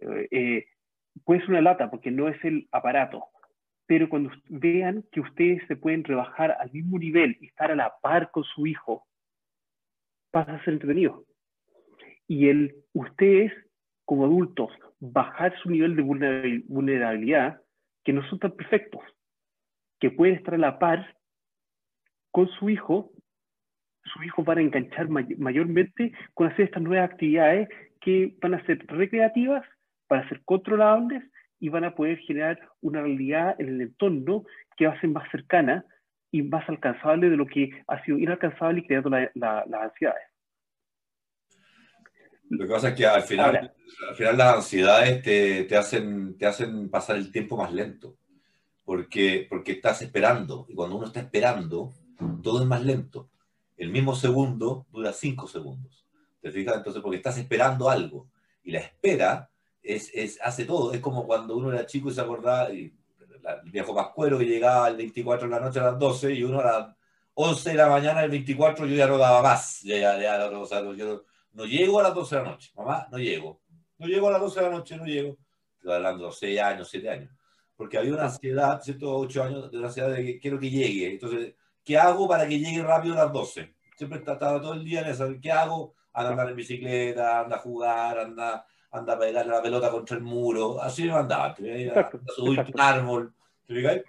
[0.02, 0.66] eh, eh,
[1.24, 3.24] puede ser una lata porque no es el aparato,
[3.86, 7.94] pero cuando vean que ustedes se pueden rebajar al mismo nivel y estar a la
[8.02, 9.08] par con su hijo,
[10.32, 11.26] pasa a ser entretenido.
[12.28, 13.52] Y el, ustedes,
[14.06, 17.62] como adultos, bajar su nivel de vulnerabilidad,
[18.04, 19.04] que no son tan perfectos,
[20.02, 21.16] que pueden estar a la par
[22.32, 23.14] con su hijo,
[24.04, 27.70] su hijo van a enganchar mayormente con hacer estas nuevas actividades
[28.02, 29.64] que van a ser recreativas,
[30.10, 31.24] van a ser controlables
[31.60, 34.44] y van a poder generar una realidad en el entorno
[34.76, 35.86] que va a ser más cercana
[36.32, 40.24] y más alcanzable de lo que ha sido inalcanzable y creando las ansiedades.
[42.50, 43.72] Lo que pasa es que al final,
[44.10, 48.18] al final las ansiedades te, te, hacen, te hacen pasar el tiempo más lento,
[48.84, 51.94] porque, porque estás esperando, y cuando uno está esperando,
[52.44, 53.30] todo es más lento.
[53.78, 56.06] El mismo segundo dura cinco segundos.
[56.42, 56.78] ¿Te fijas?
[56.78, 58.28] Entonces, porque estás esperando algo,
[58.64, 59.50] y la espera
[59.82, 60.94] es, es, hace todo.
[60.94, 62.94] Es como cuando uno era chico y se acordaba, y
[63.64, 66.60] el viejo Pascuero que llegaba el 24 de la noche a las 12, y uno
[66.60, 66.96] a las
[67.34, 69.82] 11 de la mañana, el 24, yo ya no daba más.
[69.82, 73.08] Ya, ya, ya, o sea, yo, no llego a las 12 de la noche, mamá,
[73.12, 73.62] no llego.
[73.98, 75.38] No llego a las 12 de la noche, no llego.
[75.78, 77.32] Estoy hablando de 6 años, 7 años.
[77.82, 79.18] Porque había una ansiedad, ¿cierto?
[79.18, 81.14] 8 años de una ansiedad de que quiero que llegue.
[81.14, 83.74] Entonces, ¿qué hago para que llegue rápido a las 12?
[83.96, 85.28] Siempre estaba todo el día en eso.
[85.42, 85.96] ¿Qué hago?
[86.14, 90.16] Anda a andar en bicicleta, anda a jugar, anda, anda a pegarle la pelota contra
[90.16, 90.80] el muro.
[90.80, 91.56] Así me andaba.
[91.58, 93.34] Exacto, a subir un árbol.
[93.66, 94.04] ¿Te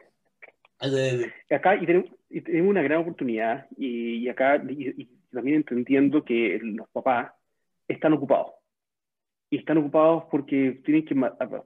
[1.54, 6.90] Acá y tenemos, y tenemos, una gran oportunidad y, acá y, también entendiendo que los
[6.90, 7.32] papás
[7.88, 8.52] están ocupados.
[9.52, 11.14] Y están ocupados porque tienen que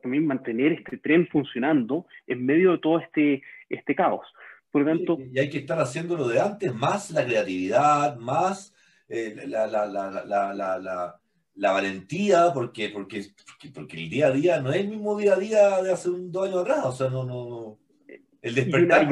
[0.02, 4.26] también mantener este tren funcionando en medio de todo este, este caos.
[4.72, 8.74] Por lo tanto, y hay que estar haciendo lo de antes, más la creatividad, más
[9.08, 11.20] eh, la, la, la,
[11.54, 13.22] la, valentía, porque, porque,
[13.72, 16.32] porque, el día a día no es el mismo día a día de hace un
[16.32, 16.84] dos años atrás.
[16.86, 17.78] O sea, no, no,
[18.42, 19.08] el despertar.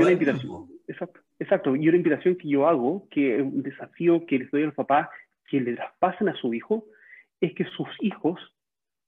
[0.88, 1.20] Exacto.
[1.38, 4.66] Exacto, y una invitación que yo hago, que es un desafío que les doy a
[4.66, 5.09] los papás
[5.48, 6.86] que le traspasen a su hijo,
[7.40, 8.40] es que sus hijos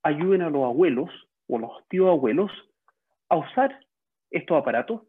[0.07, 1.11] ayuden a los abuelos
[1.49, 2.51] o los tíos abuelos
[3.29, 3.81] a usar
[4.31, 5.03] estos aparatos,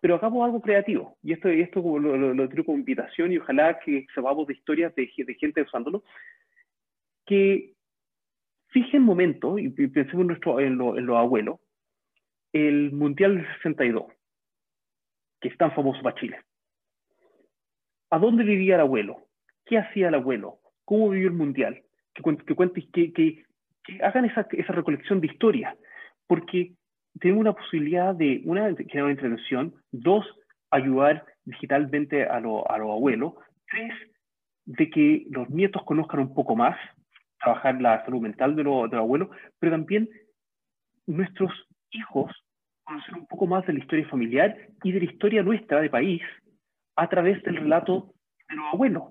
[0.00, 1.18] pero hagamos algo creativo.
[1.22, 5.10] Y esto, esto lo, lo, lo como invitación y ojalá que sepamos de historias de,
[5.16, 6.04] de gente usándolo,
[7.26, 7.74] que
[8.68, 11.58] fijen momento, y pensemos en, nuestro, en, los abuelos,
[12.52, 14.04] el Mundial del 62
[15.40, 16.38] que es tan famoso para Chile.
[18.10, 19.26] ¿A dónde vivía el abuelo?
[19.66, 20.60] ¿Qué hacía el abuelo?
[20.84, 21.82] ¿Cómo vivió el mundial?
[22.14, 22.22] Que,
[22.92, 23.44] que, que,
[23.84, 24.42] que, hagan esa,
[24.72, 25.76] recolección de historia,
[26.26, 26.72] porque
[27.20, 30.26] tenemos una posibilidad de, una, generar una intervención, dos,
[30.70, 33.34] ayudar digitalmente a los a lo abuelos,
[33.68, 33.92] tres,
[34.64, 36.78] de que los nietos conozcan un poco más,
[37.40, 39.28] trabajar la salud mental de, lo, de los abuelos,
[39.58, 40.08] pero también
[41.06, 41.52] nuestros
[41.90, 42.30] hijos
[42.84, 46.22] conocer un poco más de la historia familiar y de la historia nuestra de país
[46.96, 48.12] a través del relato
[48.48, 49.04] de los abuelos.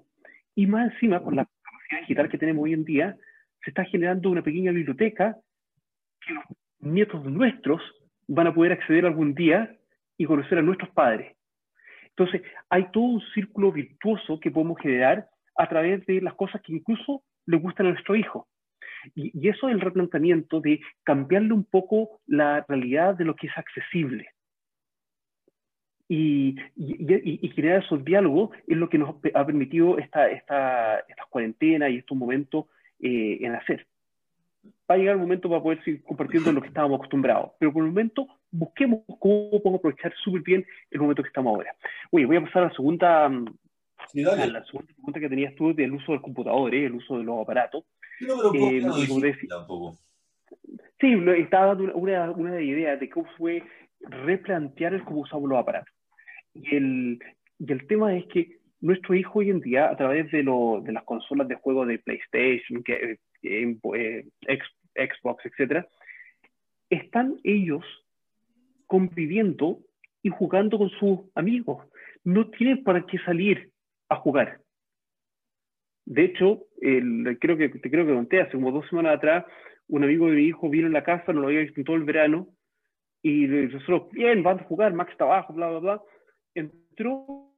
[0.55, 3.17] Y más encima, con la capacidad digital que tenemos hoy en día,
[3.63, 5.37] se está generando una pequeña biblioteca
[6.25, 6.43] que los
[6.79, 7.81] nietos nuestros
[8.27, 9.75] van a poder acceder algún día
[10.17, 11.35] y conocer a nuestros padres.
[12.09, 15.27] Entonces, hay todo un círculo virtuoso que podemos generar
[15.57, 18.47] a través de las cosas que incluso le gustan a nuestro hijo.
[19.15, 23.57] Y, eso es el replanteamiento de cambiarle un poco la realidad de lo que es
[23.57, 24.29] accesible.
[26.07, 31.97] Y, y, crear esos diálogos es lo que nos ha permitido esta, esta, cuarentenas y
[31.97, 32.65] estos momentos
[33.01, 33.87] eh, en hacer.
[34.89, 37.83] Va a llegar el momento para poder seguir compartiendo lo que estábamos acostumbrados, pero por
[37.83, 41.75] el momento busquemos cómo podemos aprovechar súper bien el momento que estamos ahora.
[42.11, 43.31] Oye, voy a pasar a la segunda,
[44.09, 47.23] sí, a la segunda pregunta que tenías tú del uso del computador, el uso de
[47.23, 47.85] los aparatos.
[50.99, 53.63] Sí, estaba dando una, una idea de cómo fue
[54.01, 55.93] replantear el cómo usamos los aparatos.
[56.53, 57.19] Y el,
[57.57, 60.91] y el tema es que nuestro hijo hoy en día, a través de, lo, de
[60.91, 64.25] las consolas de juego de PlayStation, eh, eh,
[64.95, 65.85] Xbox, etc.,
[66.89, 67.85] están ellos
[68.87, 69.79] conviviendo
[70.21, 71.87] y jugando con sus amigos.
[72.23, 73.71] No tienen para qué salir
[74.09, 74.59] a jugar.
[76.05, 79.45] De hecho, el, creo que te creo que conté hace como dos semanas atrás,
[79.87, 82.03] un amigo de mi hijo vino en la casa, no lo había visto todo el
[82.03, 82.49] verano,
[83.23, 86.01] y nosotros, bien, vamos a jugar, Max está abajo, bla, bla, bla.
[86.55, 87.50] Entró,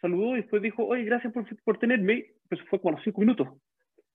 [0.00, 2.26] saludó y después dijo, oye, gracias por, por tenerme.
[2.48, 3.48] Pues fue como a los cinco minutos.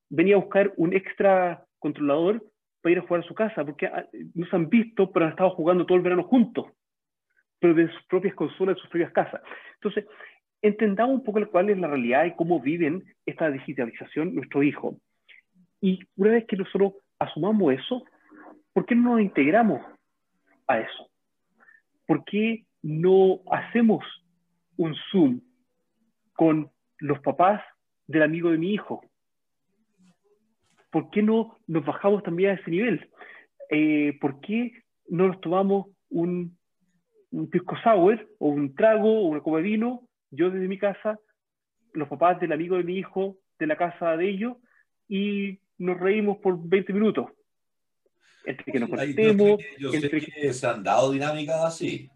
[0.09, 2.43] Venía a buscar un extra controlador
[2.81, 5.31] para ir a jugar a su casa, porque ah, no se han visto, pero han
[5.31, 6.67] estado jugando todo el verano juntos.
[7.59, 9.41] pero de sus propias consolas, de sus propias casas.
[9.75, 10.05] Entonces,
[10.61, 14.95] entendamos un poco cuál es la realidad y cómo viven esta digitalización nuestros hijos.
[15.79, 18.03] Y una vez que nosotros asumamos eso,
[18.73, 19.81] ¿por qué no nos integramos
[20.67, 21.09] a eso?
[22.07, 24.03] ¿Por qué no hacemos
[24.77, 25.41] un Zoom
[26.41, 27.61] con los papás
[28.07, 29.05] del amigo de mi hijo?
[30.89, 33.11] ¿Por qué no nos bajamos también a ese nivel?
[33.69, 34.71] Eh, ¿Por qué
[35.07, 36.57] no nos tomamos un,
[37.29, 41.19] un pisco sour o un trago o una copa de vino, yo desde mi casa,
[41.93, 44.57] los papás del amigo de mi hijo de la casa de ellos,
[45.07, 47.27] y nos reímos por 20 minutos.
[48.45, 49.61] Entre que nos conocemos.
[49.91, 52.09] Sé que se han dado dinámicas así,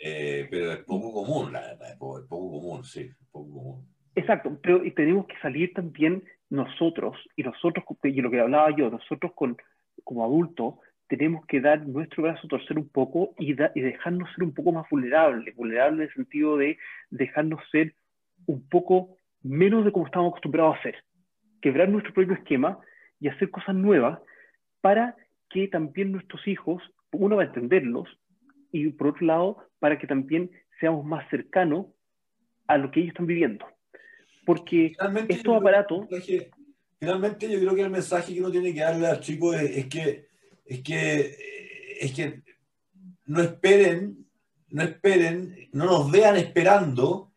[0.00, 3.88] eh, pero es poco común, es poco, común, sí, poco común.
[4.14, 9.32] Exacto, pero tenemos que salir también nosotros, y nosotros, y lo que hablaba yo, nosotros
[9.34, 9.56] con,
[10.04, 10.74] como adultos,
[11.08, 14.72] tenemos que dar nuestro brazo a torcer un poco y, y dejarnos ser un poco
[14.72, 16.78] más vulnerables, vulnerables en el sentido de
[17.10, 17.94] dejarnos ser
[18.46, 20.96] un poco menos de como estamos acostumbrados a hacer,
[21.60, 22.78] quebrar nuestro propio esquema
[23.20, 24.18] y hacer cosas nuevas
[24.80, 25.16] para
[25.50, 28.08] que también nuestros hijos, uno va a entenderlos
[28.74, 31.86] y por otro lado, para que también seamos más cercanos
[32.66, 33.64] a lo que ellos están viviendo.
[34.44, 36.06] Porque finalmente, estos aparatos...
[36.98, 40.26] Finalmente yo creo que el mensaje que uno tiene que darle al chico es que
[40.64, 41.36] es que,
[42.00, 42.42] es que
[43.26, 44.26] no esperen,
[44.68, 47.32] no esperen, no nos vean esperando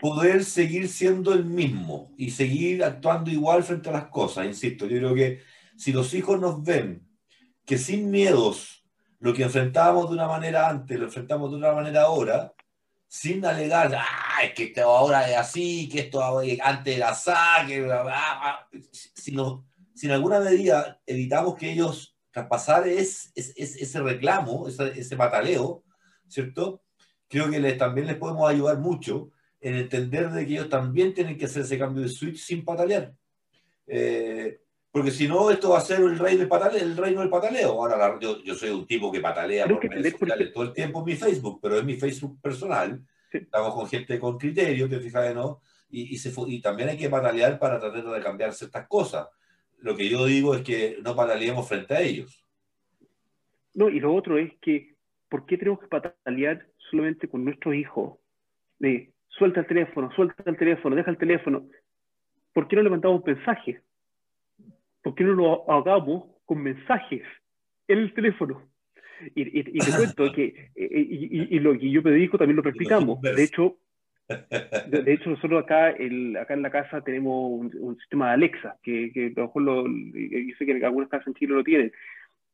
[0.00, 4.46] poder seguir siendo el mismo y seguir actuando igual frente a las cosas.
[4.46, 5.40] Insisto, yo creo que
[5.76, 7.06] si los hijos nos ven
[7.64, 8.83] que sin miedos
[9.24, 12.52] lo que enfrentábamos de una manera antes, lo enfrentamos de otra manera ahora,
[13.08, 16.20] sin alegar, ah, es que esto ahora es así, que esto
[16.62, 17.32] antes era así,
[17.66, 17.88] que,
[18.92, 25.84] sino, si en alguna medida evitamos que ellos traspasar es, ese reclamo, ese, ese, pataleo,
[26.28, 26.82] ¿cierto?
[27.26, 31.38] Creo que les, también les podemos ayudar mucho en entender de que ellos también tienen
[31.38, 33.14] que hacer ese cambio de switch sin patalear.
[33.86, 34.60] Eh,
[34.94, 37.72] porque si no, esto va a ser el, rey del pataleo, el reino del pataleo.
[37.72, 41.04] Ahora, yo, yo, soy un tipo que patalea por redes sociales todo el tiempo en
[41.04, 43.02] mi Facebook, pero es mi Facebook personal.
[43.30, 45.60] Estamos con gente con criterio, te fijas, ¿no?
[45.90, 49.26] Y, y, se, y también hay que patalear para tratar de cambiar ciertas cosas
[49.84, 52.42] lo que yo digo es que no pataleemos frente a ellos.
[53.74, 54.94] No, y lo otro es que,
[55.28, 58.18] ¿por qué tenemos que patalear solamente con nuestros hijos?
[58.78, 61.68] De, suelta el teléfono, suelta el teléfono, deja el teléfono.
[62.54, 63.82] ¿Por qué no levantamos mensajes?
[65.04, 67.22] ¿Por qué no lo hagamos con mensajes
[67.86, 68.62] en el teléfono?
[69.34, 73.20] Y, y, te cuento que, y, lo que yo me dedico también lo replicamos.
[73.20, 73.76] De hecho,
[74.28, 79.12] de, hecho, nosotros acá, el, acá en la casa tenemos un, sistema de Alexa, que,
[79.12, 81.92] que a lo mejor lo, yo sé que en algunas casas en Chile lo tienen.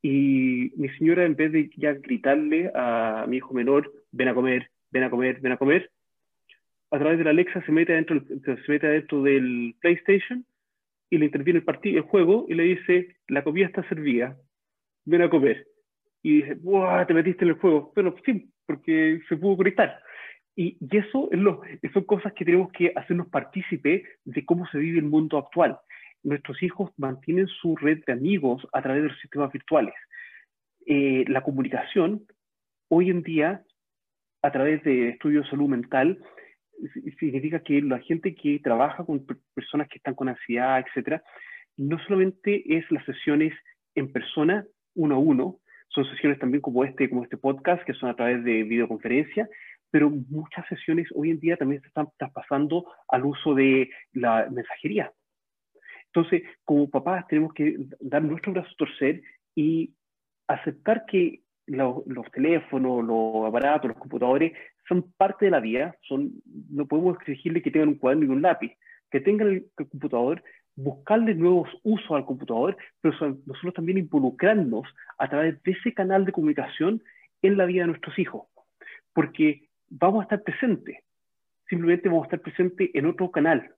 [0.02, 4.70] Y mi señora, en vez de ya gritarle a mi hijo menor, ven a comer,
[4.90, 5.90] ven a comer, ven a comer,
[6.90, 10.44] a través de la Alexa se mete adentro, se mete adentro del PlayStation
[11.10, 14.36] y le interviene el, partido, el juego y le dice, la comida está servida,
[15.04, 15.66] ven a comer.
[16.22, 17.06] Y dice, ¡buah!
[17.06, 17.92] Te metiste en el juego.
[17.94, 20.00] Pero sí, porque se pudo conectar.
[20.54, 21.62] Y, eso es lo,
[21.92, 25.78] son cosas que tenemos que hacernos partícipe de cómo se vive el mundo actual.
[26.22, 29.94] Nuestros hijos mantienen su red de amigos a través de los sistemas virtuales.
[30.86, 32.26] Eh, la comunicación,
[32.88, 33.64] hoy en día,
[34.42, 36.18] a través de estudios de salud mental,
[37.18, 41.22] significa que la gente que trabaja con personas que están con ansiedad, etcétera,
[41.76, 43.52] no solamente es las sesiones
[43.94, 48.10] en persona, uno a uno, son sesiones también como este, como este podcast, que son
[48.10, 49.48] a través de videoconferencia,
[49.90, 55.12] pero muchas sesiones hoy en día también se están traspasando al uso de la mensajería.
[56.06, 59.22] Entonces, como papás tenemos que dar nuestro brazo a torcer
[59.54, 59.94] y
[60.48, 64.52] aceptar que los, teléfonos, los aparatos, los computadores
[64.90, 66.32] son parte de la vida, son,
[66.68, 68.72] no podemos exigirle que tengan un cuaderno y un lápiz,
[69.08, 70.42] que tengan el, computador,
[70.74, 73.14] buscarle nuevos usos al computador, pero
[73.46, 74.82] nosotros también involucrarnos
[75.16, 77.02] a través de ese canal de comunicación
[77.40, 78.48] en la vida de nuestros hijos.
[79.12, 80.98] Porque vamos a estar presentes.
[81.68, 83.72] Simplemente vamos a estar presentes en otro canal.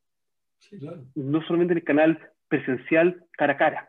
[1.15, 2.19] No solamente en el canal
[2.49, 3.89] presencial cara a cara.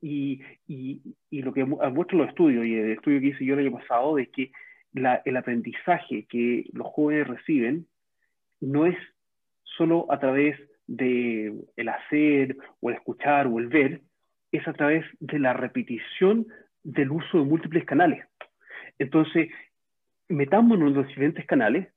[0.00, 3.66] Y, y, y lo que muestran los estudios, y el estudio que hice yo el
[3.66, 4.50] año pasado, es que
[4.96, 7.86] el aprendizaje que los jóvenes reciben
[8.60, 8.96] no es
[9.62, 14.00] solo a través de el hacer o el escuchar o el ver,
[14.52, 16.46] es a través de la repetición
[16.82, 18.24] del uso de múltiples canales.
[18.98, 19.50] Entonces,
[20.28, 21.88] metámonos en los diferentes canales,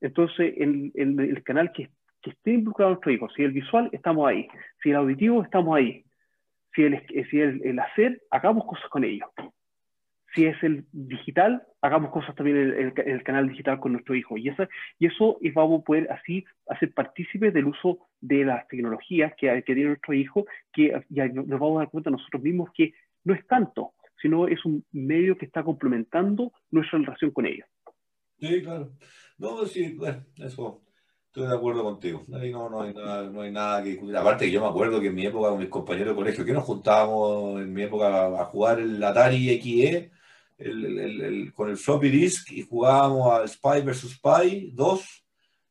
[0.00, 1.90] entonces en, el canal que,
[2.22, 4.48] que, esté involucrado nuestro hijo, si el visual, estamos ahí,
[4.82, 6.04] si el auditivo, estamos ahí,
[6.74, 9.28] si el, si el, hacer, hagamos cosas con ellos.
[10.34, 14.36] Si es el digital, hagamos cosas también en el, canal digital con nuestro hijo.
[14.36, 14.68] Y, esa,
[14.98, 19.74] y eso vamos a poder así hacer partícipes del uso de las tecnologías que, que
[19.74, 22.92] tiene nuestro hijo, que ya nos vamos a dar cuenta nosotros mismos que
[23.24, 27.66] no es tanto, sino es un medio que está complementando nuestra relación con ellos.
[28.38, 28.92] Sí, claro.
[29.38, 30.82] No, sí, bueno, eso
[31.28, 32.24] Estoy de acuerdo contigo.
[32.32, 34.00] Ahí no, no, hay nada, no hay nada que.
[34.16, 36.52] Aparte que yo me acuerdo que en mi época con mis compañeros de colegio, que
[36.54, 40.10] nos juntábamos en mi época a jugar el Atari XE
[40.58, 44.16] el, con el floppy disk y jugábamos al Spy vs.
[44.16, 45.24] Spy 2,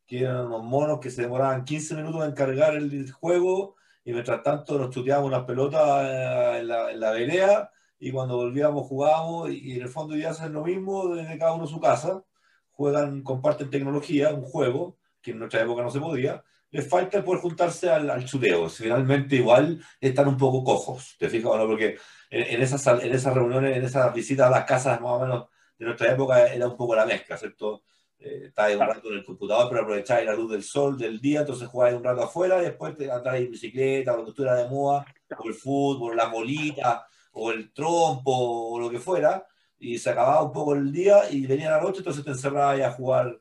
[0.05, 4.41] que eran unos monos que se demoraban 15 minutos en cargar el juego y mientras
[4.41, 9.76] tanto nos chuteábamos unas pelotas eh, en la, en la y cuando volvíamos jugábamos y,
[9.76, 12.23] en el fondo ya hacen lo mismo desde cada uno su casa,
[12.72, 17.41] juegan, comparten tecnología, un juego que en nuestra época no se podía, les falta poder
[17.41, 18.69] juntarse al, al chuteo.
[18.69, 21.56] Finalmente, igual están un poco cojos, ¿te fijas?
[21.57, 21.68] no?
[21.68, 21.98] porque
[22.30, 25.85] en, esas, en esas reuniones, en esas visitas a las casas más o menos de
[25.85, 27.84] nuestra época era un poco la mezcla, ¿cierto?
[28.19, 31.41] Eh, estabas un rato en el computador, pero aprovecháis la luz del sol, del día,
[31.41, 34.56] entonces jugabas un rato afuera y después te andabas en bicicleta, o lo que estuviera
[34.56, 35.06] de moda,
[35.38, 38.31] o el fútbol, la molita, o el trompo,
[38.72, 39.45] o lo que fuera,
[39.77, 42.91] y se acababa un poco el día y venía la noche, entonces te encerrabas a
[42.91, 43.39] jugar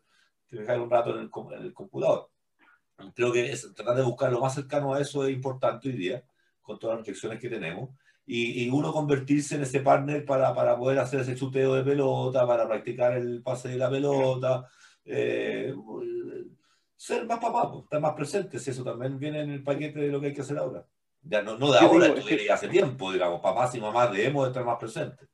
[0.50, 1.30] dejar un rato en el,
[1.72, 2.30] computador.
[3.14, 6.24] Creo que tratar de buscar lo más cercano a eso es importante hoy día,
[6.62, 7.90] con todas las restricciones que tenemos.
[8.28, 12.66] Y, uno convertirse en ese partner para, para, poder hacer ese chuteo de pelota, para
[12.66, 14.68] practicar el pase de la pelota,
[15.04, 15.72] eh,
[16.96, 20.08] ser más papá, pues, estar más presente, si eso también viene en el paquete de
[20.08, 20.84] lo que hay que hacer ahora.
[21.22, 24.78] Ya no, no de ahora, esto hace tiempo, digamos, papás y mamás debemos estar más
[24.78, 25.28] presentes.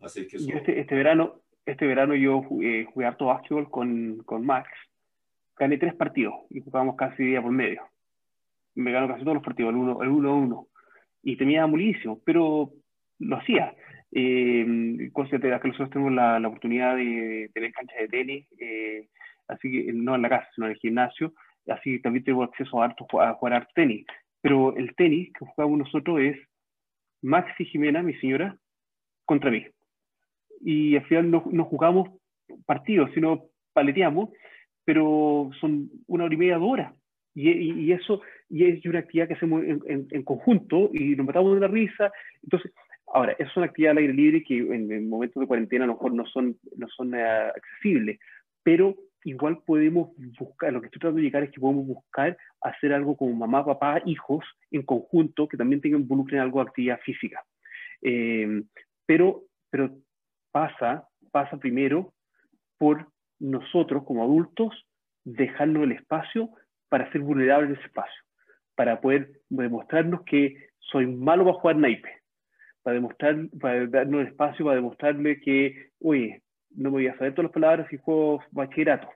[0.00, 4.68] Así que este, este verano, este verano yo jugué, jugué harto básquetbol con, con Max.
[5.58, 7.82] Gané tres partidos y jugábamos casi día por medio.
[8.74, 10.66] Me ganó casi todos los partidos, el 1 el uno, uno.
[11.22, 12.70] Y tenía malísimo, pero
[13.18, 13.74] lo hacía.
[14.12, 19.08] Eh, cosa de que nosotros tenemos la, la oportunidad de, tener canchas de tenis, eh,
[19.48, 21.32] así que no en la casa, sino en el gimnasio,
[21.68, 24.06] así que también tengo acceso a, harto, a jugar tenis.
[24.40, 26.36] Pero el tenis que jugamos nosotros es
[27.22, 28.56] Max y Jimena, mi señora,
[29.24, 29.66] contra mí
[30.60, 32.10] y al final no, no jugamos
[32.64, 34.30] partidos, sino paleteamos,
[34.86, 36.94] pero son una hora y media, dos horas.
[37.34, 41.54] Y, y, eso y es una actividad que hacemos en, en, conjunto y nos matamos
[41.54, 42.10] de la risa.
[42.42, 42.72] Entonces,
[43.12, 45.88] ahora, eso es una actividad al aire libre que en, en momentos de cuarentena a
[45.88, 48.18] lo mejor no son, no son uh, accesibles,
[48.62, 52.92] pero igual podemos buscar, lo que estoy tratando de llegar es que podemos buscar hacer
[52.94, 57.44] algo como mamá, papá, hijos en conjunto que también tengan involucren algo de actividad física.
[58.02, 58.62] Eh,
[59.04, 59.90] pero, pero
[60.52, 62.14] pasa, pasa primero
[62.78, 63.08] por
[63.38, 64.86] nosotros como adultos
[65.24, 66.50] dejarnos el espacio
[66.88, 68.22] para ser vulnerables en ese espacio,
[68.74, 72.10] para poder demostrarnos que soy malo para jugar naipe,
[72.82, 77.44] para, demostrar, para darnos el espacio para demostrarle que, oye, no voy a saber todas
[77.44, 79.08] las palabras y juego bachillerato,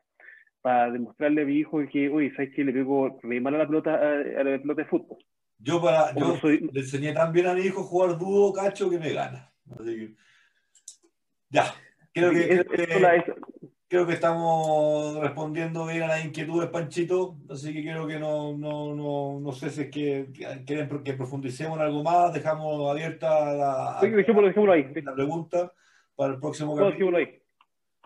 [0.60, 3.66] para demostrarle a mi hijo que, oye, ¿sabes que le pego re mal a la
[3.66, 5.18] pelota, a, la pelota de fútbol?
[5.58, 9.12] Yo, para, yo le enseñé tan bien a mi hijo jugar dúo cacho que me
[9.12, 9.52] gana.
[9.78, 10.14] Así que...
[11.50, 11.64] Ya,
[12.12, 12.64] creo que,
[13.90, 18.94] creo que, estamos respondiendo bien a las inquietudes, Panchito, así que creo que no, no,
[18.94, 20.28] no, no sé si es que
[20.64, 25.72] quieren que profundicemos en algo más, dejamos abierta la, la pregunta
[26.14, 27.18] para el próximo capítulo.
[27.18, 27.42] Ahí.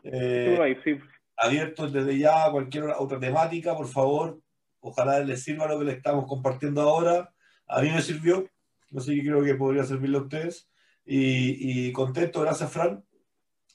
[0.05, 0.99] Eh, ahí, sí.
[1.37, 4.41] Abierto desde ya a cualquier otra temática, por favor,
[4.81, 7.31] ojalá les sirva lo que les estamos compartiendo ahora.
[7.67, 8.49] A mí me sirvió,
[8.97, 10.71] así que creo que podría servirle a ustedes.
[11.05, 13.05] Y, y contento, gracias Fran.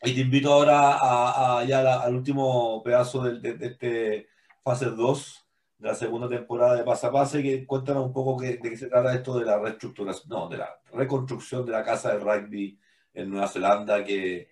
[0.01, 4.30] Y te invito ahora a, ya al último pedazo de, de, este
[4.63, 5.47] fase 2
[5.80, 9.13] de la segunda temporada de Pasa Pase, que cuéntanos un poco de qué se trata
[9.13, 12.80] esto de la reestructuración, no, de la reconstrucción de la casa de rugby
[13.13, 14.49] en Nueva Zelanda, que,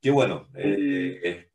[0.00, 1.50] que bueno, eh, eh,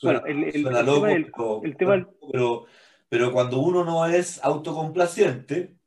[0.00, 2.66] bueno, el, el, el, tema pero,
[3.08, 5.77] pero cuando uno no es autocomplaciente,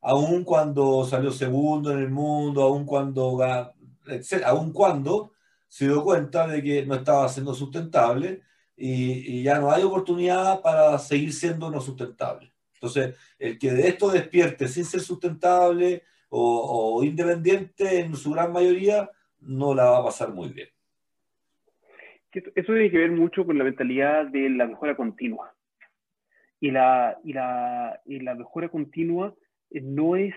[0.00, 3.38] aun cuando salió segundo en el mundo, aun cuando,
[4.44, 5.32] aun cuando
[5.68, 8.42] se dio cuenta de que no estaba siendo sustentable
[8.76, 12.52] y, ya no hay oportunidad para seguir siendo no sustentable.
[12.74, 19.10] Entonces, el que de esto despierte sin ser sustentable o, independiente en su gran mayoría,
[19.40, 20.68] no la va a pasar muy bien.
[22.30, 25.54] Eso tiene que ver mucho con la mentalidad de la mejora continua.
[26.60, 29.34] Y la, y la, y la mejora continua
[29.70, 30.34] no es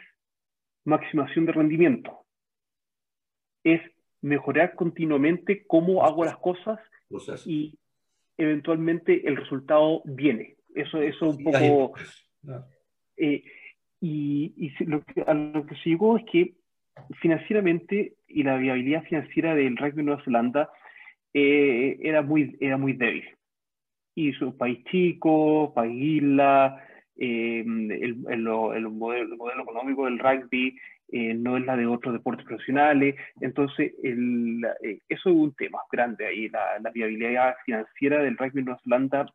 [0.86, 2.26] maximación de rendimiento,
[3.64, 3.82] es
[4.22, 6.80] mejorar continuamente cómo hago las cosas
[7.46, 7.78] y
[8.38, 10.56] eventualmente el resultado viene.
[10.74, 11.94] Eso, es un poco...
[13.18, 13.44] Eh,
[14.00, 16.56] y, lo que, a lo que sigo es que
[17.20, 20.70] financieramente y la viabilidad financiera del rugby de Nueva Zelanda
[21.34, 23.26] eh, era, muy, era muy débil.
[24.16, 26.84] Y su país chico, país isla,
[27.22, 30.78] eh, el, el, el, modelo, económico del rugby
[31.12, 33.16] eh, no es la de otros deportes profesionales.
[33.40, 34.66] Entonces, el,
[35.10, 36.50] eso es un tema grande ahí.
[36.50, 39.26] La, la viabilidad financiera del rugby en Nueva Zelanda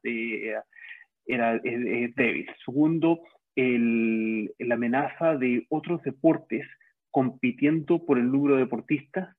[1.26, 2.46] era, débil.
[2.64, 3.20] Segundo,
[3.54, 6.66] la amenaza de otros deportes
[7.10, 9.36] compitiendo por el número de deportistas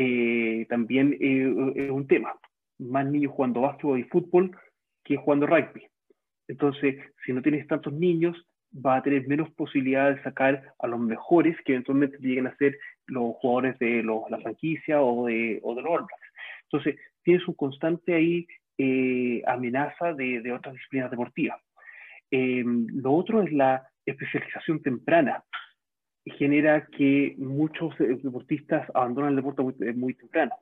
[0.00, 2.32] eh, también eh, es un tema.
[2.78, 4.56] Más niños jugando básquetbol y fútbol
[5.02, 5.88] que jugando rugby.
[6.48, 8.36] Entonces, si no tienes tantos niños,
[8.74, 12.76] va a tener menos posibilidad de sacar a los mejores que eventualmente lleguen a ser
[13.06, 16.32] los jugadores de los, la franquicia o de, los All Blacks.
[16.64, 18.46] Entonces, tienes un constante ahí
[18.76, 21.60] eh, amenaza de, otras disciplinas deportivas.
[22.30, 25.44] lo otro es la especialización temprana
[26.30, 30.54] genera que muchos eh, deportistas abandonan el deporte muy, muy, temprano.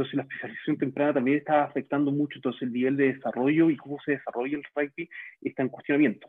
[0.00, 3.98] Entonces la especialización temprana también está afectando mucho, entonces el nivel de desarrollo y cómo
[4.02, 5.10] se desarrolla el rugby
[5.42, 6.26] está en cuestionamiento.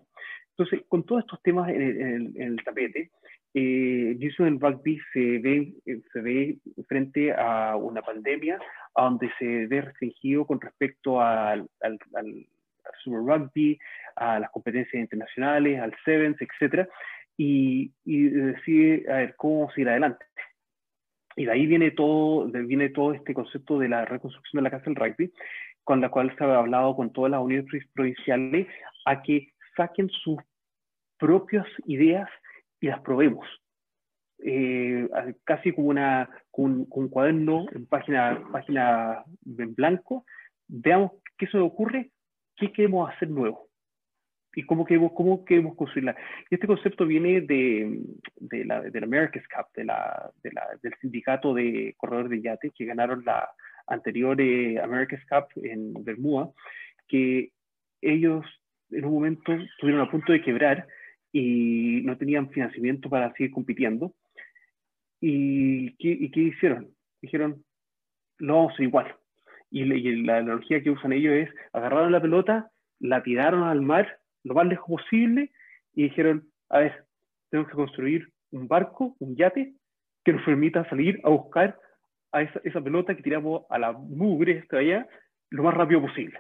[0.49, 3.11] Entonces, con todos estos temas en, el tapete,
[3.53, 6.57] eh, el Rugby se ve, eh, se ve
[6.89, 8.60] frente a una pandemia
[8.93, 12.45] donde se ve restringido con respecto al, al, al,
[13.02, 13.80] Super Rugby,
[14.18, 16.89] a las competencias internacionales, al Sevens, etcétera,
[17.38, 20.26] y, decide a ver cómo seguir adelante.
[21.35, 24.95] Y de ahí viene todo, viene todo este concepto de la reconstrucción de la del
[24.95, 25.31] Rugby,
[25.83, 28.67] con la cual se ha hablado con todas las unidades provinciales
[29.05, 30.37] a que saquen sus
[31.17, 32.29] propias ideas
[32.79, 33.47] y las probemos.
[34.43, 35.07] Eh,
[35.43, 40.25] casi como, una, un, cuaderno en página, página en blanco,
[40.67, 42.11] veamos qué se nos ocurre,
[42.57, 43.70] qué queremos hacer nuevo
[44.55, 46.15] y cómo queremos, cómo queremos construirla.
[46.49, 48.01] Y este concepto viene de,
[48.37, 52.71] de la, del America's Cup, de la, de la, del sindicato de corredores de yate
[52.71, 53.49] que ganaron la
[53.87, 56.49] anterior eh, America's Cup en Bermuda,
[57.07, 57.51] que
[58.01, 58.45] ellos
[58.91, 60.87] en un momento estuvieron a punto de quebrar
[61.31, 64.13] y no tenían financiamiento para seguir compitiendo.
[65.21, 66.89] ¿Y qué, y qué hicieron?
[67.21, 67.63] Dijeron,
[68.39, 69.15] lo vamos a hacer igual.
[69.69, 74.20] Y, y la analogía que usan ellos es, agarraron la pelota, la tiraron al mar
[74.43, 75.51] lo más lejos posible
[75.93, 77.05] y dijeron, a ver,
[77.49, 79.73] tenemos que construir un barco, un yate,
[80.23, 81.80] que nos permita salir a buscar
[82.31, 85.07] a esa, esa pelota que tiramos a la mugre esta allá
[85.49, 86.39] lo más rápido posible.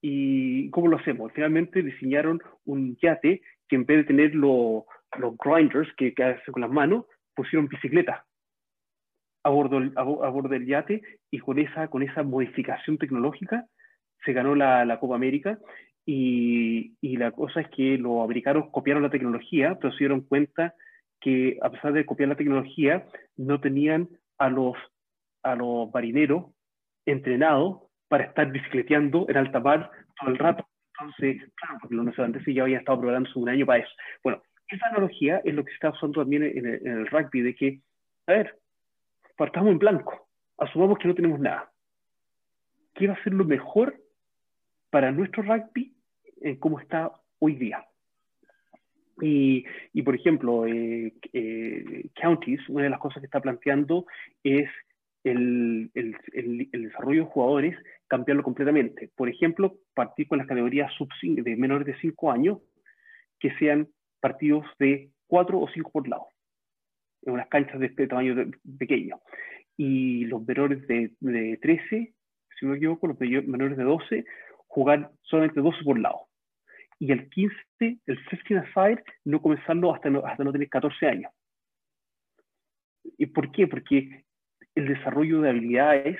[0.00, 1.32] ¿Y cómo lo hacemos?
[1.32, 4.84] Finalmente diseñaron un yate que en vez de tener los
[5.38, 8.26] grinders que, que hacen con las manos, pusieron bicicleta
[9.44, 13.66] a bordo, a, bordo del yate y con esa, con esa modificación tecnológica
[14.24, 15.58] se ganó la, la Copa América
[16.06, 20.74] y, la cosa es que los americanos copiaron la tecnología, pero se dieron cuenta
[21.20, 23.06] que a pesar de copiar la tecnología,
[23.36, 24.08] no tenían
[24.38, 24.76] a los,
[25.42, 26.46] a los marineros
[27.06, 29.90] entrenados para estar bicicleteando en alta mar
[30.20, 30.66] todo el rato.
[30.98, 33.92] Entonces, claro, porque los neozelandeses ya habían estado preparándose un año para eso.
[34.22, 37.80] Bueno, esa analogía es lo que se está usando también en el rugby, de que,
[38.26, 38.58] a ver,
[39.36, 40.28] partamos en blanco,
[40.58, 41.70] asumamos que no tenemos nada.
[42.94, 43.96] ¿Qué va a ser lo mejor
[44.90, 45.93] para nuestro rugby
[46.44, 47.10] en cómo está
[47.40, 47.84] hoy día.
[49.20, 54.06] Y, y por ejemplo, eh, eh, Counties, una de las cosas que está planteando
[54.42, 54.68] es
[55.24, 56.16] el, el,
[56.72, 57.76] el, desarrollo de jugadores,
[58.08, 59.10] cambiarlo completamente.
[59.16, 62.58] Por ejemplo, partir con las categorías sub de menores de 5 años,
[63.38, 63.88] que sean
[64.20, 66.26] partidos de 4 o 5 por lado,
[67.22, 69.20] en unas canchas de este tamaño pequeño.
[69.76, 72.14] Y los menores de, de 13,
[72.58, 74.24] si no me equivoco, los menores de 12,
[74.66, 76.26] jugar solamente 12 por lado.
[76.98, 81.32] Y el 15, el 15 aside, no comenzarlo hasta no, hasta no tener 14 años.
[83.18, 83.66] ¿Y por qué?
[83.66, 84.24] Porque
[84.74, 86.18] el desarrollo de habilidades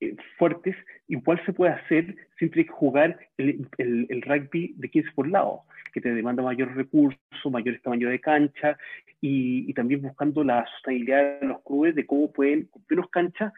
[0.00, 0.76] eh, fuertes
[1.08, 5.62] igual se puede hacer sin tener que jugar el, el, rugby de 15 por lado,
[5.92, 7.20] que te demanda mayor recursos,
[7.50, 8.76] mayores tamaño de cancha
[9.20, 13.52] y, y, también buscando la sostenibilidad de los clubes de cómo pueden, con menos cancha,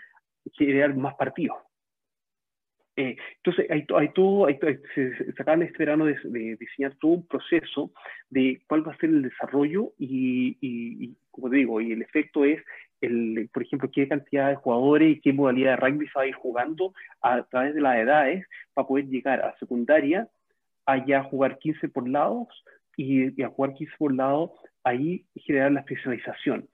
[0.57, 1.66] crear más partidos.
[2.97, 4.49] Eh, entonces, hay, hay todo,
[4.95, 7.93] se, se acaban este verano de, de, diseñar todo un proceso
[8.31, 12.01] de cuál va a ser el desarrollo y, y, y, como te digo, y el
[12.01, 12.63] efecto es,
[13.03, 16.27] el, por ejemplo, qué cantidad de jugadores y qué modalidad de rugby se va a
[16.27, 20.29] ir jugando a través de las edades para poder llegar a secundaria,
[20.87, 22.49] allá jugar 15 por lados
[22.97, 24.55] y, y a jugar 15 por lado,
[24.85, 26.67] ahí generar la especialización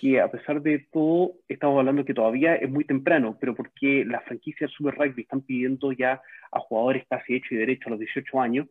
[0.00, 4.24] que a pesar de todo, estamos hablando que todavía es muy temprano, pero porque las
[4.24, 6.20] franquicias Super Rugby están pidiendo ya
[6.52, 8.68] a jugadores casi hechos y derechos a los 18 años,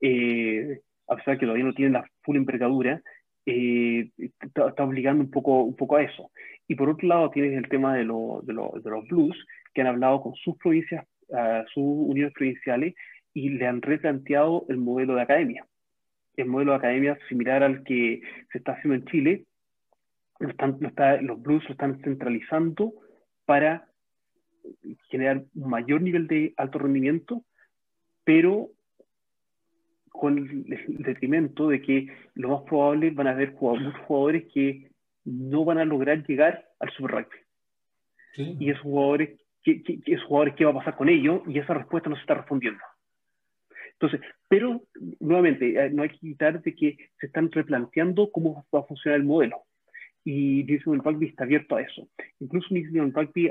[0.00, 3.02] eh, a pesar de que todavía no tienen la full envergadura,
[3.46, 6.30] eh, está, obligando un poco, un poco a eso.
[6.68, 9.36] Y por otro lado tienes el tema de, de, de los blues,
[9.74, 11.04] que han hablado con sus provincias,
[11.74, 12.94] sus uniones provinciales,
[13.34, 15.66] y le han replanteado el modelo de academia.
[16.36, 18.20] El modelo de academia similar al que
[18.52, 19.44] se está haciendo en Chile,
[20.38, 22.92] los blues lo están centralizando
[23.44, 23.88] para
[25.08, 27.44] generar un mayor nivel de alto rendimiento,
[28.24, 28.70] pero
[30.08, 30.64] con el
[31.00, 34.90] detrimento de que lo más probable van a haber muchos jugadores que
[35.24, 38.58] no van a lograr llegar al Super Rugby.
[38.60, 41.42] Y esos jugadores, ¿qué, esos jugadores, ¿qué va a pasar con ellos?
[41.46, 42.80] Y esa respuesta no se está respondiendo.
[43.92, 44.82] Entonces, pero
[45.20, 49.18] nuevamente, eh, no hay que quitar de que se están replanteando cómo va a funcionar
[49.18, 49.63] el modelo.
[50.24, 52.08] Y Zealand Rugby está abierto a eso.
[52.40, 53.50] Incluso New Zealand Rugby,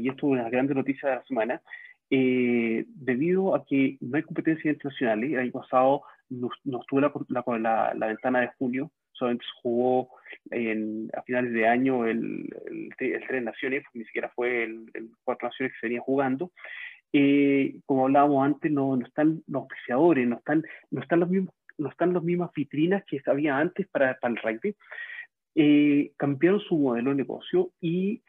[0.00, 1.62] y esto es una gran noticia de la semana,
[2.10, 7.94] eh, debido a que no hay competencias internacionales, el año pasado no, estuvo la, la,
[7.94, 10.08] la, ventana de junio, solamente se jugó
[10.50, 15.10] en, a finales de año el, el, el Tres Naciones, ni siquiera fue el, el,
[15.24, 16.52] Cuatro Naciones que se venía jugando.
[17.12, 21.54] Eh, como hablábamos antes, no, no, están los auspiciadores, no están, no están los mismos
[21.78, 24.74] no están las mismas vitrinas que había antes para, para el rugby.
[25.58, 28.22] Eh, cambiaron su modelo de negocio y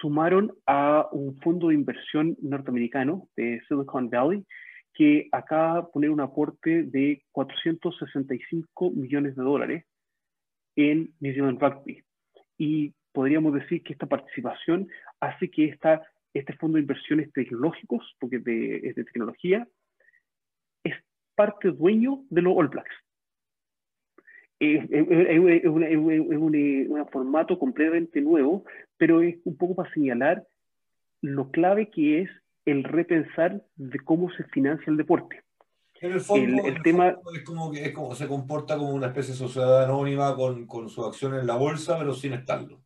[0.00, 4.46] sumaron a un fondo de inversión norteamericano de Silicon Valley
[4.94, 9.84] que acaba de poner un aporte de 465 millones de dólares
[10.76, 12.04] en New Zealand Rugby.
[12.56, 14.86] Y podríamos decir que esta participación
[15.18, 16.02] hace que esta,
[16.34, 19.66] este fondo de inversiones tecnológicos, porque es de tecnología,
[20.84, 20.94] es
[21.34, 22.94] parte dueño de los All Blacks
[24.60, 28.64] es, un, formato completamente nuevo,
[28.96, 30.46] pero es un poco para señalar
[31.20, 32.30] lo clave que es
[32.64, 35.42] el repensar de cómo se financia el deporte.
[36.00, 37.16] En el fondo, el, tema...
[37.34, 40.88] es, como que, es como se comporta como una especie de sociedad anónima con, con
[40.88, 42.80] su acción en la bolsa, pero sin estarlo.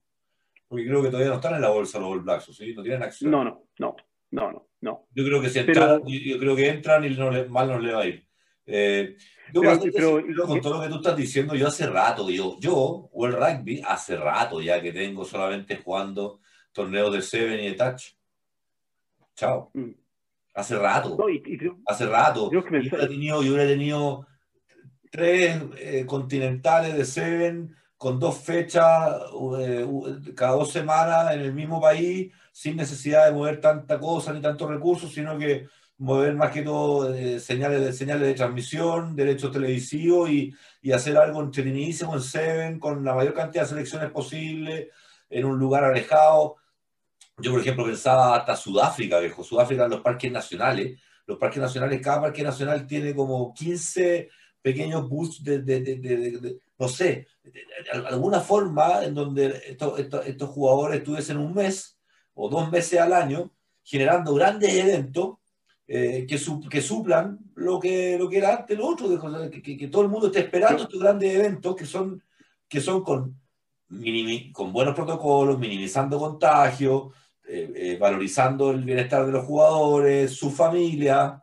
[0.67, 2.75] Porque creo que todavía no están en la bolsa los All Blacks, ¿sí?
[2.75, 3.31] No tienen acción.
[3.31, 3.97] No, no, no,
[4.31, 5.07] no, no.
[5.15, 8.01] Yo creo que si entran, yo creo que entran y no mal no le va
[8.01, 8.27] a ir.
[8.67, 9.17] Eh,
[9.53, 9.61] yo
[9.95, 13.83] pero, con todo lo que tú estás diciendo, yo hace rato, yo, yo, el Rugby,
[13.87, 16.41] hace rato ya que tengo solamente jugando
[16.73, 18.15] torneos de Seven y de Touch.
[19.35, 19.71] Chao.
[19.75, 19.91] Mm.
[20.55, 21.17] Hace rato.
[21.87, 22.51] hace rato.
[22.51, 24.27] Yo, he tenido, yo he tenido
[25.11, 29.13] tres eh, continentales de Seven con dos fechas
[29.61, 29.87] eh,
[30.35, 34.69] cada dos semanas en el mismo país, sin necesidad de mover tanta cosa ni tantos
[34.69, 35.69] recursos, sino que
[36.03, 40.53] mover más que todo eh, señales, de, señales de transmisión, derechos televisivos y,
[40.83, 44.91] y hacer algo entretenidísimo en Seven con la mayor cantidad de selecciones posible,
[45.31, 46.57] en un lugar alejado.
[47.39, 49.45] Yo, por ejemplo, pensaba hasta Sudáfrica, viejo.
[49.45, 51.01] Sudáfrica, los parques nacionales.
[51.25, 54.29] Los parques nacionales, cada parque nacional tiene como 15
[54.61, 57.29] pequeños bus de, de, de, no sé,
[57.93, 61.97] alguna forma en donde estos, estos, estos jugadores estuviesen un mes
[62.35, 63.53] o dos meses al año
[63.85, 65.37] generando grandes eventos
[65.95, 66.39] eh, que,
[66.71, 69.09] que, suplan lo que, lo que era antes lo otro,
[69.51, 72.23] que, que, todo el mundo esté esperando estos grandes eventos que son,
[72.67, 73.39] que son con,
[74.55, 77.15] con buenos protocolos, minimizando contagios,
[77.47, 81.43] eh, eh, valorizando el bienestar de los jugadores, su familia.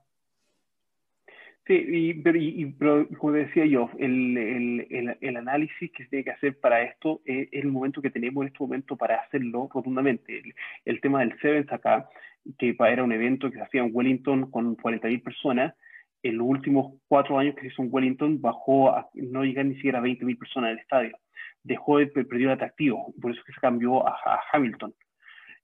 [1.67, 2.73] Sí, y, pero, y,
[3.19, 7.47] como decía yo, el, el, el, análisis que se tiene que hacer para esto es,
[7.51, 10.41] el momento que tenemos en este momento para hacerlo rotundamente.
[10.85, 12.09] El, tema del Sevens acá
[12.57, 15.73] que era un evento que se hacía en Wellington con 40.000 personas.
[16.21, 19.75] En los últimos cuatro años que se hizo en Wellington bajó a no llegar ni
[19.75, 21.17] siquiera a 20.000 personas el estadio.
[21.63, 24.93] Dejó de perder atractivo, por eso que se cambió a, Hamilton.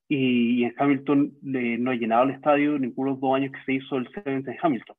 [0.07, 3.73] Y, en Hamilton no ha llenado el estadio ninguno de los dos años que se
[3.73, 4.95] hizo el evento en Hamilton.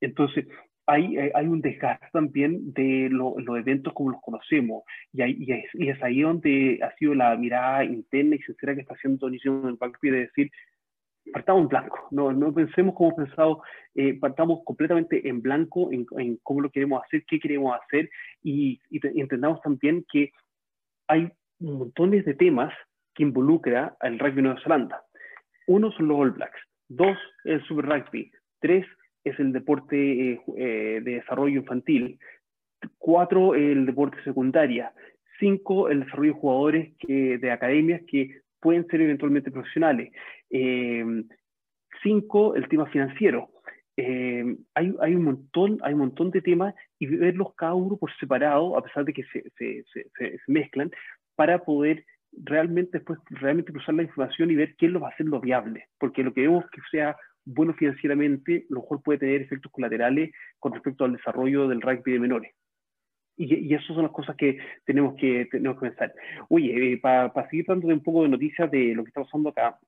[0.00, 0.46] Entonces,
[0.88, 5.88] hay, hay, un desgaste también de los eventos como los conocemos, y, y, es, y,
[5.90, 9.68] es, ahí donde ha sido la mirada interna y sincera que está haciendo Nisión en
[9.70, 10.50] el Rugby de decir,
[11.32, 13.62] partamos en blanco, no, no pensemos como pensado,
[13.94, 18.10] eh, partamos completamente en blanco en, en, cómo lo queremos hacer, qué queremos hacer
[18.42, 20.30] y, entendamos también que
[21.06, 22.72] hay montones de temas
[23.14, 25.02] que involucra al rugby Nueva Zelanda.
[25.66, 28.30] Uno son los All Blacks, dos el Super Rugby,
[28.60, 28.86] tres
[29.24, 32.18] es el deporte eh, eh, de desarrollo infantil,
[32.98, 34.92] cuatro el deporte secundaria,
[35.38, 40.12] cinco el desarrollo de jugadores que, de academias que pueden ser eventualmente profesionales.
[40.50, 41.04] Eh,
[42.02, 43.50] cinco, el tema financiero.
[43.96, 48.14] Eh, hay, hay, un montón, hay un montón de temas y verlos cada uno por
[48.18, 50.90] separado, a pesar de que se, se, se, mezclan,
[51.34, 55.26] para poder realmente después realmente cruzar la información y ver qué lo va a hacer
[55.26, 55.88] lo viable.
[55.98, 60.30] Porque lo que vemos que sea bueno financieramente, lo mejor puede tener efectos colaterales
[60.60, 62.54] con respecto al desarrollo del rugby de menores.
[63.36, 66.12] y, esas son las cosas que tenemos que, tenemos que pensar.
[66.48, 69.78] Oye, eh, para seguir dándote un poco de noticias de lo que está pasando acá,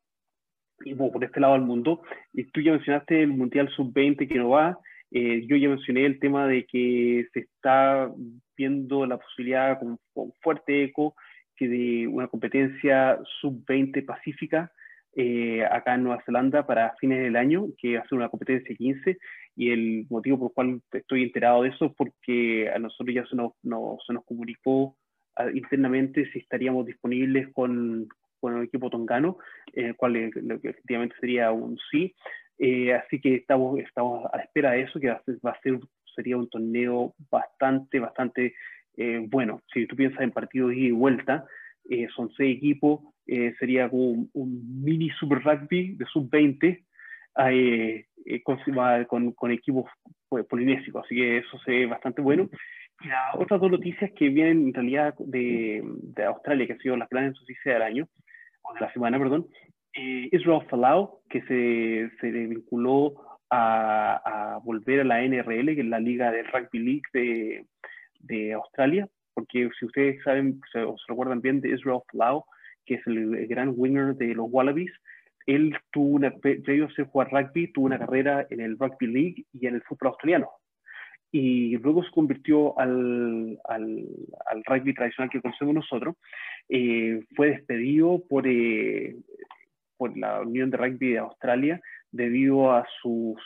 [0.85, 2.03] y por este lado del mundo,
[2.33, 4.79] y tú ya mencionaste el Mundial Sub-20 que no va,
[5.11, 8.11] eh, yo ya mencioné el tema de que se está
[8.57, 9.99] viendo la posibilidad con,
[10.41, 11.15] fuerte eco
[11.57, 14.71] que de una competencia sub-20 pacífica
[15.17, 18.75] eh, acá en Nueva Zelanda para fines del año, que va a ser una competencia
[18.75, 19.19] 15,
[19.57, 23.27] y el motivo por el cual estoy enterado de eso es porque a nosotros ya
[23.27, 24.97] se nos, se nos comunicó
[25.35, 28.09] ah, internamente si estaríamos disponibles con,
[28.41, 29.39] con el equipo tongano,
[29.73, 32.15] el cual efectivamente sería un sí.
[32.63, 35.79] Eh, así que estamos, estamos a la espera de eso, que va a ser,
[36.15, 38.55] sería un torneo bastante, bastante
[38.99, 39.63] eh, bueno.
[39.73, 41.47] Si tú piensas en partidos ida y vuelta,
[41.89, 43.01] eh, son seis equipos,
[43.59, 46.85] sería como un, mini super rugby de sub-20
[49.07, 49.89] con, con, equipos
[50.29, 52.51] pues, polinésicos, así que eso se ve bastante bueno.
[53.03, 56.97] Y las otras dos noticias que vienen en realidad de, de Australia, que han sido
[56.97, 58.09] las grandes noticias del año,
[58.79, 59.47] la semana, perdón,
[59.95, 63.15] eh, Israel Falau, que se, se vinculó
[63.51, 67.67] a, a, volver a la NRL, que es la liga de rugby league de,
[68.21, 72.45] de Australia, porque si ustedes saben, se, o recuerdan bien de Israel Falau,
[72.87, 74.93] que es el, gran winner de los Wallabies,
[75.47, 79.67] él tuvo una, previo a jugar rugby, tuvo una carrera en el rugby league y
[79.67, 80.49] en el fútbol australiano.
[81.33, 84.07] Y luego se convirtió al, al,
[84.47, 86.17] al rugby tradicional que conocemos nosotros.
[86.69, 89.15] Eh, fue despedido por eh,
[90.01, 91.79] por la Unión de Rugby de Australia
[92.11, 93.37] debido a sus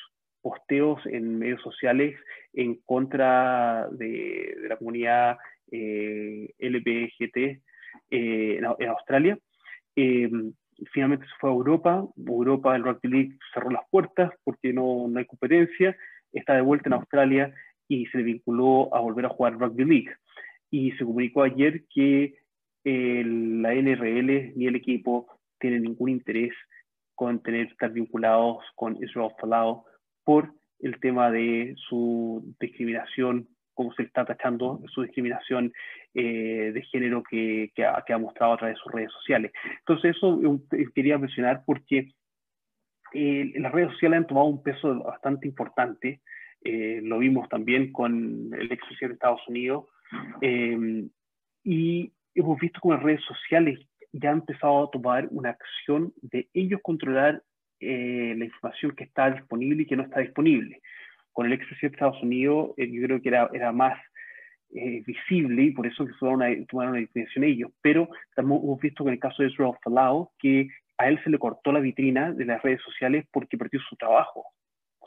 [0.40, 2.14] posteos en medios sociales
[2.52, 5.36] en contra de, la comunidad
[5.72, 7.60] eh, LPGT eh,
[8.10, 9.36] en, Australia.
[9.96, 10.30] Eh,
[10.92, 12.06] finalmente se fue a Europa.
[12.24, 15.96] Europa, el Rugby League cerró las puertas porque no, no hay competencia.
[16.32, 17.52] Está de vuelta en Australia
[17.88, 20.16] y se le vinculó a volver a jugar Rugby League.
[20.70, 22.34] Y se comunicó ayer que
[22.84, 25.26] la NRL ni el equipo
[25.58, 26.52] tienen ningún interés
[27.14, 29.84] con tener estar vinculados con Israel Folau
[30.24, 35.72] por el tema de su discriminación, como se está tachando su discriminación
[36.12, 39.52] eh, de género que, que, ha, que, ha, mostrado a través de sus redes sociales.
[39.78, 40.40] Entonces eso
[40.94, 42.12] quería mencionar porque
[43.14, 46.20] eh, las redes sociales han tomado un peso bastante importante.
[46.64, 49.86] Eh, lo vimos también con el ex de Estados Unidos.
[51.66, 53.78] y hemos visto como las redes sociales
[54.12, 57.42] ya ha empezado a tomar una acción de ellos controlar
[57.80, 60.80] eh, la información que está disponible y que no está disponible.
[61.32, 63.98] Con el ex de Estados Unidos, eh, yo creo que era, era más
[64.72, 66.12] eh, visible y por eso que
[66.68, 67.72] tomaron una, definición ellos.
[67.82, 71.38] Pero también hemos visto con el caso de Israel Falau que a él se le
[71.38, 74.46] cortó la vitrina de las redes sociales porque perdió su trabajo,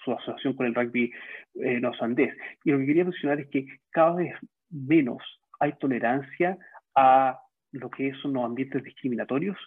[0.07, 1.11] su asociación con el rugby
[1.55, 2.33] eh, neozelandés.
[2.63, 4.33] Y lo que quería mencionar es que cada vez
[4.69, 5.21] menos
[5.59, 6.57] hay tolerancia
[6.95, 7.39] a
[7.71, 9.57] lo que son los ambientes discriminatorios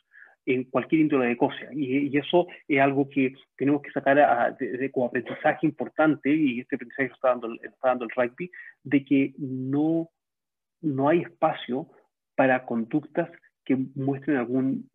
[0.47, 1.67] en cualquier índole de cosa.
[1.73, 7.13] Y, eso es algo que tenemos que sacar de, como aprendizaje importante, y este aprendizaje
[7.13, 8.51] está dando, está dando el rugby,
[8.83, 10.09] de que no,
[10.81, 11.89] no hay espacio
[12.35, 13.31] para conductas
[13.65, 14.89] que muestren algún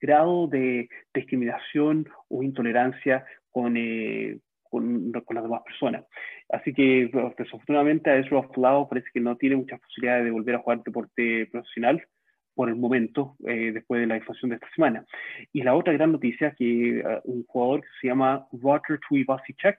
[0.00, 4.38] grado de discriminación o intolerancia con, eh,
[4.76, 6.04] con, con, las demás personas.
[6.48, 10.58] Así que desafortunadamente a eso lado parece que no tiene muchas posibilidades de volver a
[10.58, 12.02] jugar deporte profesional
[12.54, 15.04] por el momento, eh, después de la inflación de esta semana.
[15.52, 19.76] Y la otra gran noticia es que uh, un jugador que se llama Roger Tuivasichek,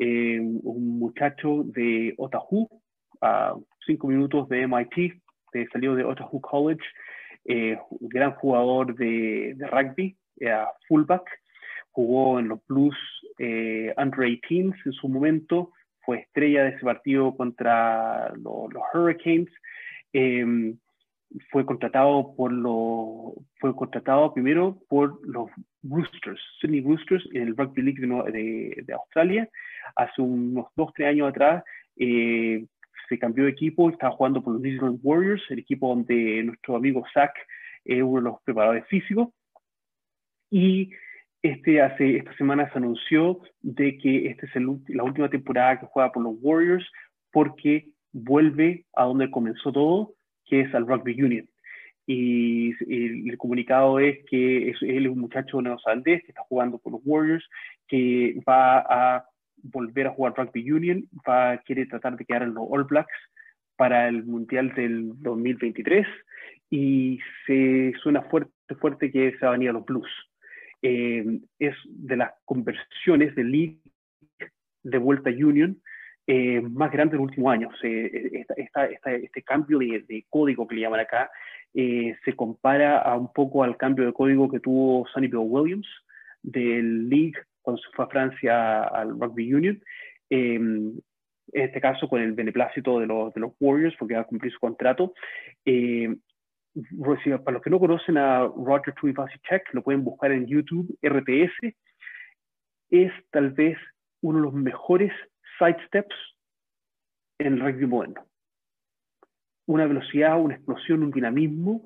[0.00, 2.68] eh, un muchacho de Otahu,
[3.20, 3.54] a
[3.86, 5.22] cinco minutos de MIT,
[5.52, 6.82] de, salió de Otahu College,
[7.44, 10.16] eh, un gran jugador de rugby,
[10.88, 11.22] fullback,
[11.94, 12.96] jugó en los Blues
[13.96, 19.50] under 18 en su momento, fue estrella de ese partido contra los Hurricanes
[21.50, 25.50] fue contratado por lo, fue contratado primero por los
[25.82, 29.48] Roosters, Sydney Roosters en el Rugby League de, de, Australia.
[29.96, 31.64] Hace unos dos, tres años atrás
[31.96, 32.64] eh,
[33.08, 36.76] se cambió de equipo, estaba jugando por los New Zealand Warriors, el equipo donde nuestro
[36.76, 37.32] amigo Zach
[37.84, 39.28] es uno de los preparadores físicos.
[40.50, 40.90] Y
[41.44, 44.52] este hace, esta semana se anunció de que esta es
[44.88, 46.90] la última temporada que juega por los Warriors
[47.30, 50.14] porque vuelve a donde comenzó todo,
[50.46, 51.46] que es al Rugby Union.
[52.06, 52.72] Y,
[53.28, 57.46] el comunicado es que él es un muchacho neozelandés que está jugando por los Warriors,
[57.88, 59.26] que va a
[59.62, 63.12] volver a jugar Rugby Union, va quiere tratar de quedar en los All Blacks
[63.76, 66.06] para el Mundial del 2023
[66.70, 70.08] y se suena fuerte, fuerte que se va a venir a los Blues.
[70.86, 73.78] Eh, es de las conversiones de League
[74.82, 75.80] de vuelta a Union
[76.26, 77.74] eh, más grande en los últimos años.
[77.82, 78.44] Eh,
[79.22, 81.30] este cambio de, código que le llaman acá
[81.72, 85.88] eh, se compara a un poco al cambio de código que tuvo Sonny Bill Williams
[86.42, 89.82] del League cuando se fue a Francia al Rugby Union.
[90.28, 91.00] en
[91.52, 94.60] este caso con el beneplácito de los, de los Warriors porque va a cumplir su
[94.60, 95.14] contrato.
[97.44, 98.94] Para los que no conocen a Roger
[99.48, 101.74] Check, lo pueden buscar en YouTube, RTS.
[102.90, 103.78] Es tal vez
[104.22, 105.12] uno de los mejores
[105.58, 106.14] sidesteps
[107.38, 108.26] en el rugby moderno.
[109.66, 111.84] Una velocidad, una explosión, un dinamismo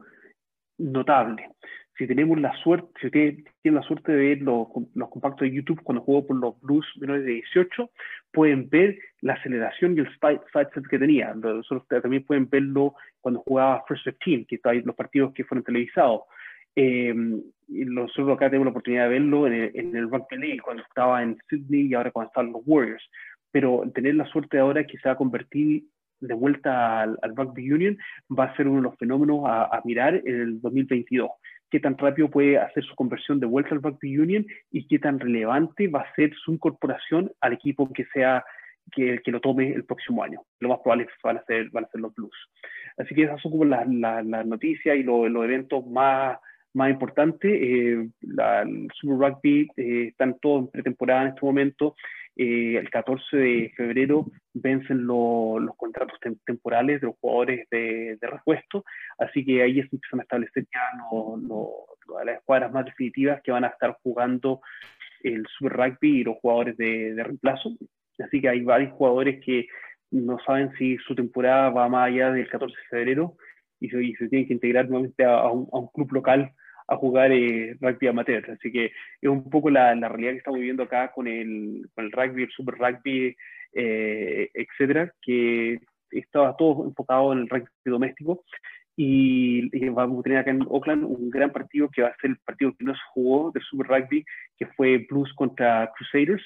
[0.79, 1.51] notable.
[1.99, 4.69] Si tenemos la suerte, si ustedes tienen la suerte de ver los,
[5.11, 7.91] compactos de YouTube cuando juego por los Blues menores de 18,
[8.33, 11.35] pueden ver la aceleración y el sidestep que tenía.
[11.89, 16.23] también pueden verlo cuando jugaba First 15, que hay los partidos que fueron televisados.
[16.77, 17.13] Eh,
[17.67, 21.23] nosotros acá tenemos la oportunidad de verlo en el, en el, Rugby League, cuando estaba
[21.23, 23.03] en Sydney y ahora cuando están los Warriors
[23.51, 25.85] pero tener la suerte ahora que se va a convertir
[26.21, 27.99] de vuelta al, Rugby Union
[28.37, 31.31] va a ser uno de los fenómenos a, mirar en el 2022.
[31.71, 35.21] Qué tan rápido puede hacer su conversión de vuelta al Rugby Union y qué tan
[35.21, 38.45] relevante va a ser su incorporación al equipo que sea
[38.93, 40.41] que, que lo tome el próximo año.
[40.61, 42.37] Lo más probable van a ser, van a ser los Blues.
[42.99, 46.39] Así que esas son como las, noticias y los, eventos más,
[46.75, 47.51] más importantes.
[47.51, 51.95] Eh, el Super Rugby eh, están todos en pretemporada en este momento.
[52.41, 54.25] Eh, el 14 de febrero
[54.55, 56.17] vencen los contratos
[56.47, 58.85] temporales de los jugadores de, repuesto,
[59.19, 60.81] así que ahí se empiezan a establecer ya
[62.25, 64.61] las escuadras más definitivas que van a estar jugando
[65.25, 67.77] el Super Rugby y los jugadores de, reemplazo.
[68.21, 69.67] Así que hay varios jugadores que
[70.13, 73.37] no saben si su temporada va más allá del 14 de febrero
[73.81, 76.53] y se, tienen que integrar nuevamente a un club local
[76.89, 78.51] a jugar eh, rugby amateur.
[78.51, 82.07] Así que es un poco la, la, realidad que estamos viviendo acá con el, con
[82.07, 83.37] el rugby, el super rugby,
[83.75, 85.79] eh, etcétera, que
[86.11, 88.45] estaba todo enfocado en el rugby doméstico.
[88.97, 92.39] Y, vamos a tener acá en Oakland un gran partido que va a ser el
[92.39, 94.25] partido que no se jugó del Super Rugby,
[94.57, 96.43] que fue Blues contra Crusaders.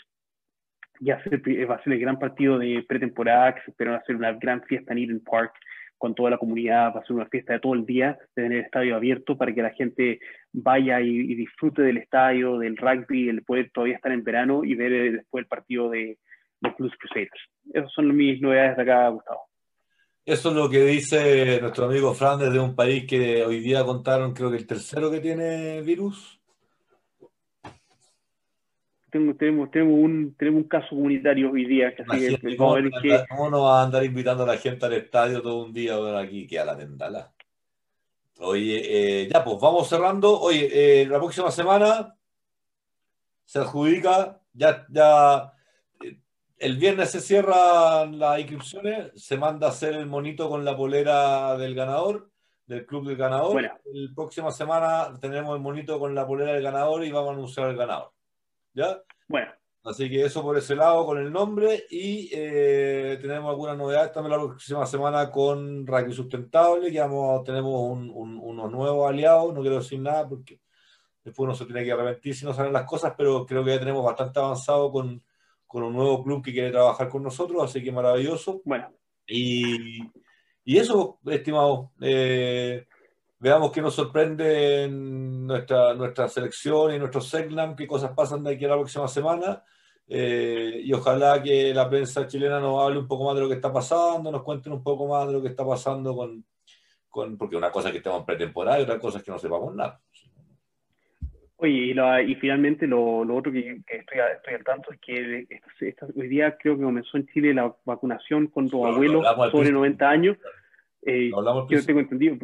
[1.00, 4.62] Ya va a ser el gran partido de pretemporada, que se espera hacer una gran
[4.64, 5.54] fiesta en Eden Park
[6.02, 8.52] con toda la comunidad, va a ser una fiesta de todo el día, de tener
[8.58, 10.18] el estadio abierto para que la gente
[10.52, 14.92] vaya y, disfrute del estadio, del rugby, el poder todavía estar en verano y ver
[14.92, 16.18] eh, después el partido de
[16.60, 17.40] los Blues Crusaders.
[17.72, 19.42] Esas son mis novedades de acá, Gustavo.
[20.24, 24.34] Eso es lo que dice nuestro amigo Fran desde un país que hoy día contaron,
[24.34, 26.41] creo que el tercero que tiene virus
[29.12, 31.94] tenemos, tenemos, un, tenemos un caso comunitario hoy día.
[31.94, 35.72] Que así ¿cómo, no va a andar invitando a la gente al estadio todo un
[35.72, 37.30] día aquí que a la tendala?
[38.38, 38.80] Oye,
[39.22, 40.40] eh, ya pues vamos cerrando.
[40.40, 42.16] Oye, eh, la próxima semana
[43.44, 45.52] se adjudica, ya, ya
[46.02, 46.16] eh,
[46.56, 51.58] el viernes se cierran las inscripciones, se manda a hacer el monito con la polera
[51.58, 52.30] del ganador,
[52.66, 53.60] del club del ganador.
[53.60, 57.68] La próxima semana tenemos el monito con la polera del ganador y vamos a anunciar
[57.68, 58.10] el ganador.
[58.74, 59.02] ¿Ya?
[59.28, 59.52] Bueno.
[59.84, 64.38] Así que eso por ese lado con el nombre y eh, tenemos algunas novedades también
[64.38, 69.98] la próxima semana con Rugby Sustentable, que vamos, tenemos unos nuevos aliados, no quiero decir
[69.98, 70.60] nada porque
[71.24, 73.80] después uno se tiene que arrepentir si no salen las cosas, pero creo que ya
[73.80, 75.20] tenemos bastante avanzado con,
[75.66, 78.62] con un nuevo club que quiere trabajar con nosotros, así que maravilloso.
[78.64, 78.94] Bueno.
[79.26, 80.00] Y,
[80.64, 81.90] y eso, estimado.
[82.00, 82.86] Eh,
[83.42, 88.54] veamos qué nos sorprende en nuestra, nuestra selección y nuestro Segnam, qué cosas pasan de
[88.54, 89.64] aquí a la próxima semana.
[90.06, 93.56] Eh, y ojalá que la prensa chilena nos hable un poco más de lo que
[93.56, 96.44] está pasando, nos cuenten un poco más de lo que está pasando con,
[97.08, 99.38] con porque una cosa es que estemos en pretemporada y otra cosa es que no
[99.40, 100.00] sepamos nada.
[101.56, 101.94] Oye,
[102.26, 105.46] y, finalmente lo, lo, otro que, estoy, estoy, al tanto es que
[106.16, 110.36] hoy día creo que comenzó en Chile la vacunación con los abuelos sobre 90 años.
[111.04, 111.30] Eh,
[111.68, 112.36] yo tengo entendido,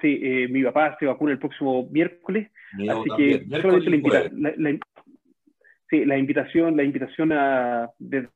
[0.00, 4.78] sí, eh, mi papá se vacuna el próximo miércoles, así que solamente la, la,
[5.90, 8.30] sí, la, invitación, la invitación a, desde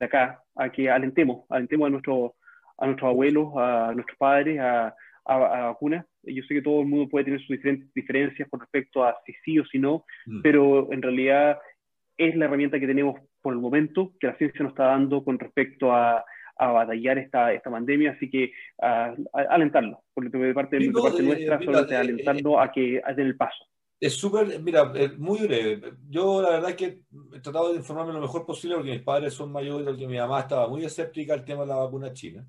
[0.00, 2.34] acá, a que alentemos, alentemos a, nuestro,
[2.78, 4.92] a nuestros abuelos, a nuestros padres a,
[5.24, 6.04] a, vacunas.
[6.24, 9.34] Yo sé que todo el mundo puede tener sus diferentes diferencias con respecto a si
[9.44, 10.42] sí o si no, mm.
[10.42, 11.58] pero en realidad
[12.16, 15.38] es la herramienta que tenemos por el momento, que la ciencia nos está dando con
[15.38, 16.24] respecto a
[16.62, 21.62] a batallar esta, esta pandemia, así que uh, alentarlo, por de parte, de, parte nuestra,
[21.62, 23.66] solamente alentarlo a que den el paso.
[24.00, 25.92] Es súper, mira, muy breve.
[26.08, 27.02] Yo la verdad es que
[27.34, 30.40] he tratado de informarme lo mejor posible porque mis padres son mayores, porque mi mamá
[30.40, 32.44] estaba muy escéptica al tema de la vacuna china.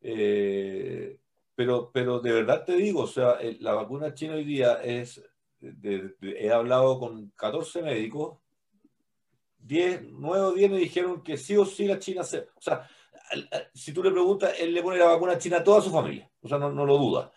[0.00, 1.16] Eh,
[1.54, 5.22] pero, pero de verdad te digo, o sea, la vacuna china hoy día es,
[5.60, 8.38] he hablado con 14 médicos
[9.62, 12.38] 10, 9 o 10 me dijeron que sí o sí la China se...
[12.38, 12.88] O sea,
[13.74, 16.48] si tú le preguntas, él le pone la vacuna China a toda su familia, o
[16.48, 17.32] sea, no, no lo duda.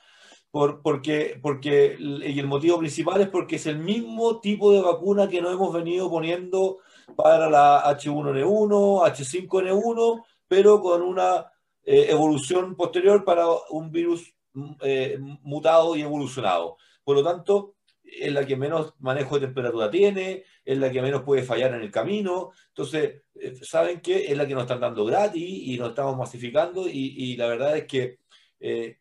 [0.52, 5.28] Por, porque, porque, y el motivo principal es porque es el mismo tipo de vacuna
[5.28, 6.78] que nos hemos venido poniendo
[7.16, 11.52] para la H1N1, H5N1, pero con una
[11.84, 14.34] eh, evolución posterior para un virus
[14.82, 16.78] eh, mutado y evolucionado.
[17.04, 17.76] Por lo tanto,
[18.20, 21.82] es la que menos manejo de temperatura tiene, es la que menos puede fallar en
[21.82, 22.52] el camino.
[22.70, 24.26] Entonces, eh, ¿saben qué?
[24.26, 27.86] Es la que nos están dando gratis y nos estamos masificando y, la verdad es
[27.86, 28.20] que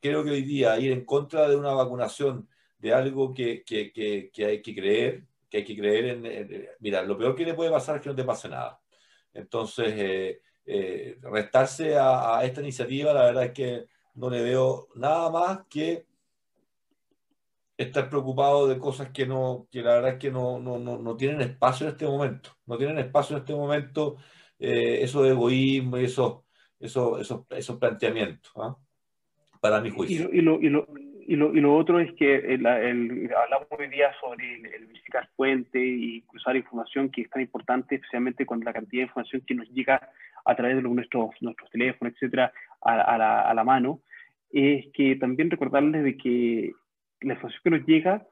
[0.01, 2.49] creo que hoy día ir en contra de una vacunación
[2.79, 7.17] de algo que, que, que, hay que creer, que hay que creer en, Mira, lo
[7.17, 8.81] peor que le puede pasar es que no te pase nada.
[9.33, 9.95] Entonces,
[10.65, 16.07] eh, restarse a, esta iniciativa, la verdad es que no le veo nada más que
[17.83, 21.41] estar preocupado de cosas que no, que la verdad es que no, no, no, tienen
[21.41, 22.51] espacio en este momento.
[22.67, 24.17] No tienen espacio en este momento
[24.59, 26.43] eh, eso de egoísmo y esos,
[26.81, 28.77] esos, esos, esos planteamientos, ¿ah?
[29.61, 30.29] para mi juicio.
[30.33, 30.87] Y lo, y, lo,
[31.27, 35.79] y, lo, y, lo, otro es que el, hablamos hoy día sobre el, visitar fuente
[35.79, 39.69] y cruzar información que es tan importante, especialmente con la cantidad de información que nos
[39.71, 40.11] llega
[40.45, 44.01] a través de nuestros, nuestros teléfonos, etcétera, a, la, a, la, mano,
[44.53, 46.73] es que también recordarles de que
[47.23, 48.27] la información que nos llega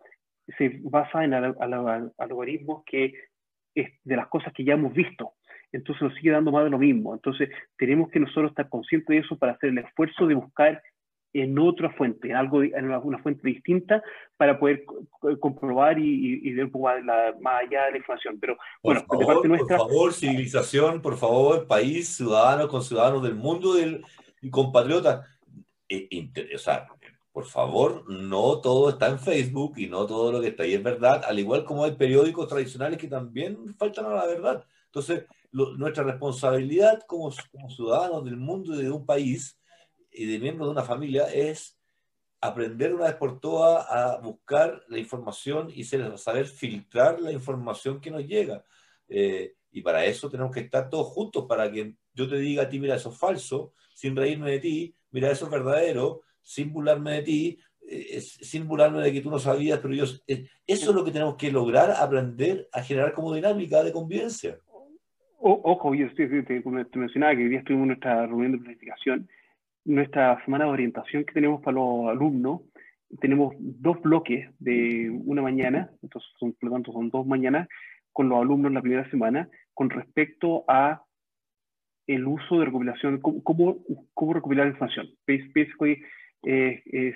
[0.59, 3.15] se basa en algoritmos que
[3.75, 5.35] es de las cosas que ya hemos visto.
[5.73, 7.15] Entonces nos sigue dando más de lo mismo.
[7.15, 10.83] Entonces tenemos que nosotros estar conscientes de eso para hacer el esfuerzo de buscar
[11.33, 14.03] en otra fuente, en algo, en una fuente distinta
[14.37, 14.85] para poder
[15.39, 16.89] comprobar y, y, ver un poco
[17.41, 18.39] más allá de la información.
[18.41, 19.77] Pero bueno, por favor, nuestra...
[19.77, 24.05] Por favor, civilización, por favor, país, ciudadanos, con ciudadanos del mundo del,
[24.43, 25.25] y compatriotas.
[25.89, 26.09] Eh,
[27.33, 30.83] por favor, no todo está en Facebook y no todo lo que está ahí es
[30.83, 34.65] verdad, al igual como hay periódicos tradicionales que también faltan a la verdad.
[34.87, 39.59] Entonces, nuestra responsabilidad como, como ciudadanos del mundo y de un país
[40.11, 41.79] y de miembros de una familia es
[42.41, 48.11] aprender una vez por todas a buscar la información y saber filtrar la información que
[48.11, 48.65] nos llega.
[49.09, 52.69] Eh, y para eso tenemos que estar todos juntos, para que yo te diga a
[52.69, 57.13] ti, mira, eso es falso, sin reírme de ti, mira, eso es verdadero, sin burlarme
[57.13, 57.59] de ti,
[57.89, 60.05] eh, sin burlarme de que tú no sabías, pero yo...
[60.27, 64.59] Eh, eso es lo que tenemos que lograr, aprender a generar como dinámica de convivencia.
[65.39, 66.63] ojo, yo te, te,
[66.99, 69.29] mencionaba que hoy día estuvimos en nuestra reunión de planificación
[69.85, 72.63] nuestra semana de orientación que tenemos para los alumnos,
[73.21, 77.69] tenemos dos bloques de una mañana, entonces son, por lo tanto son dos mañanas
[78.13, 81.03] con los alumnos la primera semana, con respecto a
[82.07, 83.79] el uso de recopilación, cómo,
[84.15, 85.09] cómo, recopilar información.
[85.27, 86.03] Basically,
[86.45, 87.15] eh, es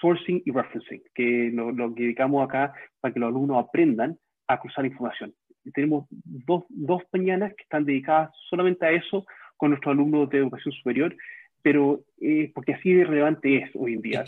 [0.00, 4.60] sourcing y referencing, que lo, lo, que dedicamos acá para que los alumnos aprendan a
[4.60, 5.34] cruzar información.
[5.64, 9.26] Y tenemos dos, dos mañanas que están dedicadas solamente a eso
[9.56, 11.14] con nuestros alumnos de educación superior
[11.62, 14.24] pero eh, porque así de relevante es hoy en día.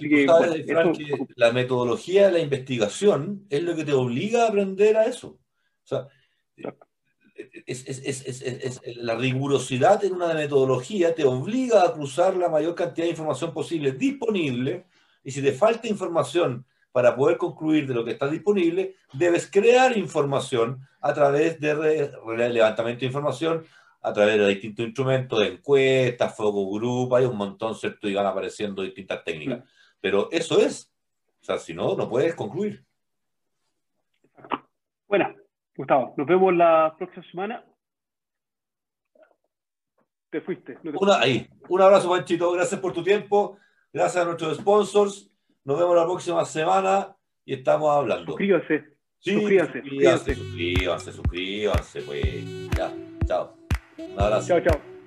[1.36, 5.28] la metodología de la investigación es lo que te obliga a aprender a eso.
[5.28, 6.08] O sea,
[7.66, 13.10] es, es, la rigurosidad en una metodología te obliga a cruzar la mayor cantidad de
[13.10, 14.86] información posible disponible
[15.24, 19.96] y si te falta información para poder concluir de lo que está disponible, debes crear
[19.96, 22.12] información a través de
[22.52, 23.64] levantamiento de información,
[24.02, 28.08] a través de distintos instrumentos, de encuestas, focus group, hay un montón, ¿cierto?
[28.08, 29.64] Y van apareciendo distintas técnicas.
[30.00, 30.90] Pero eso es.
[31.40, 32.84] O sea, si no, no puedes concluir.
[35.06, 35.34] Bueno,
[35.80, 37.64] Gustavo, nos vemos la próxima semana.
[40.30, 40.76] Te fuiste.
[41.18, 41.48] ahí.
[41.70, 42.52] Un abrazo, Panchito.
[42.52, 43.56] Gracias por tu tiempo.
[43.90, 45.32] Gracias a nuestros sponsors.
[45.64, 47.16] Nos vemos la próxima semana
[47.46, 48.26] y estamos hablando.
[48.26, 48.98] Suscríbanse.
[49.20, 52.70] Sí, suscríbanse, suscríbanse, suscríbanse, suscríbanse, pues.
[52.76, 52.92] Ya,
[53.24, 53.56] chao.
[53.96, 54.48] Un abrazo.
[54.48, 54.99] Chao, chao.